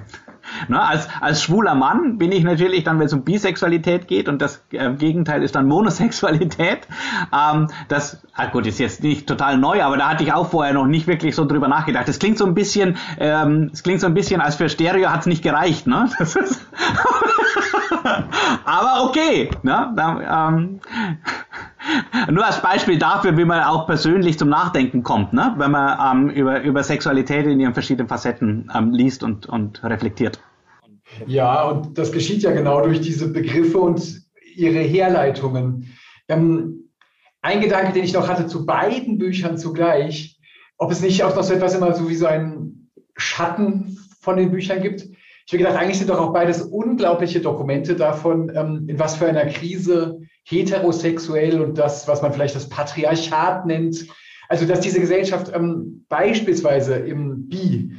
Ne, 0.68 0.82
als, 0.82 1.08
als 1.22 1.42
schwuler 1.42 1.76
Mann 1.76 2.18
bin 2.18 2.32
ich 2.32 2.44
natürlich 2.44 2.84
dann, 2.84 3.00
wenn 3.00 3.06
es 3.06 3.14
um 3.14 3.24
Bisexualität 3.24 4.08
geht 4.08 4.28
und 4.28 4.42
das 4.42 4.64
äh, 4.72 4.92
Gegenteil 4.94 5.44
ist 5.44 5.56
dann 5.56 5.68
Monosexualität. 5.68 6.88
Ähm, 7.34 7.68
das, 7.88 8.22
ah 8.34 8.48
gut, 8.48 8.66
ist 8.68 8.80
jetzt 8.80 9.04
nicht 9.04 9.28
total 9.28 9.58
neu, 9.58 9.82
aber 9.84 9.98
da 9.98 10.10
hatte 10.10 10.24
ich 10.24 10.34
auch 10.34 10.50
vorher 10.50 10.74
noch 10.74 10.88
nicht 10.88 11.08
wirklich 11.08 11.36
so 11.36 11.46
drüber 11.46 11.68
nachgedacht. 11.68 12.08
Das 12.08 12.20
klingt 12.20 12.38
so 12.38 12.46
ein 12.46 12.54
bisschen, 12.54 12.98
ähm, 13.20 13.70
es 13.74 13.84
klingt 13.84 14.02
so 14.02 14.08
ein 14.08 14.14
bisschen, 14.14 14.42
als 14.42 14.56
für 14.56 14.70
Stereo 14.70 15.10
hat 15.10 15.22
es 15.22 15.26
nicht 15.26 15.44
gereicht, 15.44 15.88
ne? 15.88 16.10
aber 18.66 19.04
okay, 19.04 19.50
ne? 19.64 19.94
Da, 19.96 20.50
ähm, 20.50 20.80
nur 22.32 22.46
als 22.46 22.62
Beispiel 22.62 22.98
dafür, 22.98 23.38
wie 23.38 23.46
man 23.46 23.64
auch 23.64 23.86
persönlich 23.88 24.38
zum 24.38 24.50
Nachdenken 24.50 25.04
kommt, 25.04 25.34
ne? 25.34 25.54
wenn 25.58 25.72
man 25.72 26.28
ähm, 26.28 26.30
über, 26.30 26.62
über 26.62 26.84
Sexualität 26.84 27.46
in 27.46 27.60
ihren 27.60 27.74
verschiedenen 27.74 28.08
Facetten 28.08 28.72
ähm, 28.76 28.92
liest 28.92 29.24
und, 29.24 29.48
und 29.48 29.84
reflektiert. 29.84 30.40
Ja, 31.26 31.64
und 31.64 31.98
das 31.98 32.12
geschieht 32.12 32.44
ja 32.44 32.52
genau 32.52 32.82
durch 32.82 33.02
diese 33.02 33.32
Begriffe 33.32 33.80
und 33.80 34.22
ihre 34.56 34.80
Herleitungen. 34.80 35.92
Ähm, 36.28 36.90
ein 37.42 37.62
Gedanke, 37.62 37.94
den 37.94 38.04
ich 38.04 38.14
noch 38.14 38.28
hatte 38.28 38.48
zu 38.48 38.66
beiden 38.66 39.18
Büchern 39.18 39.58
zugleich, 39.58 40.40
ob 40.78 40.92
es 40.92 41.02
nicht 41.02 41.24
auch 41.24 41.36
noch 41.36 41.44
so 41.44 41.54
etwas 41.54 41.76
immer 41.76 41.94
so 41.94 42.10
wie 42.10 42.16
so 42.16 42.26
ein 42.26 42.90
Schatten 43.16 43.98
von 44.22 44.38
den 44.38 44.52
Büchern 44.52 44.82
gibt. 44.82 45.02
Ich 45.02 45.54
habe 45.54 45.64
gedacht, 45.64 45.78
eigentlich 45.78 45.98
sind 45.98 46.10
doch 46.10 46.20
auch 46.20 46.34
beides 46.34 46.62
unglaubliche 46.62 47.42
Dokumente 47.42 47.96
davon, 47.96 48.52
ähm, 48.54 48.86
in 48.88 49.00
was 49.00 49.16
für 49.16 49.28
einer 49.28 49.46
Krise 49.46 50.19
heterosexuell 50.50 51.62
und 51.62 51.78
das, 51.78 52.08
was 52.08 52.22
man 52.22 52.34
vielleicht 52.34 52.56
das 52.56 52.70
Patriarchat 52.70 53.66
nennt, 53.66 54.08
also 54.48 54.66
dass 54.66 54.80
diese 54.82 55.00
Gesellschaft 55.00 55.52
ähm, 55.54 56.06
beispielsweise 56.10 56.96
im 56.96 57.48
Bi 57.48 57.92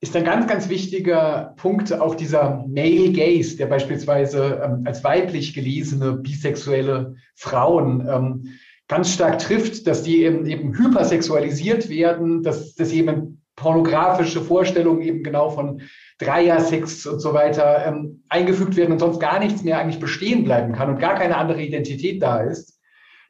ist 0.00 0.14
ein 0.14 0.24
ganz, 0.24 0.46
ganz 0.46 0.68
wichtiger 0.68 1.54
Punkt 1.56 1.92
auch 1.92 2.14
dieser 2.14 2.64
Male 2.68 3.10
Gaze, 3.12 3.56
der 3.56 3.66
beispielsweise 3.66 4.62
ähm, 4.64 4.82
als 4.86 5.02
weiblich 5.02 5.54
gelesene 5.54 6.12
bisexuelle 6.12 7.16
Frauen 7.34 8.06
ähm, 8.08 8.58
ganz 8.86 9.12
stark 9.12 9.40
trifft, 9.40 9.88
dass 9.88 10.04
die 10.04 10.22
eben, 10.22 10.46
eben 10.46 10.78
hypersexualisiert 10.78 11.88
werden, 11.90 12.44
dass, 12.44 12.74
dass 12.76 12.92
eben 12.92 13.42
pornografische 13.56 14.40
Vorstellungen 14.40 15.02
eben 15.02 15.24
genau 15.24 15.50
von 15.50 15.82
Dreier-Sex 16.18 17.06
und 17.06 17.20
so 17.20 17.32
weiter 17.32 17.86
ähm, 17.86 18.24
eingefügt 18.28 18.76
werden 18.76 18.92
und 18.92 18.98
sonst 18.98 19.20
gar 19.20 19.38
nichts 19.38 19.62
mehr 19.62 19.78
eigentlich 19.78 20.00
bestehen 20.00 20.44
bleiben 20.44 20.72
kann 20.72 20.90
und 20.90 20.98
gar 20.98 21.14
keine 21.14 21.36
andere 21.36 21.62
Identität 21.62 22.22
da 22.22 22.40
ist. 22.40 22.80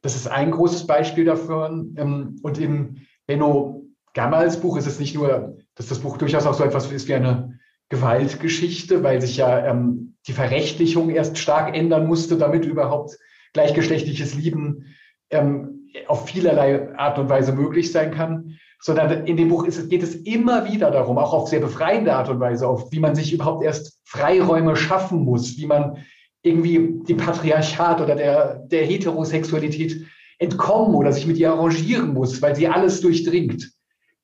Das 0.03 0.17
ist 0.17 0.27
ein 0.27 0.51
großes 0.51 0.87
Beispiel 0.87 1.25
dafür. 1.25 1.67
Ähm, 1.97 2.39
und 2.43 2.59
im 2.59 3.07
Benno 3.27 3.85
Gammals 4.15 4.61
Buch 4.61 4.79
ist 4.79 4.87
es 4.87 4.99
nicht 4.99 5.15
nur, 5.15 5.59
dass 5.75 5.89
das 5.89 6.01
Buch 6.01 6.17
durchaus 6.17 6.47
auch 6.47 6.55
so 6.55 6.65
etwas 6.65 6.91
ist 6.91 7.09
wie 7.09 7.15
eine 7.15 7.59
Gewaltgeschichte, 7.91 9.03
weil 9.03 9.21
sich 9.21 9.37
ja 9.37 9.67
ähm, 9.67 10.17
die 10.27 10.33
Verrechtlichung 10.33 11.11
erst 11.11 11.39
stark 11.39 11.77
ändern 11.77 12.07
musste, 12.07 12.39
damit 12.39 12.65
überhaupt 12.65 13.19
gleichgeschlechtliches 13.53 14.35
Lieben 14.35 14.87
ähm, 15.31 15.91
auf 16.07 16.27
vielerlei 16.27 16.95
Art 16.97 17.19
und 17.19 17.29
Weise 17.29 17.53
möglich 17.53 17.93
sein 17.93 18.13
kann 18.13 18.59
sondern 18.81 19.27
in 19.27 19.37
dem 19.37 19.49
Buch 19.49 19.65
ist, 19.65 19.89
geht 19.91 20.03
es 20.03 20.15
immer 20.15 20.71
wieder 20.71 20.91
darum, 20.91 21.19
auch 21.19 21.33
auf 21.33 21.49
sehr 21.49 21.61
befreiende 21.61 22.15
Art 22.15 22.29
und 22.29 22.41
Weise, 22.41 22.67
auf 22.67 22.93
wie 22.93 23.01
man 23.01 23.15
sich 23.15 23.33
überhaupt 23.33 23.65
erst 23.65 24.01
Freiräume 24.05 24.77
schaffen 24.77 25.25
muss, 25.25 25.57
wie 25.59 25.67
man 25.67 26.05
irgendwie 26.43 27.05
dem 27.05 27.17
Patriarchat 27.17 28.01
oder 28.01 28.15
der, 28.15 28.55
der 28.67 28.87
Heterosexualität 28.87 30.07
entkommen 30.39 30.95
oder 30.95 31.13
sich 31.13 31.27
mit 31.27 31.37
ihr 31.37 31.51
arrangieren 31.51 32.15
muss, 32.15 32.41
weil 32.41 32.55
sie 32.55 32.69
alles 32.69 33.01
durchdringt. 33.01 33.73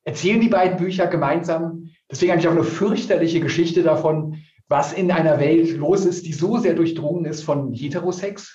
Erzählen 0.04 0.40
die 0.40 0.48
beiden 0.48 0.76
Bücher 0.76 1.08
gemeinsam, 1.08 1.90
deswegen 2.10 2.32
eigentlich 2.32 2.46
auch 2.46 2.52
eine 2.52 2.62
fürchterliche 2.62 3.40
Geschichte 3.40 3.82
davon, 3.82 4.38
was 4.68 4.92
in 4.92 5.10
einer 5.10 5.40
Welt 5.40 5.76
los 5.76 6.04
ist, 6.04 6.24
die 6.24 6.32
so 6.32 6.58
sehr 6.58 6.74
durchdrungen 6.74 7.24
ist 7.24 7.42
von 7.42 7.72
Heterosex? 7.72 8.54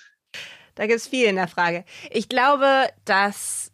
Da 0.74 0.86
gibt 0.86 0.98
es 0.98 1.08
viel 1.08 1.26
in 1.26 1.36
der 1.36 1.48
Frage. 1.48 1.84
Ich 2.10 2.28
glaube, 2.28 2.88
dass 3.04 3.70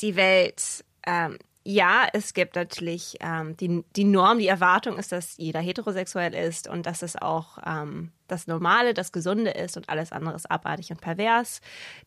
die 0.00 0.16
Welt 0.16 0.84
ähm, 1.06 1.38
ja, 1.64 2.06
es 2.12 2.34
gibt 2.34 2.56
natürlich 2.56 3.16
ähm, 3.20 3.56
die, 3.56 3.84
die 3.94 4.04
Norm, 4.04 4.38
die 4.38 4.48
Erwartung 4.48 4.98
ist, 4.98 5.12
dass 5.12 5.36
jeder 5.36 5.60
heterosexuell 5.60 6.34
ist 6.34 6.68
und 6.68 6.86
dass 6.86 7.02
es 7.02 7.16
auch 7.16 7.58
ähm, 7.64 8.10
das 8.26 8.46
Normale, 8.46 8.94
das 8.94 9.12
Gesunde 9.12 9.50
ist 9.50 9.76
und 9.76 9.88
alles 9.88 10.12
andere 10.12 10.34
ist 10.34 10.50
abartig 10.50 10.90
und 10.90 11.00
pervers. 11.00 11.60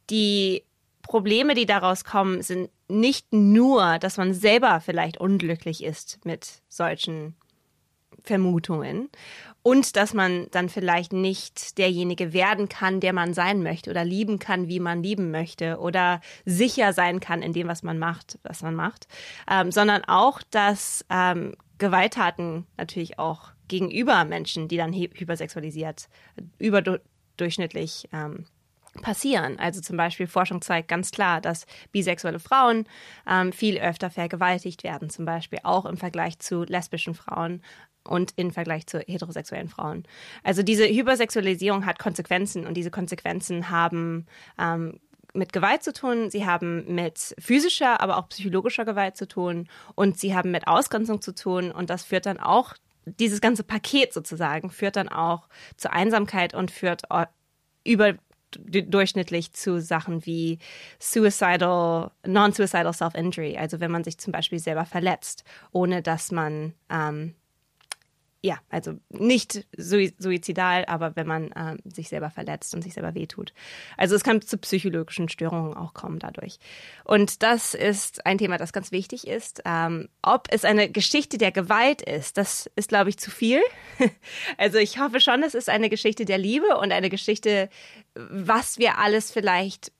Die 0.09 0.63
Probleme, 1.03 1.53
die 1.53 1.65
daraus 1.65 2.03
kommen, 2.03 2.41
sind 2.41 2.69
nicht 2.87 3.31
nur, 3.31 3.99
dass 3.99 4.17
man 4.17 4.33
selber 4.33 4.81
vielleicht 4.81 5.17
unglücklich 5.17 5.83
ist 5.83 6.19
mit 6.25 6.61
solchen 6.67 7.35
Vermutungen 8.25 9.09
und 9.63 9.95
dass 9.95 10.13
man 10.13 10.47
dann 10.51 10.69
vielleicht 10.69 11.11
nicht 11.11 11.79
derjenige 11.79 12.33
werden 12.33 12.69
kann, 12.69 12.99
der 12.99 13.13
man 13.13 13.33
sein 13.33 13.63
möchte 13.63 13.89
oder 13.89 14.05
lieben 14.05 14.37
kann, 14.37 14.67
wie 14.67 14.79
man 14.79 15.01
lieben 15.01 15.31
möchte 15.31 15.79
oder 15.79 16.21
sicher 16.45 16.93
sein 16.93 17.19
kann 17.19 17.41
in 17.41 17.51
dem, 17.51 17.67
was 17.67 17.81
man 17.81 17.97
macht, 17.97 18.37
was 18.43 18.61
man 18.61 18.75
macht, 18.75 19.07
ähm, 19.49 19.71
sondern 19.71 20.03
auch, 20.05 20.41
dass 20.51 21.03
ähm, 21.09 21.55
Gewalttaten 21.79 22.67
natürlich 22.77 23.17
auch 23.17 23.53
gegenüber 23.67 24.23
Menschen, 24.25 24.67
die 24.67 24.77
dann 24.77 24.93
hypersexualisiert, 24.93 26.09
überdurchschnittlich 26.59 28.07
ähm, 28.13 28.45
passieren. 29.01 29.59
Also 29.59 29.81
zum 29.81 29.97
Beispiel 29.97 30.27
Forschung 30.27 30.61
zeigt 30.61 30.87
ganz 30.87 31.11
klar, 31.11 31.41
dass 31.41 31.65
bisexuelle 31.91 32.39
Frauen 32.39 32.85
ähm, 33.27 33.51
viel 33.51 33.79
öfter 33.79 34.09
vergewaltigt 34.09 34.83
werden, 34.83 35.09
zum 35.09 35.25
Beispiel 35.25 35.59
auch 35.63 35.85
im 35.85 35.97
Vergleich 35.97 36.39
zu 36.39 36.63
lesbischen 36.63 37.15
Frauen 37.15 37.61
und 38.07 38.33
im 38.35 38.51
Vergleich 38.51 38.87
zu 38.87 38.99
heterosexuellen 38.99 39.69
Frauen. 39.69 40.03
Also 40.43 40.63
diese 40.63 40.87
Hypersexualisierung 40.87 41.85
hat 41.85 41.99
Konsequenzen 41.99 42.65
und 42.65 42.75
diese 42.75 42.91
Konsequenzen 42.91 43.69
haben 43.69 44.25
ähm, 44.59 44.99
mit 45.35 45.53
Gewalt 45.53 45.83
zu 45.83 45.93
tun, 45.93 46.29
sie 46.29 46.45
haben 46.45 46.95
mit 46.95 47.35
physischer, 47.37 48.01
aber 48.01 48.17
auch 48.17 48.29
psychologischer 48.29 48.85
Gewalt 48.85 49.17
zu 49.17 49.27
tun 49.27 49.67
und 49.95 50.17
sie 50.17 50.35
haben 50.35 50.51
mit 50.51 50.67
Ausgrenzung 50.67 51.21
zu 51.21 51.35
tun 51.35 51.71
und 51.71 51.89
das 51.89 52.03
führt 52.03 52.25
dann 52.25 52.39
auch, 52.39 52.73
dieses 53.05 53.39
ganze 53.39 53.63
Paket 53.63 54.13
sozusagen, 54.13 54.71
führt 54.71 54.95
dann 54.95 55.09
auch 55.09 55.47
zu 55.77 55.91
Einsamkeit 55.91 56.55
und 56.55 56.71
führt 56.71 57.03
überdurchschnittlich 57.83 59.53
zu 59.53 59.79
Sachen 59.79 60.25
wie 60.25 60.57
suicidal, 60.97 62.09
non-suicidal 62.25 62.93
self-injury, 62.93 63.57
also 63.57 63.79
wenn 63.79 63.91
man 63.91 64.03
sich 64.03 64.17
zum 64.17 64.31
Beispiel 64.31 64.57
selber 64.57 64.85
verletzt, 64.85 65.43
ohne 65.71 66.01
dass 66.01 66.31
man 66.31 66.73
ähm, 66.89 67.35
ja, 68.45 68.59
also 68.69 68.93
nicht 69.09 69.65
suizidal, 69.75 70.85
aber 70.85 71.15
wenn 71.15 71.25
man 71.25 71.51
äh, 71.53 71.77
sich 71.85 72.09
selber 72.09 72.29
verletzt 72.29 72.75
und 72.75 72.83
sich 72.83 72.93
selber 72.93 73.15
wehtut. 73.15 73.53
Also 73.97 74.15
es 74.15 74.23
kann 74.23 74.39
zu 74.39 74.59
psychologischen 74.59 75.29
Störungen 75.29 75.73
auch 75.73 75.95
kommen 75.95 76.19
dadurch. 76.19 76.59
Und 77.05 77.41
das 77.41 77.73
ist 77.73 78.23
ein 78.27 78.37
Thema, 78.37 78.59
das 78.59 78.71
ganz 78.71 78.91
wichtig 78.91 79.25
ist. 79.25 79.63
Ähm, 79.65 80.09
ob 80.21 80.47
es 80.51 80.63
eine 80.63 80.91
Geschichte 80.91 81.39
der 81.39 81.51
Gewalt 81.51 82.03
ist, 82.03 82.37
das 82.37 82.69
ist, 82.75 82.89
glaube 82.89 83.09
ich, 83.09 83.17
zu 83.17 83.31
viel. 83.31 83.61
also 84.59 84.77
ich 84.77 84.99
hoffe 84.99 85.21
schon, 85.21 85.41
es 85.41 85.55
ist 85.55 85.67
eine 85.67 85.89
Geschichte 85.89 86.25
der 86.25 86.37
Liebe 86.37 86.77
und 86.77 86.91
eine 86.91 87.09
Geschichte, 87.09 87.69
was 88.13 88.77
wir 88.77 88.99
alles 88.99 89.31
vielleicht 89.31 89.91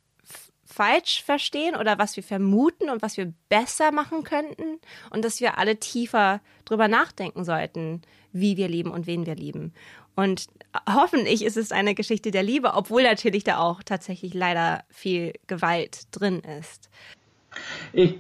falsch 0.76 1.24
verstehen 1.24 1.78
oder 1.78 1.98
was 1.98 2.18
wir 2.18 2.24
vermuten 2.24 2.90
und 2.90 3.02
was 3.02 3.16
wir 3.16 3.32
besser 3.48 3.92
machen 3.92 4.24
könnten 4.24 4.80
und 5.10 5.24
dass 5.24 5.40
wir 5.40 5.58
alle 5.58 5.78
tiefer 5.78 6.42
drüber 6.66 6.90
nachdenken 6.90 7.46
sollten, 7.46 8.02
wie 8.34 8.58
wir 8.58 8.68
lieben 8.68 8.92
und 8.92 9.08
wen 9.08 9.26
wir 9.26 9.36
lieben. 9.36 9.74
Und 10.16 10.48
hoffentlich 10.90 11.46
ist 11.46 11.56
es 11.56 11.72
eine 11.72 11.96
Geschichte 11.96 12.32
der 12.32 12.44
Liebe, 12.44 12.74
obwohl 12.74 13.04
natürlich 13.04 13.46
da 13.46 13.60
auch 13.60 13.84
tatsächlich 13.84 14.34
leider 14.34 14.84
viel 14.90 15.34
Gewalt 15.48 16.08
drin 16.12 16.42
ist. 16.60 16.90
Ich, 17.94 18.20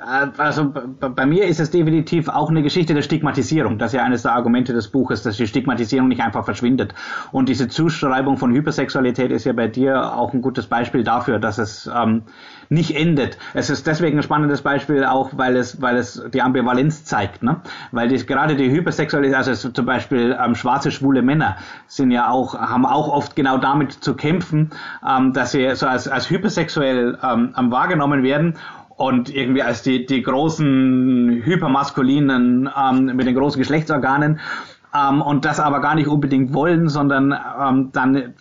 also 0.00 0.72
bei 0.98 1.26
mir 1.26 1.46
ist 1.46 1.60
es 1.60 1.70
definitiv 1.70 2.28
auch 2.28 2.48
eine 2.48 2.62
Geschichte 2.62 2.94
der 2.94 3.02
Stigmatisierung. 3.02 3.78
Das 3.78 3.92
ist 3.92 3.98
ja 3.98 4.04
eines 4.04 4.22
der 4.22 4.32
Argumente 4.32 4.72
des 4.72 4.88
Buches, 4.88 5.22
dass 5.22 5.36
die 5.36 5.46
Stigmatisierung 5.46 6.08
nicht 6.08 6.22
einfach 6.22 6.44
verschwindet. 6.44 6.94
Und 7.32 7.48
diese 7.48 7.68
Zuschreibung 7.68 8.36
von 8.36 8.52
Hypersexualität 8.52 9.30
ist 9.30 9.44
ja 9.44 9.52
bei 9.52 9.68
dir 9.68 10.14
auch 10.14 10.32
ein 10.32 10.42
gutes 10.42 10.66
Beispiel 10.66 11.04
dafür, 11.04 11.38
dass 11.38 11.58
es 11.58 11.90
ähm, 11.94 12.22
nicht 12.68 12.96
endet. 12.96 13.36
Es 13.52 13.68
ist 13.68 13.86
deswegen 13.86 14.18
ein 14.18 14.22
spannendes 14.22 14.62
Beispiel 14.62 15.04
auch, 15.04 15.30
weil 15.36 15.56
es, 15.56 15.82
weil 15.82 15.96
es 15.96 16.22
die 16.32 16.40
Ambivalenz 16.40 17.04
zeigt, 17.04 17.42
ne? 17.42 17.60
Weil 17.90 18.08
die, 18.08 18.24
gerade 18.24 18.56
die 18.56 18.70
Hypersexualität, 18.70 19.36
also 19.36 19.70
zum 19.70 19.86
Beispiel 19.86 20.36
ähm, 20.42 20.54
schwarze 20.54 20.90
schwule 20.90 21.22
Männer 21.22 21.56
sind 21.86 22.10
ja 22.10 22.30
auch, 22.30 22.58
haben 22.58 22.86
auch 22.86 23.08
oft 23.08 23.36
genau 23.36 23.58
damit 23.58 23.92
zu 23.92 24.14
kämpfen, 24.14 24.70
ähm, 25.06 25.32
dass 25.32 25.52
sie 25.52 25.74
so 25.74 25.86
als, 25.86 26.08
als 26.08 26.30
hypersexuell 26.30 27.18
ähm, 27.22 27.52
wahrgenommen 27.70 28.22
werden 28.22 28.54
und 29.00 29.34
irgendwie 29.34 29.62
als 29.62 29.80
die, 29.80 30.04
die 30.04 30.20
großen 30.20 31.40
hypermaskulinen 31.42 32.68
ähm, 32.76 33.16
mit 33.16 33.26
den 33.26 33.34
großen 33.34 33.58
Geschlechtsorganen 33.58 34.40
ähm, 34.94 35.22
und 35.22 35.46
das 35.46 35.58
aber 35.58 35.80
gar 35.80 35.94
nicht 35.94 36.06
unbedingt 36.06 36.52
wollen, 36.52 36.90
sondern 36.90 37.34
ähm, 37.58 37.88
dann 37.92 38.34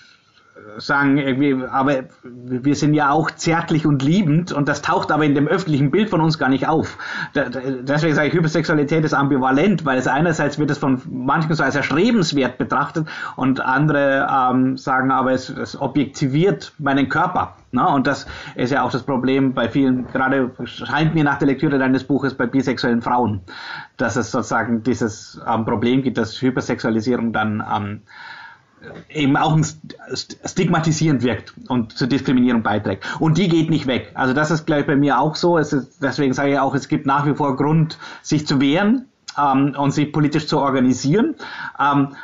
sagen 0.78 1.17
irgendwie, 1.17 1.55
aber 1.70 2.03
wir 2.24 2.76
sind 2.76 2.93
ja 2.93 3.11
auch 3.11 3.32
zärtlich 3.32 3.86
und 3.86 4.01
liebend 4.01 4.51
und 4.51 4.67
das 4.67 4.82
taucht 4.82 5.11
aber 5.11 5.26
in 5.26 5.36
dem 5.36 5.47
öffentlichen 5.47 5.91
Bild 5.91 6.09
von 6.09 6.22
uns 6.22 6.38
gar 6.38 6.49
nicht 6.49 6.67
auf. 6.67 6.97
deswegen 7.36 8.15
sage 8.15 8.28
ich, 8.28 8.34
Hypersexualität 8.34 9.03
ist 9.03 9.13
ambivalent, 9.13 9.86
weil 9.86 9.97
es 9.97 10.07
einerseits 10.07 10.59
wird 10.59 10.72
es 10.72 10.78
von 10.78 11.01
manchen 11.09 11.53
so 11.53 11.63
als 11.63 11.76
erstrebenswert 11.76 12.57
betrachtet 12.57 13.07
und 13.36 13.61
andere 13.61 14.28
ähm, 14.32 14.78
sagen 14.78 15.11
aber, 15.11 15.32
es, 15.32 15.49
es 15.49 15.80
objektiviert 15.80 16.74
meinen 16.78 17.09
Körper. 17.09 17.55
Ne? 17.72 17.88
Und 17.88 18.07
das 18.07 18.26
ist 18.55 18.72
ja 18.72 18.84
auch 18.84 18.91
das 18.91 19.03
Problem 19.03 19.53
bei 19.53 19.70
vielen, 19.70 20.07
gerade 20.07 20.51
scheint 20.63 21.13
mir 21.13 21.24
nach 21.24 21.38
der 21.38 21.47
Lektüre 21.47 21.78
deines 21.78 22.03
Buches 22.03 22.34
bei 22.34 22.47
bisexuellen 22.47 23.01
Frauen, 23.01 23.41
dass 23.97 24.15
es 24.15 24.32
sozusagen 24.32 24.84
dieses 24.84 25.39
ähm, 25.47 25.65
Problem 25.65 26.01
gibt, 26.01 26.17
dass 26.17 26.41
Hypersexualisierung 26.41 27.34
dann 27.34 27.63
ähm, 27.72 28.01
eben 29.09 29.38
auch 29.38 29.57
stigmatisierend 30.45 31.23
wirkt 31.23 31.53
und 31.67 31.97
zur 31.97 32.07
Diskriminierung 32.07 32.63
beiträgt. 32.63 33.05
Und 33.19 33.38
die 33.38 33.47
geht 33.47 33.69
nicht 33.69 33.88
weg. 33.88 34.11
Also 34.13 34.34
das 34.34 34.51
ist, 34.51 34.65
glaube 34.65 34.82
ich, 34.82 34.88
bei 34.88 34.95
mir 34.95 35.19
auch 35.19 35.36
so. 35.36 35.57
Ist, 35.57 35.75
deswegen 36.01 36.34
sage 36.34 36.51
ich 36.53 36.59
auch, 36.59 36.75
es 36.75 36.88
gibt 36.88 37.05
nach 37.05 37.25
wie 37.25 37.36
vor 37.36 37.55
Grund, 37.55 37.97
sich 38.21 38.47
zu 38.47 38.61
wehren 38.61 39.05
ähm, 39.38 39.75
und 39.77 39.91
sich 39.91 40.11
politisch 40.11 40.47
zu 40.47 40.59
organisieren. 40.59 41.36
Ähm, 41.80 42.15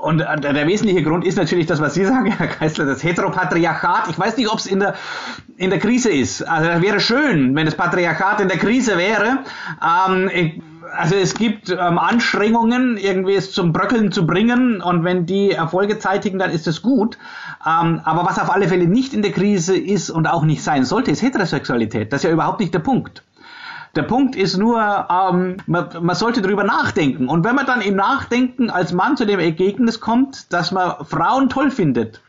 und 0.00 0.20
äh, 0.20 0.40
der 0.40 0.66
wesentliche 0.66 1.02
Grund 1.02 1.24
ist 1.24 1.36
natürlich 1.36 1.66
das, 1.66 1.80
was 1.80 1.94
Sie 1.94 2.04
sagen, 2.06 2.26
Herr 2.26 2.48
Geisler, 2.48 2.86
das 2.86 3.02
Heteropatriarchat. 3.02 4.08
Ich 4.10 4.18
weiß 4.18 4.36
nicht, 4.36 4.50
ob 4.50 4.58
es 4.58 4.66
in 4.66 4.80
der, 4.80 4.94
in 5.56 5.70
der 5.70 5.78
Krise 5.78 6.10
ist. 6.10 6.42
Also 6.42 6.68
das 6.68 6.82
wäre 6.82 7.00
schön, 7.00 7.54
wenn 7.54 7.66
das 7.66 7.76
Patriarchat 7.76 8.40
in 8.40 8.48
der 8.48 8.58
Krise 8.58 8.98
wäre. 8.98 9.38
Ähm, 9.82 10.30
ich, 10.32 10.62
also 10.90 11.14
es 11.14 11.34
gibt 11.34 11.70
ähm, 11.70 11.98
Anstrengungen, 11.98 12.96
irgendwie 12.96 13.34
es 13.34 13.52
zum 13.52 13.72
Bröckeln 13.72 14.12
zu 14.12 14.26
bringen 14.26 14.80
und 14.80 15.04
wenn 15.04 15.26
die 15.26 15.50
Erfolge 15.50 15.98
zeitigen, 15.98 16.38
dann 16.38 16.50
ist 16.50 16.66
es 16.66 16.82
gut. 16.82 17.18
Ähm, 17.66 18.00
aber 18.04 18.24
was 18.24 18.38
auf 18.38 18.50
alle 18.50 18.68
Fälle 18.68 18.86
nicht 18.86 19.14
in 19.14 19.22
der 19.22 19.32
Krise 19.32 19.76
ist 19.76 20.10
und 20.10 20.26
auch 20.26 20.42
nicht 20.42 20.62
sein 20.62 20.84
sollte, 20.84 21.10
ist 21.10 21.22
Heterosexualität. 21.22 22.12
Das 22.12 22.20
ist 22.20 22.24
ja 22.24 22.30
überhaupt 22.30 22.60
nicht 22.60 22.74
der 22.74 22.80
Punkt. 22.80 23.22
Der 23.94 24.02
Punkt 24.02 24.36
ist 24.36 24.56
nur, 24.56 24.80
ähm, 24.80 25.58
man, 25.66 25.88
man 26.00 26.16
sollte 26.16 26.40
darüber 26.40 26.64
nachdenken. 26.64 27.28
Und 27.28 27.44
wenn 27.44 27.54
man 27.54 27.66
dann 27.66 27.82
im 27.82 27.94
Nachdenken 27.94 28.70
als 28.70 28.92
Mann 28.92 29.16
zu 29.16 29.26
dem 29.26 29.38
Ergebnis 29.38 30.00
kommt, 30.00 30.52
dass 30.52 30.72
man 30.72 31.04
Frauen 31.04 31.50
toll 31.50 31.70
findet, 31.70 32.22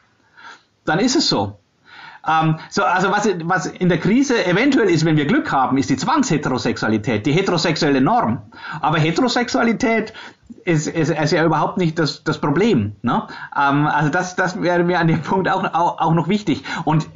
dann 0.85 0.99
ist 0.99 1.15
es 1.15 1.29
so. 1.29 1.57
Ähm, 2.27 2.59
so, 2.69 2.83
also 2.83 3.11
was, 3.11 3.27
was 3.43 3.65
in 3.65 3.89
der 3.89 3.99
Krise 3.99 4.45
eventuell 4.45 4.89
ist, 4.89 5.05
wenn 5.05 5.17
wir 5.17 5.25
Glück 5.25 5.51
haben, 5.51 5.77
ist 5.77 5.89
die 5.89 5.97
Zwangsheterosexualität, 5.97 7.25
die 7.25 7.33
heterosexuelle 7.33 8.01
Norm. 8.01 8.41
Aber 8.81 8.97
Heterosexualität 8.97 10.13
ist, 10.63 10.87
ist, 10.87 11.09
ist 11.09 11.31
ja 11.31 11.43
überhaupt 11.43 11.77
nicht 11.77 11.99
das, 11.99 12.23
das 12.23 12.39
Problem. 12.39 12.95
Ne? 13.01 13.27
Ähm, 13.55 13.87
also 13.87 14.09
das, 14.09 14.35
das 14.35 14.61
wäre 14.61 14.83
mir 14.83 14.99
an 14.99 15.07
dem 15.07 15.21
Punkt 15.21 15.49
auch, 15.49 15.63
auch, 15.73 15.99
auch 15.99 16.13
noch 16.13 16.29
wichtig. 16.29 16.63
Und 16.85 17.09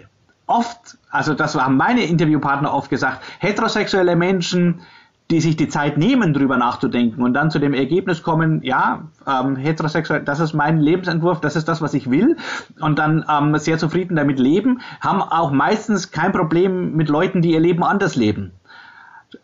oft, 0.45 0.97
also 1.09 1.33
das 1.33 1.55
haben 1.55 1.77
meine 1.77 2.03
Interviewpartner 2.03 2.73
oft 2.73 2.89
gesagt, 2.89 3.21
heterosexuelle 3.39 4.15
Menschen 4.15 4.81
die 5.29 5.41
sich 5.41 5.57
die 5.57 5.67
Zeit 5.67 5.97
nehmen, 5.97 6.33
drüber 6.33 6.57
nachzudenken 6.57 7.21
und 7.21 7.33
dann 7.33 7.51
zu 7.51 7.59
dem 7.59 7.73
Ergebnis 7.73 8.23
kommen, 8.23 8.61
ja, 8.63 9.09
ähm, 9.27 9.57
heterosexuell, 9.57 10.23
das 10.23 10.39
ist 10.39 10.53
mein 10.53 10.79
Lebensentwurf, 10.79 11.41
das 11.41 11.55
ist 11.57 11.67
das, 11.67 11.81
was 11.81 11.93
ich 11.93 12.09
will 12.09 12.37
und 12.79 12.97
dann 12.97 13.25
ähm, 13.29 13.57
sehr 13.57 13.77
zufrieden 13.77 14.15
damit 14.15 14.39
leben, 14.39 14.79
haben 15.01 15.21
auch 15.21 15.51
meistens 15.51 16.11
kein 16.11 16.31
Problem 16.31 16.95
mit 16.95 17.09
Leuten, 17.09 17.41
die 17.41 17.51
ihr 17.51 17.59
Leben 17.59 17.83
anders 17.83 18.15
leben. 18.15 18.53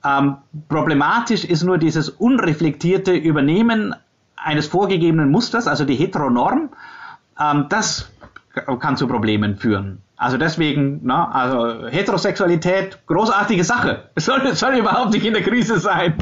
Ähm, 0.05 0.37
problematisch 0.69 1.43
ist 1.43 1.63
nur 1.63 1.77
dieses 1.77 2.07
unreflektierte 2.07 3.13
Übernehmen 3.13 3.93
eines 4.37 4.67
vorgegebenen 4.67 5.31
Musters, 5.31 5.67
also 5.67 5.83
die 5.83 5.95
Heteronorm, 5.95 6.69
ähm, 7.39 7.65
das 7.67 8.09
kann 8.79 8.95
zu 8.95 9.07
Problemen 9.07 9.57
führen. 9.57 10.02
Also 10.15 10.37
deswegen, 10.37 10.99
na, 11.03 11.29
also 11.31 11.87
Heterosexualität, 11.87 12.99
großartige 13.07 13.63
Sache. 13.63 14.09
Es 14.15 14.25
soll, 14.25 14.55
soll 14.55 14.77
überhaupt 14.77 15.11
nicht 15.11 15.25
in 15.25 15.33
der 15.33 15.41
Krise 15.41 15.79
sein. 15.79 16.15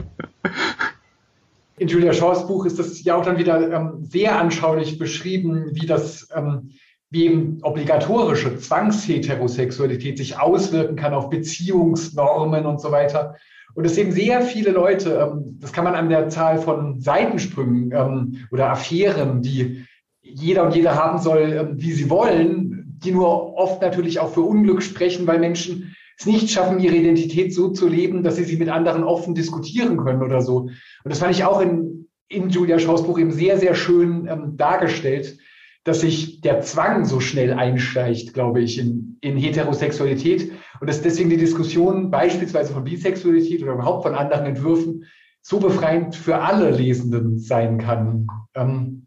In 1.77 1.87
Julia 1.87 2.13
Shaws 2.13 2.47
Buch 2.47 2.65
ist 2.65 2.79
das 2.79 3.03
ja 3.03 3.15
auch 3.15 3.25
dann 3.25 3.37
wieder 3.37 3.71
ähm, 3.71 4.03
sehr 4.03 4.39
anschaulich 4.39 4.97
beschrieben, 4.97 5.71
wie 5.73 5.85
das, 5.85 6.29
ähm, 6.35 6.71
wie 7.09 7.25
eben 7.25 7.59
obligatorische 7.63 8.57
Zwangsheterosexualität 8.57 10.17
sich 10.17 10.39
auswirken 10.39 10.95
kann 10.95 11.13
auf 11.13 11.29
Beziehungsnormen 11.29 12.65
und 12.65 12.79
so 12.79 12.91
weiter. 12.91 13.35
Und 13.73 13.85
es 13.85 13.97
eben 13.97 14.11
sehr 14.11 14.41
viele 14.41 14.71
Leute, 14.71 15.31
ähm, 15.31 15.57
das 15.59 15.73
kann 15.73 15.83
man 15.83 15.95
an 15.95 16.09
der 16.09 16.29
Zahl 16.29 16.59
von 16.59 16.99
Seitensprüngen 16.99 17.91
ähm, 17.93 18.45
oder 18.51 18.69
Affären, 18.69 19.41
die 19.41 19.85
jeder 20.21 20.63
und 20.63 20.75
jede 20.75 20.95
haben 20.95 21.19
soll, 21.19 21.51
ähm, 21.53 21.81
wie 21.81 21.91
sie 21.91 22.09
wollen, 22.09 22.80
die 23.03 23.11
nur 23.11 23.55
oft 23.55 23.81
natürlich 23.81 24.19
auch 24.19 24.33
für 24.33 24.41
Unglück 24.41 24.81
sprechen, 24.81 25.27
weil 25.27 25.39
Menschen 25.39 25.95
es 26.17 26.25
nicht 26.25 26.49
schaffen, 26.49 26.79
ihre 26.79 26.95
Identität 26.95 27.53
so 27.53 27.69
zu 27.69 27.87
leben, 27.87 28.23
dass 28.23 28.35
sie 28.35 28.43
sie 28.43 28.57
mit 28.57 28.69
anderen 28.69 29.03
offen 29.03 29.33
diskutieren 29.33 29.97
können 29.97 30.21
oder 30.21 30.41
so. 30.41 30.57
Und 30.59 30.71
das 31.05 31.19
fand 31.19 31.33
ich 31.33 31.43
auch 31.43 31.61
in, 31.61 32.07
in 32.27 32.49
Julia 32.49 32.79
Schaus 32.79 33.03
Buch 33.03 33.17
eben 33.17 33.31
sehr, 33.31 33.57
sehr 33.57 33.75
schön 33.75 34.27
ähm, 34.27 34.55
dargestellt, 34.55 35.37
dass 35.83 36.01
sich 36.01 36.41
der 36.41 36.61
Zwang 36.61 37.05
so 37.05 37.19
schnell 37.19 37.53
einsteigt, 37.53 38.33
glaube 38.33 38.61
ich, 38.61 38.77
in, 38.77 39.17
in 39.21 39.35
Heterosexualität 39.35 40.51
und 40.79 40.87
dass 40.87 41.01
deswegen 41.01 41.31
die 41.31 41.37
Diskussion 41.37 42.11
beispielsweise 42.11 42.73
von 42.73 42.83
Bisexualität 42.83 43.63
oder 43.63 43.73
überhaupt 43.73 44.03
von 44.03 44.13
anderen 44.13 44.45
Entwürfen 44.45 45.05
so 45.41 45.59
befreiend 45.59 46.15
für 46.15 46.37
alle 46.37 46.69
Lesenden 46.69 47.39
sein 47.39 47.79
kann. 47.79 48.27
Ähm, 48.53 49.00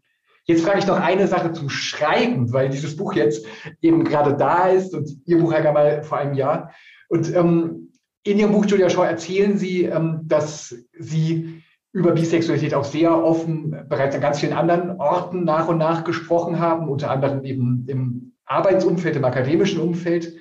Jetzt 0.45 0.63
frage 0.63 0.79
ich 0.79 0.87
noch 0.87 0.99
eine 0.99 1.27
Sache 1.27 1.53
zum 1.53 1.69
Schreiben, 1.69 2.53
weil 2.53 2.69
dieses 2.69 2.95
Buch 2.95 3.13
jetzt 3.13 3.45
eben 3.81 4.03
gerade 4.03 4.35
da 4.35 4.67
ist 4.67 4.93
und 4.93 5.09
Ihr 5.25 5.39
Buch, 5.39 5.51
Herr 5.51 5.63
Gamal, 5.63 6.03
vor 6.03 6.19
einem 6.19 6.35
Jahr. 6.35 6.71
Und 7.09 7.33
ähm, 7.35 7.91
in 8.23 8.39
Ihrem 8.39 8.51
Buch, 8.51 8.65
Julia 8.65 8.89
Shaw, 8.89 9.05
erzählen 9.05 9.57
Sie, 9.57 9.83
ähm, 9.83 10.21
dass 10.23 10.75
Sie 10.97 11.63
über 11.91 12.11
Bisexualität 12.11 12.73
auch 12.73 12.83
sehr 12.83 13.23
offen 13.23 13.71
bereits 13.87 14.15
an 14.15 14.21
ganz 14.21 14.39
vielen 14.39 14.53
anderen 14.53 14.99
Orten 14.99 15.45
nach 15.45 15.67
und 15.67 15.77
nach 15.77 16.03
gesprochen 16.03 16.59
haben, 16.59 16.89
unter 16.89 17.09
anderem 17.09 17.43
eben 17.43 17.85
im 17.87 18.33
Arbeitsumfeld, 18.45 19.15
im 19.15 19.25
akademischen 19.25 19.79
Umfeld. 19.79 20.35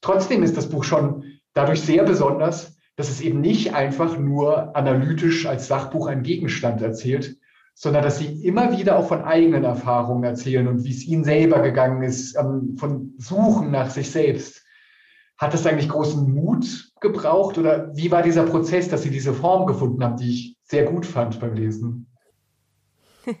Trotzdem 0.00 0.42
ist 0.42 0.56
das 0.56 0.68
Buch 0.68 0.84
schon 0.84 1.24
dadurch 1.54 1.80
sehr 1.82 2.04
besonders, 2.04 2.76
dass 2.96 3.10
es 3.10 3.20
eben 3.20 3.40
nicht 3.40 3.74
einfach 3.74 4.18
nur 4.18 4.76
analytisch 4.76 5.46
als 5.46 5.66
Sachbuch 5.66 6.06
einen 6.06 6.22
Gegenstand 6.22 6.80
erzählt, 6.80 7.36
sondern 7.74 8.02
dass 8.02 8.18
sie 8.18 8.44
immer 8.44 8.76
wieder 8.76 8.98
auch 8.98 9.08
von 9.08 9.22
eigenen 9.22 9.64
Erfahrungen 9.64 10.24
erzählen 10.24 10.68
und 10.68 10.84
wie 10.84 10.90
es 10.90 11.04
ihnen 11.04 11.24
selber 11.24 11.60
gegangen 11.60 12.02
ist, 12.02 12.36
ähm, 12.36 12.76
von 12.76 13.14
Suchen 13.18 13.70
nach 13.70 13.90
sich 13.90 14.10
selbst. 14.10 14.62
Hat 15.38 15.54
das 15.54 15.66
eigentlich 15.66 15.88
großen 15.88 16.32
Mut 16.32 16.92
gebraucht 17.00 17.58
oder 17.58 17.90
wie 17.96 18.10
war 18.10 18.22
dieser 18.22 18.44
Prozess, 18.44 18.88
dass 18.88 19.02
Sie 19.02 19.10
diese 19.10 19.34
Form 19.34 19.66
gefunden 19.66 20.04
haben, 20.04 20.16
die 20.16 20.30
ich 20.30 20.56
sehr 20.62 20.84
gut 20.84 21.04
fand 21.04 21.40
beim 21.40 21.54
Lesen? 21.54 22.06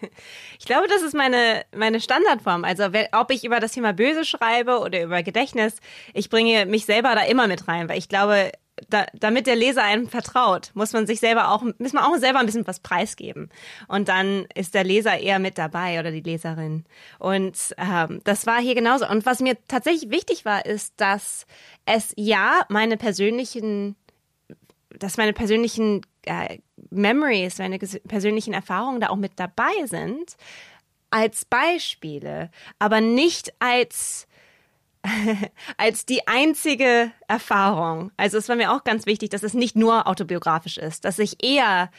Ich 0.58 0.66
glaube, 0.66 0.86
das 0.86 1.02
ist 1.02 1.14
meine, 1.14 1.64
meine 1.74 2.00
Standardform. 2.00 2.62
Also, 2.62 2.84
ob 3.12 3.30
ich 3.32 3.44
über 3.44 3.58
das 3.58 3.72
Thema 3.72 3.92
Böse 3.92 4.24
schreibe 4.24 4.78
oder 4.78 5.02
über 5.02 5.24
Gedächtnis, 5.24 5.78
ich 6.14 6.30
bringe 6.30 6.66
mich 6.66 6.86
selber 6.86 7.16
da 7.16 7.22
immer 7.22 7.48
mit 7.48 7.66
rein, 7.66 7.88
weil 7.88 7.98
ich 7.98 8.08
glaube, 8.08 8.52
da, 8.88 9.06
damit 9.14 9.46
der 9.46 9.56
Leser 9.56 9.82
einem 9.82 10.08
vertraut, 10.08 10.70
muss 10.74 10.92
man 10.92 11.06
sich 11.06 11.20
selber 11.20 11.50
auch, 11.50 11.62
muss 11.78 11.92
man 11.92 12.04
auch 12.04 12.16
selber 12.16 12.38
ein 12.38 12.46
bisschen 12.46 12.66
was 12.66 12.80
preisgeben. 12.80 13.50
Und 13.88 14.08
dann 14.08 14.46
ist 14.54 14.74
der 14.74 14.84
Leser 14.84 15.18
eher 15.18 15.38
mit 15.38 15.58
dabei 15.58 16.00
oder 16.00 16.10
die 16.10 16.20
Leserin. 16.20 16.84
Und 17.18 17.74
ähm, 17.78 18.20
das 18.24 18.46
war 18.46 18.60
hier 18.60 18.74
genauso. 18.74 19.08
Und 19.08 19.26
was 19.26 19.40
mir 19.40 19.56
tatsächlich 19.68 20.10
wichtig 20.10 20.44
war, 20.44 20.66
ist, 20.66 20.94
dass 20.96 21.46
es 21.84 22.12
ja 22.16 22.62
meine 22.68 22.96
persönlichen, 22.96 23.96
dass 24.98 25.16
meine 25.16 25.32
persönlichen 25.32 26.02
äh, 26.24 26.58
Memories, 26.90 27.58
meine 27.58 27.78
persönlichen 27.78 28.54
Erfahrungen 28.54 29.00
da 29.00 29.08
auch 29.08 29.16
mit 29.16 29.32
dabei 29.36 29.72
sind, 29.86 30.36
als 31.10 31.44
Beispiele, 31.44 32.50
aber 32.78 33.00
nicht 33.00 33.52
als 33.58 34.26
als 35.76 36.06
die 36.06 36.26
einzige 36.28 37.10
Erfahrung. 37.26 38.12
Also 38.16 38.38
es 38.38 38.48
war 38.48 38.56
mir 38.56 38.72
auch 38.72 38.84
ganz 38.84 39.06
wichtig, 39.06 39.30
dass 39.30 39.42
es 39.42 39.54
nicht 39.54 39.76
nur 39.76 40.06
autobiografisch 40.06 40.78
ist, 40.78 41.04
dass 41.04 41.18
ich 41.18 41.42
eher, 41.42 41.90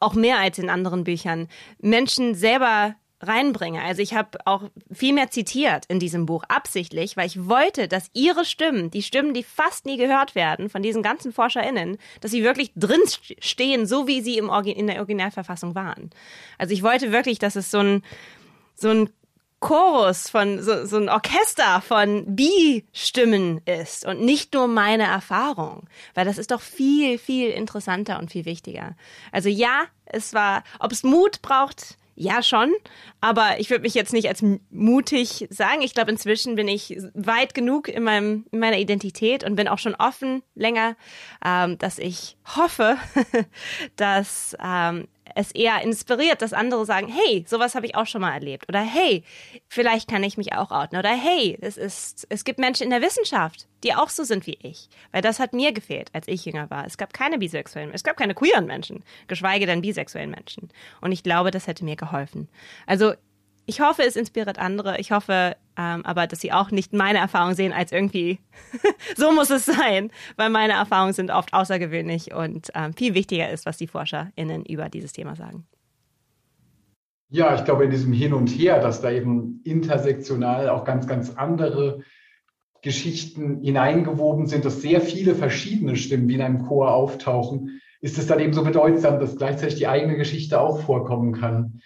auch 0.00 0.14
mehr 0.14 0.38
als 0.38 0.58
in 0.58 0.70
anderen 0.70 1.04
Büchern, 1.04 1.48
Menschen 1.80 2.34
selber 2.34 2.94
reinbringe. 3.22 3.80
Also 3.82 4.02
ich 4.02 4.14
habe 4.14 4.38
auch 4.44 4.64
viel 4.92 5.12
mehr 5.12 5.30
zitiert 5.30 5.86
in 5.86 6.00
diesem 6.00 6.26
Buch, 6.26 6.42
absichtlich, 6.48 7.16
weil 7.16 7.26
ich 7.26 7.48
wollte, 7.48 7.88
dass 7.88 8.10
ihre 8.12 8.44
Stimmen, 8.44 8.90
die 8.90 9.02
Stimmen, 9.02 9.32
die 9.32 9.44
fast 9.44 9.86
nie 9.86 9.96
gehört 9.96 10.34
werden 10.34 10.68
von 10.68 10.82
diesen 10.82 11.02
ganzen 11.02 11.32
ForscherInnen, 11.32 11.98
dass 12.20 12.32
sie 12.32 12.42
wirklich 12.42 12.72
drin 12.74 13.00
stehen, 13.38 13.86
so 13.86 14.06
wie 14.06 14.20
sie 14.20 14.38
im 14.38 14.50
in 14.64 14.86
der 14.86 14.98
Originalverfassung 14.98 15.74
waren. 15.74 16.10
Also 16.58 16.74
ich 16.74 16.82
wollte 16.82 17.12
wirklich, 17.12 17.38
dass 17.38 17.56
es 17.56 17.70
so 17.70 17.78
ein, 17.78 18.02
so 18.74 18.88
ein 18.88 19.10
Chorus 19.62 20.28
von, 20.28 20.60
so, 20.60 20.84
so 20.84 20.96
ein 20.98 21.08
Orchester 21.08 21.80
von 21.80 22.24
Bi-Stimmen 22.26 23.62
ist 23.64 24.04
und 24.04 24.20
nicht 24.20 24.52
nur 24.52 24.66
meine 24.66 25.04
Erfahrung, 25.04 25.88
weil 26.14 26.26
das 26.26 26.36
ist 26.36 26.50
doch 26.50 26.60
viel, 26.60 27.16
viel 27.16 27.48
interessanter 27.50 28.18
und 28.18 28.30
viel 28.30 28.44
wichtiger. 28.44 28.96
Also 29.30 29.48
ja, 29.48 29.84
es 30.04 30.34
war, 30.34 30.64
ob 30.80 30.90
es 30.90 31.04
Mut 31.04 31.42
braucht, 31.42 31.96
ja, 32.14 32.42
schon. 32.42 32.72
Aber 33.20 33.58
ich 33.58 33.70
würde 33.70 33.82
mich 33.82 33.94
jetzt 33.94 34.12
nicht 34.12 34.28
als 34.28 34.44
mutig 34.70 35.46
sagen. 35.50 35.80
Ich 35.80 35.94
glaube, 35.94 36.10
inzwischen 36.10 36.56
bin 36.56 36.68
ich 36.68 36.98
weit 37.14 37.54
genug 37.54 37.88
in, 37.88 38.02
meinem, 38.02 38.44
in 38.50 38.58
meiner 38.58 38.78
Identität 38.78 39.44
und 39.44 39.56
bin 39.56 39.68
auch 39.68 39.78
schon 39.78 39.94
offen 39.94 40.42
länger, 40.54 40.96
ähm, 41.44 41.78
dass 41.78 41.98
ich 41.98 42.36
hoffe, 42.56 42.98
dass 43.96 44.56
ähm, 44.62 45.08
es 45.34 45.52
eher 45.52 45.82
inspiriert, 45.82 46.42
dass 46.42 46.52
andere 46.52 46.84
sagen, 46.84 47.08
hey, 47.08 47.44
sowas 47.46 47.74
habe 47.74 47.86
ich 47.86 47.94
auch 47.94 48.06
schon 48.06 48.20
mal 48.20 48.32
erlebt. 48.32 48.68
Oder 48.68 48.80
hey, 48.80 49.24
vielleicht 49.68 50.08
kann 50.08 50.22
ich 50.24 50.36
mich 50.36 50.52
auch 50.52 50.70
outen. 50.70 50.98
Oder 50.98 51.10
hey, 51.10 51.56
es, 51.60 51.76
ist, 51.76 52.26
es 52.28 52.44
gibt 52.44 52.58
Menschen 52.58 52.84
in 52.84 52.90
der 52.90 53.02
Wissenschaft, 53.02 53.66
die 53.84 53.94
auch 53.94 54.08
so 54.08 54.24
sind 54.24 54.46
wie 54.46 54.58
ich. 54.62 54.88
Weil 55.10 55.22
das 55.22 55.40
hat 55.40 55.52
mir 55.52 55.72
gefehlt, 55.72 56.10
als 56.12 56.28
ich 56.28 56.44
jünger 56.44 56.70
war. 56.70 56.86
Es 56.86 56.98
gab 56.98 57.12
keine 57.12 57.38
bisexuellen, 57.38 57.92
es 57.92 58.04
gab 58.04 58.16
keine 58.16 58.34
queeren 58.34 58.66
Menschen, 58.66 59.04
geschweige 59.28 59.66
denn 59.66 59.82
bisexuellen 59.82 60.30
Menschen. 60.30 60.70
Und 61.00 61.12
ich 61.12 61.22
glaube, 61.22 61.50
das 61.50 61.66
hätte 61.66 61.84
mir 61.84 61.96
geholfen. 61.96 62.48
Also 62.86 63.14
ich 63.66 63.80
hoffe, 63.80 64.02
es 64.02 64.16
inspiriert 64.16 64.58
andere. 64.58 64.98
Ich 64.98 65.12
hoffe 65.12 65.56
ähm, 65.76 66.04
aber, 66.04 66.26
dass 66.26 66.40
sie 66.40 66.52
auch 66.52 66.70
nicht 66.70 66.92
meine 66.92 67.18
Erfahrungen 67.18 67.54
sehen 67.54 67.72
als 67.72 67.92
irgendwie, 67.92 68.38
so 69.16 69.32
muss 69.32 69.50
es 69.50 69.66
sein, 69.66 70.10
weil 70.36 70.50
meine 70.50 70.74
Erfahrungen 70.74 71.12
sind 71.12 71.30
oft 71.30 71.54
außergewöhnlich 71.54 72.34
und 72.34 72.70
ähm, 72.74 72.92
viel 72.92 73.14
wichtiger 73.14 73.50
ist, 73.50 73.64
was 73.64 73.78
die 73.78 73.86
ForscherInnen 73.86 74.64
über 74.64 74.88
dieses 74.88 75.12
Thema 75.12 75.36
sagen. 75.36 75.66
Ja, 77.30 77.54
ich 77.54 77.64
glaube, 77.64 77.84
in 77.84 77.90
diesem 77.90 78.12
Hin 78.12 78.34
und 78.34 78.48
Her, 78.48 78.80
dass 78.80 79.00
da 79.00 79.10
eben 79.10 79.62
intersektional 79.64 80.68
auch 80.68 80.84
ganz, 80.84 81.06
ganz 81.06 81.30
andere 81.36 82.00
Geschichten 82.82 83.62
hineingewoben 83.62 84.46
sind, 84.46 84.66
dass 84.66 84.82
sehr 84.82 85.00
viele 85.00 85.34
verschiedene 85.34 85.96
Stimmen 85.96 86.28
wie 86.28 86.34
in 86.34 86.42
einem 86.42 86.66
Chor 86.66 86.92
auftauchen, 86.92 87.80
ist 88.02 88.18
es 88.18 88.26
dann 88.26 88.40
eben 88.40 88.52
so 88.52 88.64
bedeutsam, 88.64 89.20
dass 89.20 89.36
gleichzeitig 89.36 89.76
die 89.76 89.86
eigene 89.86 90.16
Geschichte 90.16 90.60
auch 90.60 90.80
vorkommen 90.80 91.32
kann. 91.32 91.80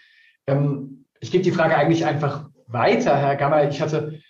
Ähm, 0.49 0.96
ich 1.27 1.33
gebe 1.33 1.43
die 1.43 1.51
Frage 1.51 1.77
eigentlich 1.77 2.07
einfach 2.07 2.49
weiter, 2.68 3.16
Herr 3.16 3.35
Gammer. 3.35 3.68
Ich 3.68 3.81
hatte, 3.81 4.20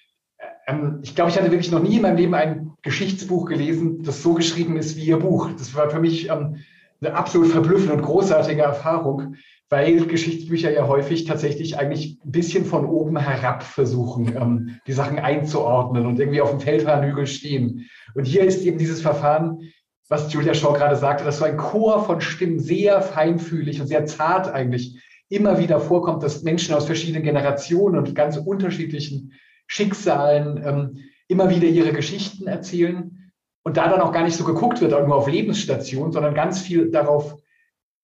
ähm, 0.66 1.00
ich 1.02 1.14
glaube, 1.14 1.30
ich 1.30 1.36
hatte 1.36 1.50
wirklich 1.50 1.70
noch 1.70 1.82
nie 1.82 1.96
in 1.96 2.02
meinem 2.02 2.16
Leben 2.16 2.34
ein 2.34 2.72
Geschichtsbuch 2.80 3.44
gelesen, 3.44 4.02
das 4.02 4.22
so 4.22 4.32
geschrieben 4.32 4.78
ist 4.78 4.96
wie 4.96 5.04
Ihr 5.04 5.18
Buch. 5.18 5.50
Das 5.58 5.74
war 5.74 5.90
für 5.90 6.00
mich 6.00 6.30
ähm, 6.30 6.56
eine 7.02 7.14
absolut 7.14 7.48
verblüffende 7.48 7.92
und 7.92 8.00
großartige 8.00 8.62
Erfahrung, 8.62 9.34
weil 9.68 10.06
Geschichtsbücher 10.06 10.72
ja 10.72 10.88
häufig 10.88 11.26
tatsächlich 11.26 11.78
eigentlich 11.78 12.18
ein 12.24 12.32
bisschen 12.32 12.64
von 12.64 12.86
oben 12.86 13.18
herab 13.18 13.62
versuchen, 13.62 14.34
ähm, 14.34 14.80
die 14.86 14.92
Sachen 14.94 15.18
einzuordnen 15.18 16.06
und 16.06 16.18
irgendwie 16.18 16.40
auf 16.40 16.48
dem 16.48 16.60
Feldherrnhügel 16.60 17.26
stehen. 17.26 17.90
Und 18.14 18.24
hier 18.24 18.44
ist 18.44 18.64
eben 18.64 18.78
dieses 18.78 19.02
Verfahren, 19.02 19.70
was 20.08 20.32
Julia 20.32 20.54
Shaw 20.54 20.72
gerade 20.72 20.96
sagte, 20.96 21.24
dass 21.24 21.40
so 21.40 21.44
ein 21.44 21.58
Chor 21.58 22.06
von 22.06 22.22
Stimmen 22.22 22.58
sehr 22.58 23.02
feinfühlig 23.02 23.82
und 23.82 23.86
sehr 23.86 24.06
zart 24.06 24.50
eigentlich 24.50 24.96
immer 25.28 25.58
wieder 25.58 25.80
vorkommt, 25.80 26.22
dass 26.22 26.42
Menschen 26.42 26.74
aus 26.74 26.86
verschiedenen 26.86 27.22
Generationen 27.22 27.98
und 27.98 28.14
ganz 28.14 28.36
unterschiedlichen 28.36 29.32
Schicksalen 29.66 30.62
ähm, 30.64 30.98
immer 31.28 31.50
wieder 31.50 31.66
ihre 31.66 31.92
Geschichten 31.92 32.46
erzählen 32.46 33.32
und 33.64 33.76
da 33.76 33.88
dann 33.88 34.00
auch 34.00 34.12
gar 34.12 34.22
nicht 34.22 34.36
so 34.36 34.44
geguckt 34.44 34.80
wird, 34.80 34.92
nur 34.92 35.16
auf 35.16 35.28
Lebensstationen, 35.28 36.12
sondern 36.12 36.34
ganz 36.34 36.60
viel 36.60 36.90
darauf, 36.90 37.36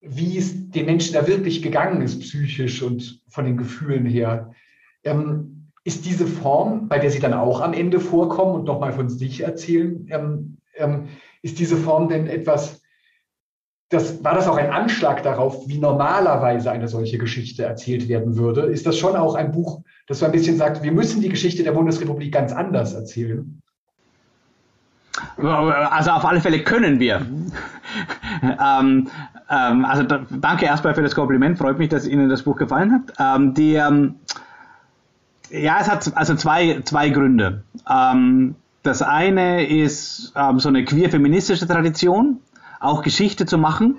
wie 0.01 0.37
es 0.37 0.69
den 0.71 0.85
Menschen 0.85 1.13
da 1.13 1.25
wirklich 1.25 1.61
gegangen 1.61 2.01
ist, 2.01 2.19
psychisch 2.19 2.81
und 2.81 3.21
von 3.29 3.45
den 3.45 3.55
Gefühlen 3.55 4.05
her. 4.05 4.51
Ähm, 5.05 5.69
ist 5.85 6.05
diese 6.05 6.27
Form, 6.27 6.87
bei 6.87 6.99
der 6.99 7.11
Sie 7.11 7.19
dann 7.19 7.33
auch 7.33 7.61
am 7.61 7.73
Ende 7.73 7.99
vorkommen 7.99 8.55
und 8.55 8.65
nochmal 8.65 8.93
von 8.93 9.09
sich 9.09 9.41
erzählen, 9.41 10.07
ähm, 10.09 10.57
ähm, 10.75 11.07
ist 11.41 11.59
diese 11.59 11.77
Form 11.77 12.09
denn 12.09 12.27
etwas, 12.27 12.82
das, 13.93 14.23
war 14.23 14.33
das 14.33 14.47
auch 14.47 14.57
ein 14.57 14.71
Anschlag 14.71 15.23
darauf, 15.23 15.67
wie 15.67 15.77
normalerweise 15.77 16.71
eine 16.71 16.87
solche 16.87 17.17
Geschichte 17.17 17.63
erzählt 17.63 18.07
werden 18.07 18.37
würde? 18.37 18.61
Ist 18.61 18.85
das 18.85 18.97
schon 18.97 19.15
auch 19.15 19.35
ein 19.35 19.51
Buch, 19.51 19.81
das 20.07 20.19
so 20.19 20.25
ein 20.25 20.31
bisschen 20.31 20.57
sagt, 20.57 20.83
wir 20.83 20.91
müssen 20.91 21.21
die 21.21 21.29
Geschichte 21.29 21.63
der 21.63 21.71
Bundesrepublik 21.71 22.33
ganz 22.33 22.51
anders 22.51 22.93
erzählen? 22.93 23.61
Also 25.37 26.11
auf 26.11 26.25
alle 26.25 26.41
Fälle 26.41 26.63
können 26.63 26.99
wir. 26.99 27.25
ähm, 28.43 29.07
ähm, 29.49 29.85
also 29.85 30.03
da, 30.03 30.25
danke 30.31 30.65
erstmal 30.65 30.95
für 30.95 31.03
das 31.03 31.13
Kompliment. 31.13 31.57
Freut 31.57 31.77
mich, 31.77 31.89
dass 31.89 32.07
Ihnen 32.07 32.29
das 32.29 32.43
Buch 32.43 32.57
gefallen 32.57 32.91
hat. 32.91 33.13
Ähm, 33.19 33.53
die, 33.53 33.75
ähm, 33.75 34.15
ja, 35.51 35.77
es 35.79 35.89
hat 35.89 36.11
also 36.15 36.35
zwei, 36.35 36.81
zwei 36.83 37.09
Gründe. 37.09 37.63
Ähm, 37.89 38.55
das 38.81 39.01
eine 39.01 39.67
ist 39.67 40.33
ähm, 40.35 40.59
so 40.59 40.69
eine 40.69 40.83
queer-feministische 40.83 41.67
Tradition, 41.67 42.39
auch 42.83 43.01
Geschichte 43.01 43.45
zu 43.45 43.57
machen 43.57 43.97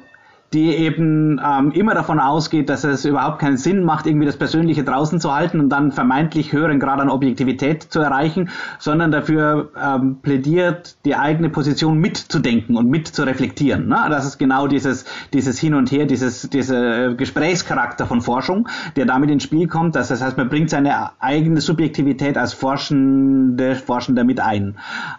die 0.55 0.71
eben 0.71 1.41
ähm, 1.45 1.73
immer 1.73 1.95
davon 1.95 2.21
ausgeht, 2.21 2.69
dass 2.69 2.85
es 2.85 3.05
überhaupt 3.05 3.41
keinen 3.41 3.57
Sinn 3.57 3.85
macht, 3.85 4.07
irgendwie 4.07 4.27
das 4.27 4.37
Persönliche 4.37 4.85
draußen 4.85 5.21
zu 5.21 5.35
halten 5.35 5.59
und 5.59 5.69
dann 5.69 5.91
vermeintlich 5.91 6.53
höheren 6.53 6.79
Grad 6.79 7.01
an 7.01 7.11
Objektivität 7.11 7.83
zu 7.83 8.01
erreichen, 8.01 8.51
sondern 8.79 9.11
dafür 9.11 9.71
ähm, 9.77 10.19
plädiert, 10.23 10.97
die 11.05 11.17
eigene 11.17 11.51
Position 11.51 11.99
mitzudenken 11.99 12.77
und 12.77 12.89
mit 12.89 13.09
zu 13.09 13.25
reflektieren. 13.25 13.89
Ne? 13.89 14.07
Das 14.09 14.25
ist 14.25 14.39
genau 14.39 14.69
dieses, 14.69 15.05
dieses 15.33 15.59
Hin 15.59 15.75
und 15.75 15.91
Her, 15.91 16.07
dieses, 16.07 16.49
dieser 16.49 17.15
Gesprächscharakter 17.15 18.07
von 18.07 18.21
Forschung, 18.21 18.69
der 18.95 19.07
damit 19.07 19.31
ins 19.31 19.43
Spiel 19.43 19.67
kommt. 19.67 19.97
Das 19.97 20.11
heißt, 20.11 20.37
man 20.37 20.49
bringt 20.49 20.71
seine 20.71 21.21
eigene 21.21 21.61
Subjektivität 21.61 22.39
als 22.39 22.53
Forschende, 22.53 23.75
Forschender 23.75 24.23
mit 24.23 24.39
ein. 24.39 24.77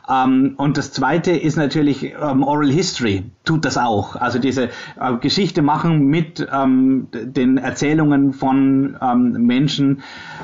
Ähm, 0.09 0.53
und 0.57 0.77
das 0.77 0.93
Zweite 0.93 1.31
ist 1.31 1.57
natürlich 1.57 2.03
ähm, 2.03 2.43
Oral 2.43 2.69
History, 2.69 3.23
tut 3.43 3.65
das 3.65 3.77
auch. 3.77 4.15
Also 4.15 4.39
diese 4.39 4.69
äh, 4.99 5.17
Geschichte 5.25 5.63
machen 5.63 6.05
mit 6.05 6.47
ähm, 6.53 7.07
den 7.11 7.57
Erzählungen 7.57 8.31
von 8.31 8.95
ähm, 9.01 9.31
Menschen, 9.31 10.03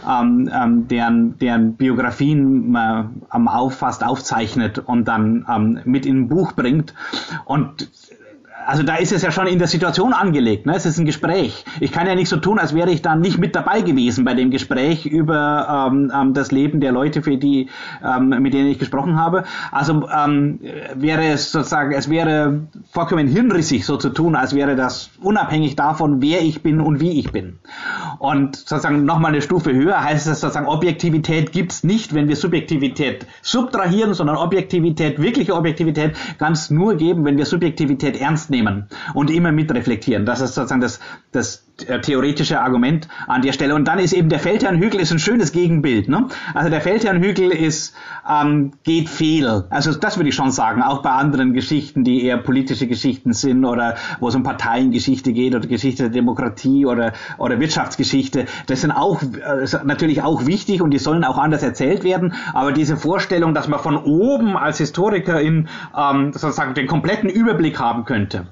ähm, 0.09 0.49
ähm 0.51 0.87
deren, 0.87 1.37
deren 1.37 1.75
Biografien 1.75 2.71
man 2.71 3.21
ähm, 3.31 3.47
auffasst, 3.47 4.03
aufzeichnet 4.03 4.79
und 4.79 5.07
dann 5.07 5.45
ähm, 5.47 5.81
mit 5.85 6.07
in 6.07 6.21
ein 6.21 6.27
Buch 6.29 6.53
bringt. 6.53 6.95
Und 7.45 7.91
also 8.65 8.83
da 8.83 8.95
ist 8.95 9.11
es 9.11 9.21
ja 9.21 9.31
schon 9.31 9.47
in 9.47 9.59
der 9.59 9.67
Situation 9.67 10.13
angelegt. 10.13 10.65
Ne? 10.65 10.75
Es 10.75 10.85
ist 10.85 10.97
ein 10.97 11.05
Gespräch. 11.05 11.65
Ich 11.79 11.91
kann 11.91 12.07
ja 12.07 12.15
nicht 12.15 12.29
so 12.29 12.37
tun, 12.37 12.59
als 12.59 12.73
wäre 12.73 12.91
ich 12.91 13.01
dann 13.01 13.21
nicht 13.21 13.37
mit 13.37 13.55
dabei 13.55 13.81
gewesen 13.81 14.25
bei 14.25 14.33
dem 14.33 14.51
Gespräch 14.51 15.05
über 15.05 15.89
ähm, 15.91 16.11
ähm, 16.13 16.33
das 16.33 16.51
Leben 16.51 16.79
der 16.79 16.91
Leute, 16.91 17.21
für 17.21 17.37
die, 17.37 17.69
ähm, 18.03 18.29
mit 18.29 18.53
denen 18.53 18.69
ich 18.69 18.79
gesprochen 18.79 19.19
habe. 19.19 19.43
Also 19.71 20.07
ähm, 20.09 20.59
wäre 20.95 21.25
es 21.27 21.51
sozusagen, 21.51 21.93
es 21.93 22.09
wäre 22.09 22.61
vollkommen 22.91 23.27
hirnrissig, 23.27 23.85
so 23.85 23.97
zu 23.97 24.09
tun, 24.09 24.35
als 24.35 24.55
wäre 24.55 24.75
das 24.75 25.09
unabhängig 25.21 25.75
davon, 25.75 26.21
wer 26.21 26.41
ich 26.41 26.61
bin 26.61 26.81
und 26.81 26.99
wie 26.99 27.19
ich 27.19 27.31
bin. 27.31 27.59
Und 28.19 28.55
sozusagen 28.55 29.05
nochmal 29.05 29.31
eine 29.31 29.41
Stufe 29.41 29.73
höher 29.73 30.03
heißt 30.03 30.27
es 30.27 30.41
sozusagen, 30.41 30.67
Objektivität 30.67 31.51
gibt's 31.51 31.83
nicht, 31.83 32.13
wenn 32.13 32.27
wir 32.27 32.35
Subjektivität 32.35 33.25
subtrahieren, 33.41 34.13
sondern 34.13 34.37
Objektivität, 34.37 35.19
wirkliche 35.21 35.55
Objektivität 35.55 36.15
kann 36.37 36.53
es 36.53 36.69
nur 36.69 36.95
geben, 36.95 37.25
wenn 37.25 37.37
wir 37.37 37.45
Subjektivität 37.45 38.19
ernst 38.19 38.50
nehmen 38.51 38.87
und 39.15 39.31
immer 39.31 39.51
mitreflektieren. 39.51 40.25
Das 40.27 40.41
ist 40.41 40.53
sozusagen 40.53 40.81
das, 40.81 40.99
das 41.31 41.65
theoretische 41.77 42.61
Argument 42.61 43.07
an 43.27 43.41
der 43.41 43.53
Stelle. 43.53 43.75
Und 43.75 43.87
dann 43.87 43.99
ist 43.99 44.13
eben 44.13 44.29
der 44.29 44.39
Feldherrnhügel 44.39 44.99
ist 44.99 45.11
ein 45.11 45.19
schönes 45.19 45.51
Gegenbild. 45.51 46.07
Ne? 46.09 46.27
Also 46.53 46.69
der 46.69 46.81
Feldherrnhügel 46.81 47.51
ist 47.51 47.95
ähm, 48.29 48.73
geht 48.83 49.09
fehl. 49.09 49.65
Also 49.69 49.93
das 49.93 50.17
würde 50.17 50.29
ich 50.29 50.35
schon 50.35 50.51
sagen, 50.51 50.81
auch 50.81 51.01
bei 51.01 51.11
anderen 51.11 51.53
Geschichten, 51.53 52.03
die 52.03 52.23
eher 52.23 52.37
politische 52.37 52.87
Geschichten 52.87 53.33
sind 53.33 53.65
oder 53.65 53.95
wo 54.19 54.27
es 54.27 54.35
um 54.35 54.43
Parteiengeschichte 54.43 55.33
geht 55.33 55.55
oder 55.55 55.67
Geschichte 55.67 56.03
der 56.03 56.11
Demokratie 56.11 56.85
oder 56.85 57.13
oder 57.37 57.59
Wirtschaftsgeschichte. 57.59 58.45
Das 58.67 58.81
sind 58.81 58.91
auch 58.91 59.21
äh, 59.21 59.65
natürlich 59.83 60.21
auch 60.21 60.45
wichtig 60.45 60.81
und 60.81 60.91
die 60.91 60.99
sollen 60.99 61.23
auch 61.23 61.37
anders 61.37 61.63
erzählt 61.63 62.03
werden. 62.03 62.33
Aber 62.53 62.71
diese 62.71 62.97
Vorstellung, 62.97 63.53
dass 63.53 63.67
man 63.67 63.79
von 63.79 63.97
oben 63.97 64.57
als 64.57 64.77
Historikerin 64.77 65.67
ähm, 65.97 66.33
sozusagen 66.33 66.73
den 66.73 66.87
kompletten 66.87 67.29
Überblick 67.29 67.79
haben 67.79 68.05
könnte, 68.05 68.47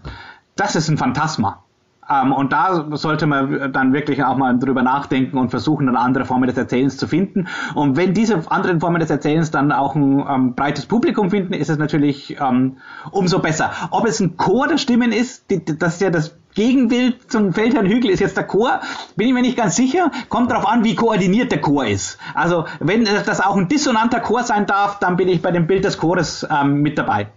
das 0.56 0.76
ist 0.76 0.90
ein 0.90 0.98
Phantasma. 0.98 1.64
Ähm, 2.10 2.32
und 2.32 2.52
da 2.52 2.88
sollte 2.92 3.28
man 3.28 3.72
dann 3.72 3.94
wirklich 3.94 4.24
auch 4.24 4.38
mal 4.38 4.58
drüber 4.58 4.82
nachdenken 4.82 5.38
und 5.38 5.50
versuchen, 5.50 5.86
dann 5.86 5.96
andere 5.96 6.26
Formen 6.26 6.48
des 6.48 6.58
Erzählens 6.58 6.98
zu 6.98 7.08
finden. 7.08 7.48
Und 7.76 7.98
wenn 7.98 8.14
diese 8.14 8.50
anderen 8.52 8.80
Formen 8.80 9.00
des 9.00 9.10
Erzählens 9.10 9.52
dann 9.52 9.72
auch 9.72 9.96
ein 9.96 10.26
ähm, 10.28 10.56
breites 10.56 10.86
Publikum 10.86 11.30
finden, 11.30 11.54
ist 11.54 11.70
es 11.70 11.78
natürlich 11.78 12.38
ähm, 12.40 12.78
umso 13.12 13.40
besser. 13.40 13.72
Ob 13.92 14.08
es 14.08 14.20
ein 14.20 14.38
Chor 14.38 14.68
der 14.68 14.78
Stimmen 14.78 15.12
ist, 15.12 15.50
die, 15.52 15.64
das 15.64 15.96
ist 15.96 16.02
ja 16.02 16.10
das 16.10 16.36
Gegenbild 16.56 17.32
zum 17.32 17.54
Feldherrn 17.54 17.86
ist 17.86 18.20
jetzt 18.20 18.36
der 18.36 18.46
Chor. 18.46 18.82
Bin 19.16 19.28
ich 19.28 19.34
mir 19.34 19.42
nicht 19.42 19.56
ganz 19.56 19.76
sicher. 19.76 20.12
Kommt 20.30 20.52
darauf 20.52 20.68
an, 20.68 20.84
wie 20.84 20.96
koordiniert 20.96 21.52
der 21.52 21.62
Chor 21.62 21.86
ist. 21.86 22.18
Also 22.34 22.66
wenn 22.80 23.06
das 23.06 23.40
auch 23.40 23.56
ein 23.56 23.68
dissonanter 23.68 24.20
Chor 24.20 24.44
sein 24.44 24.66
darf, 24.66 25.00
dann 25.00 25.16
bin 25.16 25.28
ich 25.28 25.42
bei 25.42 25.52
dem 25.52 25.68
Bild 25.68 25.86
des 25.86 25.98
Chores 25.98 26.46
ähm, 26.50 26.82
mit 26.82 26.98
dabei. 26.98 27.28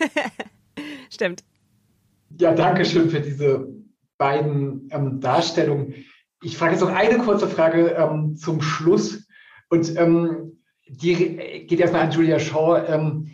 Stimmt. 1.10 1.44
Ja, 2.38 2.52
danke 2.52 2.84
schön 2.84 3.10
für 3.10 3.20
diese 3.20 3.68
beiden 4.18 4.88
ähm, 4.90 5.20
Darstellungen. 5.20 5.94
Ich 6.42 6.56
frage 6.56 6.72
jetzt 6.72 6.80
noch 6.80 6.92
eine 6.92 7.18
kurze 7.18 7.46
Frage 7.46 7.90
ähm, 7.90 8.36
zum 8.36 8.60
Schluss. 8.60 9.26
Und 9.70 9.96
ähm, 9.96 10.58
die 10.86 11.14
geht 11.66 11.78
erstmal 11.78 12.02
an 12.02 12.10
Julia 12.10 12.40
Shaw. 12.40 12.82
Ähm, 12.88 13.30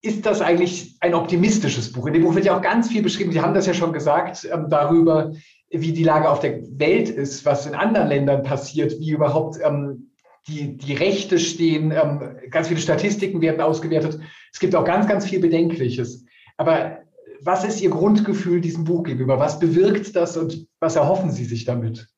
ist 0.00 0.26
das 0.26 0.40
eigentlich 0.40 0.96
ein 1.00 1.14
optimistisches 1.14 1.92
Buch? 1.92 2.06
In 2.08 2.14
dem 2.14 2.24
Buch 2.24 2.34
wird 2.34 2.44
ja 2.44 2.56
auch 2.56 2.62
ganz 2.62 2.88
viel 2.88 3.02
beschrieben. 3.02 3.30
Sie 3.30 3.40
haben 3.40 3.54
das 3.54 3.66
ja 3.66 3.74
schon 3.74 3.92
gesagt 3.92 4.48
ähm, 4.52 4.66
darüber, 4.68 5.32
wie 5.70 5.92
die 5.92 6.04
Lage 6.04 6.28
auf 6.28 6.40
der 6.40 6.60
Welt 6.78 7.08
ist, 7.10 7.44
was 7.44 7.66
in 7.66 7.76
anderen 7.76 8.08
Ländern 8.08 8.42
passiert, 8.42 8.98
wie 8.98 9.10
überhaupt 9.10 9.58
ähm, 9.62 10.10
die, 10.48 10.76
die 10.76 10.94
Rechte 10.94 11.38
stehen. 11.38 11.94
ganz 12.50 12.66
viele 12.66 12.80
Statistiken 12.80 13.40
werden 13.40 13.60
ausgewertet. 13.60 14.18
Es 14.52 14.58
gibt 14.58 14.74
auch 14.74 14.84
ganz, 14.84 15.06
ganz 15.06 15.24
viel 15.24 15.38
Bedenkliches. 15.38 16.24
Aber 16.56 17.01
was 17.44 17.64
ist 17.64 17.80
Ihr 17.80 17.90
Grundgefühl 17.90 18.60
diesem 18.60 18.84
Buch 18.84 19.04
gegenüber? 19.04 19.38
Was 19.38 19.58
bewirkt 19.58 20.14
das 20.14 20.36
und 20.36 20.66
was 20.80 20.96
erhoffen 20.96 21.30
Sie 21.30 21.44
sich 21.44 21.64
damit? 21.64 22.08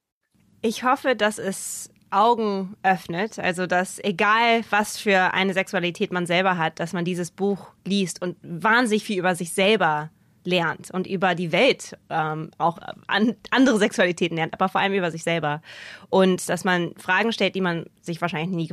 Ich 0.60 0.84
hoffe, 0.84 1.14
dass 1.16 1.38
es 1.38 1.90
Augen 2.10 2.76
öffnet, 2.82 3.38
also 3.38 3.66
dass 3.66 3.98
egal 4.02 4.62
was 4.70 4.98
für 4.98 5.34
eine 5.34 5.52
Sexualität 5.52 6.12
man 6.12 6.26
selber 6.26 6.56
hat, 6.58 6.78
dass 6.78 6.92
man 6.92 7.04
dieses 7.04 7.30
Buch 7.30 7.70
liest 7.84 8.22
und 8.22 8.36
wahnsinnig 8.42 9.04
viel 9.04 9.18
über 9.18 9.34
sich 9.34 9.52
selber 9.52 10.10
lernt 10.44 10.90
und 10.90 11.06
über 11.06 11.34
die 11.34 11.52
Welt 11.52 11.96
ähm, 12.10 12.50
auch 12.58 12.78
an, 13.06 13.34
andere 13.50 13.78
Sexualitäten 13.78 14.36
lernt, 14.36 14.54
aber 14.54 14.68
vor 14.68 14.80
allem 14.80 14.92
über 14.92 15.10
sich 15.10 15.24
selber. 15.24 15.62
Und 16.10 16.48
dass 16.48 16.64
man 16.64 16.94
Fragen 16.96 17.32
stellt, 17.32 17.54
die 17.54 17.62
man 17.62 17.86
sich 18.02 18.20
wahrscheinlich 18.20 18.54
nie 18.54 18.70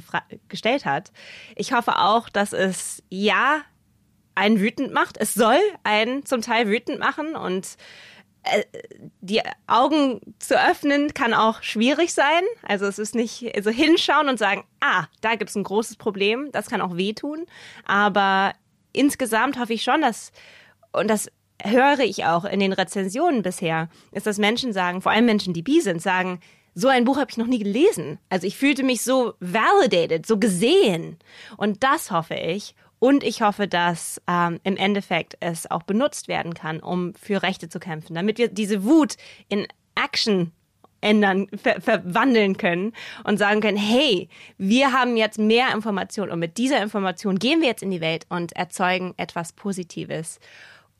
gestellt 0.49 0.85
hat. 0.85 1.11
Ich 1.55 1.73
hoffe 1.73 1.97
auch, 1.97 2.29
dass 2.29 2.53
es 2.53 3.01
ja 3.09 3.61
einen 4.41 4.59
wütend 4.59 4.91
macht. 4.91 5.17
Es 5.17 5.35
soll 5.35 5.59
einen 5.83 6.25
zum 6.25 6.41
Teil 6.41 6.67
wütend 6.67 6.97
machen 6.97 7.35
und 7.35 7.77
äh, 8.41 8.63
die 9.21 9.39
Augen 9.67 10.19
zu 10.39 10.59
öffnen 10.59 11.13
kann 11.13 11.35
auch 11.35 11.61
schwierig 11.61 12.11
sein. 12.11 12.41
Also 12.63 12.87
es 12.87 12.97
ist 12.97 13.13
nicht 13.13 13.53
so 13.61 13.69
hinschauen 13.69 14.29
und 14.29 14.39
sagen, 14.39 14.63
ah, 14.79 15.05
da 15.21 15.35
gibt 15.35 15.51
es 15.51 15.55
ein 15.55 15.63
großes 15.63 15.97
Problem. 15.97 16.49
Das 16.51 16.71
kann 16.71 16.81
auch 16.81 16.97
wehtun. 16.97 17.45
Aber 17.85 18.53
insgesamt 18.93 19.59
hoffe 19.59 19.73
ich 19.73 19.83
schon, 19.83 20.01
dass, 20.01 20.31
und 20.91 21.07
das 21.07 21.29
höre 21.63 21.99
ich 21.99 22.25
auch 22.25 22.43
in 22.43 22.59
den 22.59 22.73
Rezensionen 22.73 23.43
bisher, 23.43 23.89
ist, 24.11 24.25
dass 24.25 24.39
Menschen 24.39 24.73
sagen, 24.73 25.03
vor 25.03 25.11
allem 25.11 25.27
Menschen, 25.27 25.53
die 25.53 25.61
bi 25.61 25.81
sind, 25.81 26.01
sagen, 26.01 26.39
so 26.73 26.87
ein 26.87 27.05
Buch 27.05 27.17
habe 27.17 27.29
ich 27.29 27.37
noch 27.37 27.45
nie 27.45 27.59
gelesen. 27.59 28.17
Also 28.29 28.47
ich 28.47 28.57
fühlte 28.57 28.81
mich 28.81 29.03
so 29.03 29.33
validated, 29.39 30.25
so 30.25 30.39
gesehen. 30.39 31.19
Und 31.57 31.83
das 31.83 32.09
hoffe 32.09 32.33
ich. 32.33 32.73
Und 33.03 33.23
ich 33.23 33.41
hoffe, 33.41 33.67
dass 33.67 34.21
ähm, 34.27 34.59
im 34.63 34.77
Endeffekt 34.77 35.35
es 35.39 35.69
auch 35.71 35.81
benutzt 35.81 36.27
werden 36.27 36.53
kann, 36.53 36.79
um 36.79 37.15
für 37.15 37.41
Rechte 37.41 37.67
zu 37.67 37.79
kämpfen, 37.79 38.13
damit 38.13 38.37
wir 38.37 38.47
diese 38.47 38.83
Wut 38.83 39.17
in 39.49 39.65
Action 39.95 40.51
ändern, 41.01 41.47
ver 41.59 41.81
verwandeln 41.81 42.57
können 42.57 42.93
und 43.23 43.39
sagen 43.39 43.59
können, 43.59 43.77
hey, 43.77 44.29
wir 44.59 44.93
haben 44.93 45.17
jetzt 45.17 45.39
mehr 45.39 45.73
Informationen 45.73 46.31
und 46.31 46.37
mit 46.37 46.59
dieser 46.59 46.79
Information 46.79 47.39
gehen 47.39 47.61
wir 47.61 47.69
jetzt 47.69 47.81
in 47.81 47.89
die 47.89 48.01
Welt 48.01 48.27
und 48.29 48.51
erzeugen 48.51 49.15
etwas 49.17 49.51
Positives. 49.53 50.39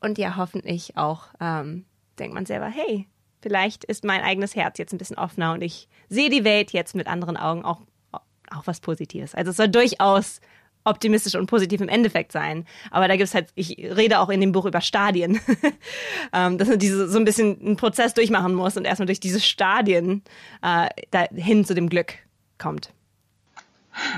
Und 0.00 0.18
ja, 0.18 0.34
hoffentlich 0.34 0.96
auch 0.96 1.26
ähm, 1.40 1.84
denkt 2.18 2.34
man 2.34 2.46
selber, 2.46 2.66
hey, 2.66 3.06
vielleicht 3.42 3.84
ist 3.84 4.02
mein 4.02 4.22
eigenes 4.22 4.56
Herz 4.56 4.76
jetzt 4.78 4.92
ein 4.92 4.98
bisschen 4.98 5.18
offener 5.18 5.52
und 5.52 5.62
ich 5.62 5.88
sehe 6.08 6.30
die 6.30 6.42
Welt 6.42 6.72
jetzt 6.72 6.96
mit 6.96 7.06
anderen 7.06 7.36
Augen 7.36 7.64
auch, 7.64 7.78
auch 8.10 8.66
was 8.66 8.80
Positives. 8.80 9.36
Also 9.36 9.52
es 9.52 9.56
soll 9.56 9.68
durchaus 9.68 10.40
optimistisch 10.84 11.34
und 11.34 11.46
positiv 11.46 11.80
im 11.80 11.88
Endeffekt 11.88 12.32
sein. 12.32 12.64
Aber 12.90 13.08
da 13.08 13.16
gibt 13.16 13.28
es 13.28 13.34
halt, 13.34 13.48
ich 13.54 13.76
rede 13.78 14.20
auch 14.20 14.28
in 14.28 14.40
dem 14.40 14.52
Buch 14.52 14.66
über 14.66 14.80
Stadien, 14.80 15.40
ähm, 16.32 16.58
dass 16.58 16.68
man 16.68 16.78
diese, 16.78 17.08
so 17.08 17.18
ein 17.18 17.24
bisschen 17.24 17.60
einen 17.60 17.76
Prozess 17.76 18.14
durchmachen 18.14 18.54
muss 18.54 18.76
und 18.76 18.84
erstmal 18.84 19.06
durch 19.06 19.20
diese 19.20 19.40
Stadien 19.40 20.22
äh, 20.62 20.88
dahin 21.10 21.64
zu 21.64 21.74
dem 21.74 21.88
Glück 21.88 22.14
kommt. 22.58 22.90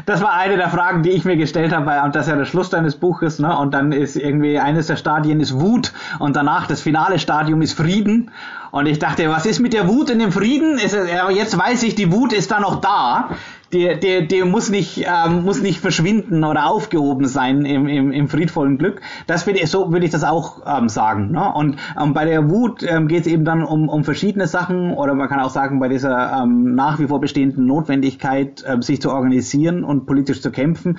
Das 0.06 0.22
war 0.22 0.32
eine 0.34 0.56
der 0.56 0.68
Fragen, 0.68 1.02
die 1.02 1.10
ich 1.10 1.24
mir 1.24 1.36
gestellt 1.36 1.74
habe, 1.74 2.00
und 2.04 2.14
das 2.14 2.26
ist 2.26 2.30
ja 2.30 2.36
der 2.36 2.44
Schluss 2.44 2.70
deines 2.70 2.94
Buches, 2.96 3.40
ne? 3.40 3.56
Und 3.58 3.74
dann 3.74 3.90
ist 3.90 4.14
irgendwie 4.14 4.58
eines 4.58 4.86
der 4.86 4.96
Stadien 4.96 5.40
ist 5.40 5.58
Wut 5.58 5.92
und 6.20 6.36
danach 6.36 6.68
das 6.68 6.80
finale 6.80 7.18
Stadium 7.18 7.60
ist 7.60 7.72
Frieden. 7.72 8.30
Und 8.70 8.86
ich 8.86 9.00
dachte, 9.00 9.28
was 9.30 9.46
ist 9.46 9.58
mit 9.60 9.72
der 9.72 9.88
Wut 9.88 10.10
in 10.10 10.20
dem 10.20 10.30
Frieden? 10.30 10.78
Ist, 10.78 10.96
jetzt 11.30 11.58
weiß 11.58 11.82
ich, 11.82 11.96
die 11.96 12.12
Wut 12.12 12.32
ist 12.32 12.52
da 12.52 12.60
noch 12.60 12.80
da 12.80 13.30
die, 13.74 13.98
die, 13.98 14.26
die 14.26 14.42
muss 14.44 14.70
nicht, 14.70 15.04
ähm, 15.06 15.44
muss 15.44 15.60
nicht 15.60 15.80
verschwinden 15.80 16.44
oder 16.44 16.66
aufgehoben 16.66 17.26
sein 17.26 17.64
im, 17.64 17.88
im, 17.88 18.12
im 18.12 18.28
friedvollen 18.28 18.78
Glück. 18.78 19.02
Das 19.26 19.46
würde 19.46 19.60
ich, 19.60 19.70
so 19.70 19.92
würde 19.92 20.06
ich 20.06 20.12
das 20.12 20.24
auch 20.24 20.62
ähm, 20.66 20.88
sagen. 20.88 21.32
Ne? 21.32 21.52
Und 21.52 21.76
ähm, 22.00 22.14
bei 22.14 22.24
der 22.24 22.48
Wut 22.50 22.82
ähm, 22.82 23.08
geht 23.08 23.22
es 23.22 23.26
eben 23.26 23.44
dann 23.44 23.62
um, 23.62 23.88
um 23.88 24.04
verschiedene 24.04 24.46
Sachen 24.46 24.92
oder 24.92 25.14
man 25.14 25.28
kann 25.28 25.40
auch 25.40 25.50
sagen, 25.50 25.80
bei 25.80 25.88
dieser 25.88 26.42
ähm, 26.42 26.74
nach 26.74 26.98
wie 26.98 27.08
vor 27.08 27.20
bestehenden 27.20 27.66
Notwendigkeit, 27.66 28.64
ähm, 28.66 28.80
sich 28.80 29.02
zu 29.02 29.10
organisieren 29.10 29.84
und 29.84 30.06
politisch 30.06 30.40
zu 30.40 30.50
kämpfen. 30.50 30.98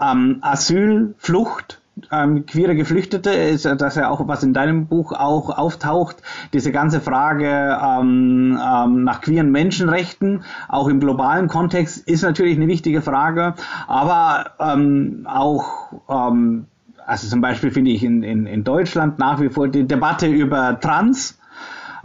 Ähm, 0.00 0.38
Asyl, 0.42 1.14
Flucht, 1.18 1.81
ähm, 2.10 2.46
queere 2.46 2.74
Geflüchtete, 2.74 3.30
ist 3.30 3.64
das 3.64 3.96
ja 3.96 4.08
auch, 4.08 4.26
was 4.26 4.42
in 4.42 4.54
deinem 4.54 4.86
Buch 4.86 5.12
auch 5.12 5.50
auftaucht, 5.56 6.16
diese 6.52 6.72
ganze 6.72 7.00
Frage 7.00 7.78
ähm, 7.82 8.58
ähm, 8.62 9.04
nach 9.04 9.20
queeren 9.20 9.50
Menschenrechten, 9.50 10.44
auch 10.68 10.88
im 10.88 11.00
globalen 11.00 11.48
Kontext, 11.48 12.08
ist 12.08 12.22
natürlich 12.22 12.56
eine 12.56 12.68
wichtige 12.68 13.02
Frage, 13.02 13.54
aber 13.86 14.52
ähm, 14.58 15.26
auch 15.28 15.92
ähm, 16.08 16.66
also 17.06 17.28
zum 17.28 17.40
Beispiel 17.40 17.70
finde 17.70 17.90
ich 17.90 18.04
in, 18.04 18.22
in, 18.22 18.46
in 18.46 18.64
Deutschland 18.64 19.18
nach 19.18 19.40
wie 19.40 19.48
vor 19.48 19.68
die 19.68 19.86
Debatte 19.86 20.28
über 20.28 20.78
Trans, 20.80 21.38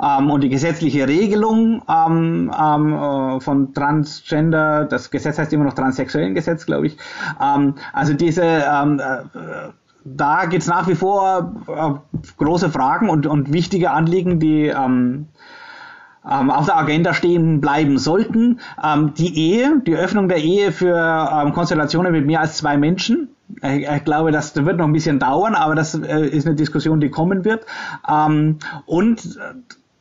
ähm, 0.02 0.30
und 0.30 0.42
die 0.42 0.50
gesetzliche 0.50 1.08
Regelung 1.08 1.82
ähm, 1.88 2.52
ähm, 2.58 2.94
äh, 2.94 3.40
von 3.40 3.74
Transgender, 3.74 4.86
das 4.86 5.10
Gesetz 5.12 5.38
heißt 5.38 5.54
immer 5.54 5.66
noch 5.66 5.74
transsexuellen 5.74 6.36
Gesetz, 6.36 6.66
glaube 6.66 6.88
ich. 6.88 6.98
Ähm, 7.42 7.76
also 7.94 8.14
diese 8.14 8.44
ähm, 8.44 9.00
äh, 9.00 9.70
da 10.10 10.46
gibt 10.46 10.64
es 10.64 10.70
nach 10.70 10.88
wie 10.88 10.96
vor 10.96 11.54
äh, 11.68 12.22
große 12.38 12.70
Fragen 12.70 13.10
und, 13.10 13.28
und 13.28 13.52
wichtige 13.52 13.92
Anliegen, 13.92 14.40
die 14.40 14.68
ähm, 14.68 15.28
auf 16.24 16.66
der 16.66 16.78
Agenda 16.78 17.14
stehen 17.14 17.62
bleiben 17.62 17.98
sollten. 17.98 18.60
Die 19.18 19.38
Ehe, 19.38 19.82
die 19.86 19.96
Öffnung 19.96 20.28
der 20.28 20.40
Ehe 20.40 20.74
für 20.74 21.50
Konstellationen 21.54 22.12
mit 22.12 22.26
mehr 22.26 22.42
als 22.42 22.58
zwei 22.58 22.76
Menschen. 22.76 23.30
Ich, 23.64 24.04
glaube, 24.04 24.34
das 24.34 24.54
wird 24.54 24.76
noch 24.76 24.88
ein 24.88 24.92
bisschen 24.92 25.20
dauern, 25.20 25.56
aber 25.56 25.74
das 25.74 25.96
äh, 25.96 26.28
ist 26.28 26.46
eine 26.46 26.56
Diskussion, 26.58 27.00
die 27.00 27.10
kommen 27.10 27.46
wird. 27.46 27.66
Und 28.86 29.40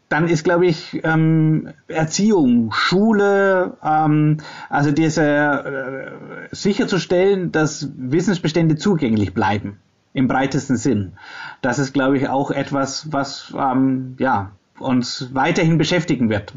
dann 0.09 0.28
ist, 0.28 0.44
glaube 0.44 0.66
ich, 0.66 1.00
ähm, 1.02 1.72
Erziehung, 1.88 2.70
Schule, 2.72 3.76
ähm, 3.82 4.38
also 4.68 4.92
diese 4.92 5.22
äh, 5.22 6.54
sicherzustellen, 6.54 7.50
dass 7.50 7.88
Wissensbestände 7.96 8.76
zugänglich 8.76 9.34
bleiben 9.34 9.78
im 10.12 10.28
breitesten 10.28 10.76
Sinn. 10.76 11.12
Das 11.61 11.78
ist, 11.78 11.92
glaube 11.92 12.16
ich, 12.16 12.28
auch 12.28 12.50
etwas, 12.50 13.12
was 13.12 13.52
ähm, 13.57 14.16
ja, 14.18 14.52
uns 14.78 15.34
weiterhin 15.34 15.76
beschäftigen 15.76 16.30
wird. 16.30 16.54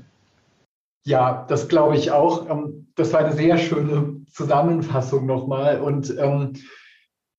Ja, 1.06 1.46
das 1.48 1.68
glaube 1.68 1.96
ich 1.96 2.12
auch. 2.12 2.50
Ähm, 2.50 2.88
das 2.96 3.14
war 3.14 3.22
eine 3.22 3.34
sehr 3.34 3.58
schöne 3.58 4.22
Zusammenfassung 4.32 5.26
nochmal. 5.26 5.80
Und 5.82 6.16
ähm, 6.18 6.54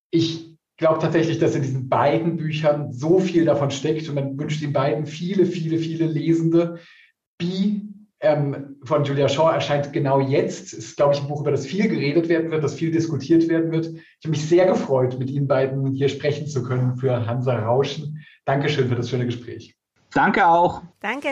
ich 0.09 0.50
glaube 0.81 0.99
tatsächlich, 0.99 1.39
dass 1.39 1.55
in 1.55 1.61
diesen 1.61 1.87
beiden 1.87 2.35
Büchern 2.37 2.91
so 2.91 3.19
viel 3.19 3.45
davon 3.45 3.71
steckt 3.71 4.09
und 4.09 4.15
man 4.15 4.37
wünscht 4.37 4.61
den 4.61 4.73
beiden 4.73 5.05
viele, 5.05 5.45
viele, 5.45 5.77
viele 5.77 6.07
Lesende. 6.07 6.79
Bi 7.37 7.87
ähm, 8.19 8.77
von 8.83 9.03
Julia 9.03 9.29
Shaw 9.29 9.51
erscheint 9.51 9.93
genau 9.93 10.19
jetzt. 10.19 10.73
Ist, 10.73 10.97
glaube 10.97 11.13
ich, 11.13 11.21
ein 11.21 11.27
Buch, 11.27 11.41
über 11.41 11.51
das 11.51 11.65
viel 11.65 11.87
geredet 11.87 12.29
werden 12.29 12.49
wird, 12.51 12.63
das 12.63 12.73
viel 12.73 12.91
diskutiert 12.91 13.47
werden 13.47 13.71
wird. 13.71 13.87
Ich 13.87 14.25
habe 14.25 14.29
mich 14.29 14.47
sehr 14.47 14.65
gefreut, 14.65 15.17
mit 15.19 15.29
Ihnen 15.29 15.47
beiden 15.47 15.93
hier 15.93 16.09
sprechen 16.09 16.47
zu 16.47 16.63
können 16.63 16.97
für 16.97 17.25
Hansa 17.27 17.57
Rauschen. 17.59 18.25
Dankeschön 18.45 18.89
für 18.89 18.95
das 18.95 19.09
schöne 19.09 19.25
Gespräch. 19.25 19.75
Danke 20.13 20.47
auch. 20.47 20.81
Danke. 20.99 21.29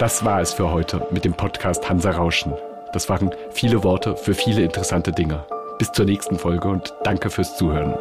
Das 0.00 0.24
war 0.24 0.40
es 0.40 0.52
für 0.52 0.70
heute 0.72 1.06
mit 1.12 1.24
dem 1.24 1.34
Podcast 1.34 1.88
Hansa 1.88 2.10
Rauschen. 2.10 2.54
Das 2.92 3.08
waren 3.08 3.30
viele 3.50 3.84
Worte 3.84 4.16
für 4.16 4.34
viele 4.34 4.62
interessante 4.62 5.12
Dinge. 5.12 5.44
Bis 5.78 5.92
zur 5.92 6.06
nächsten 6.06 6.38
Folge 6.38 6.68
und 6.68 6.94
danke 7.04 7.30
fürs 7.30 7.56
Zuhören. 7.56 7.94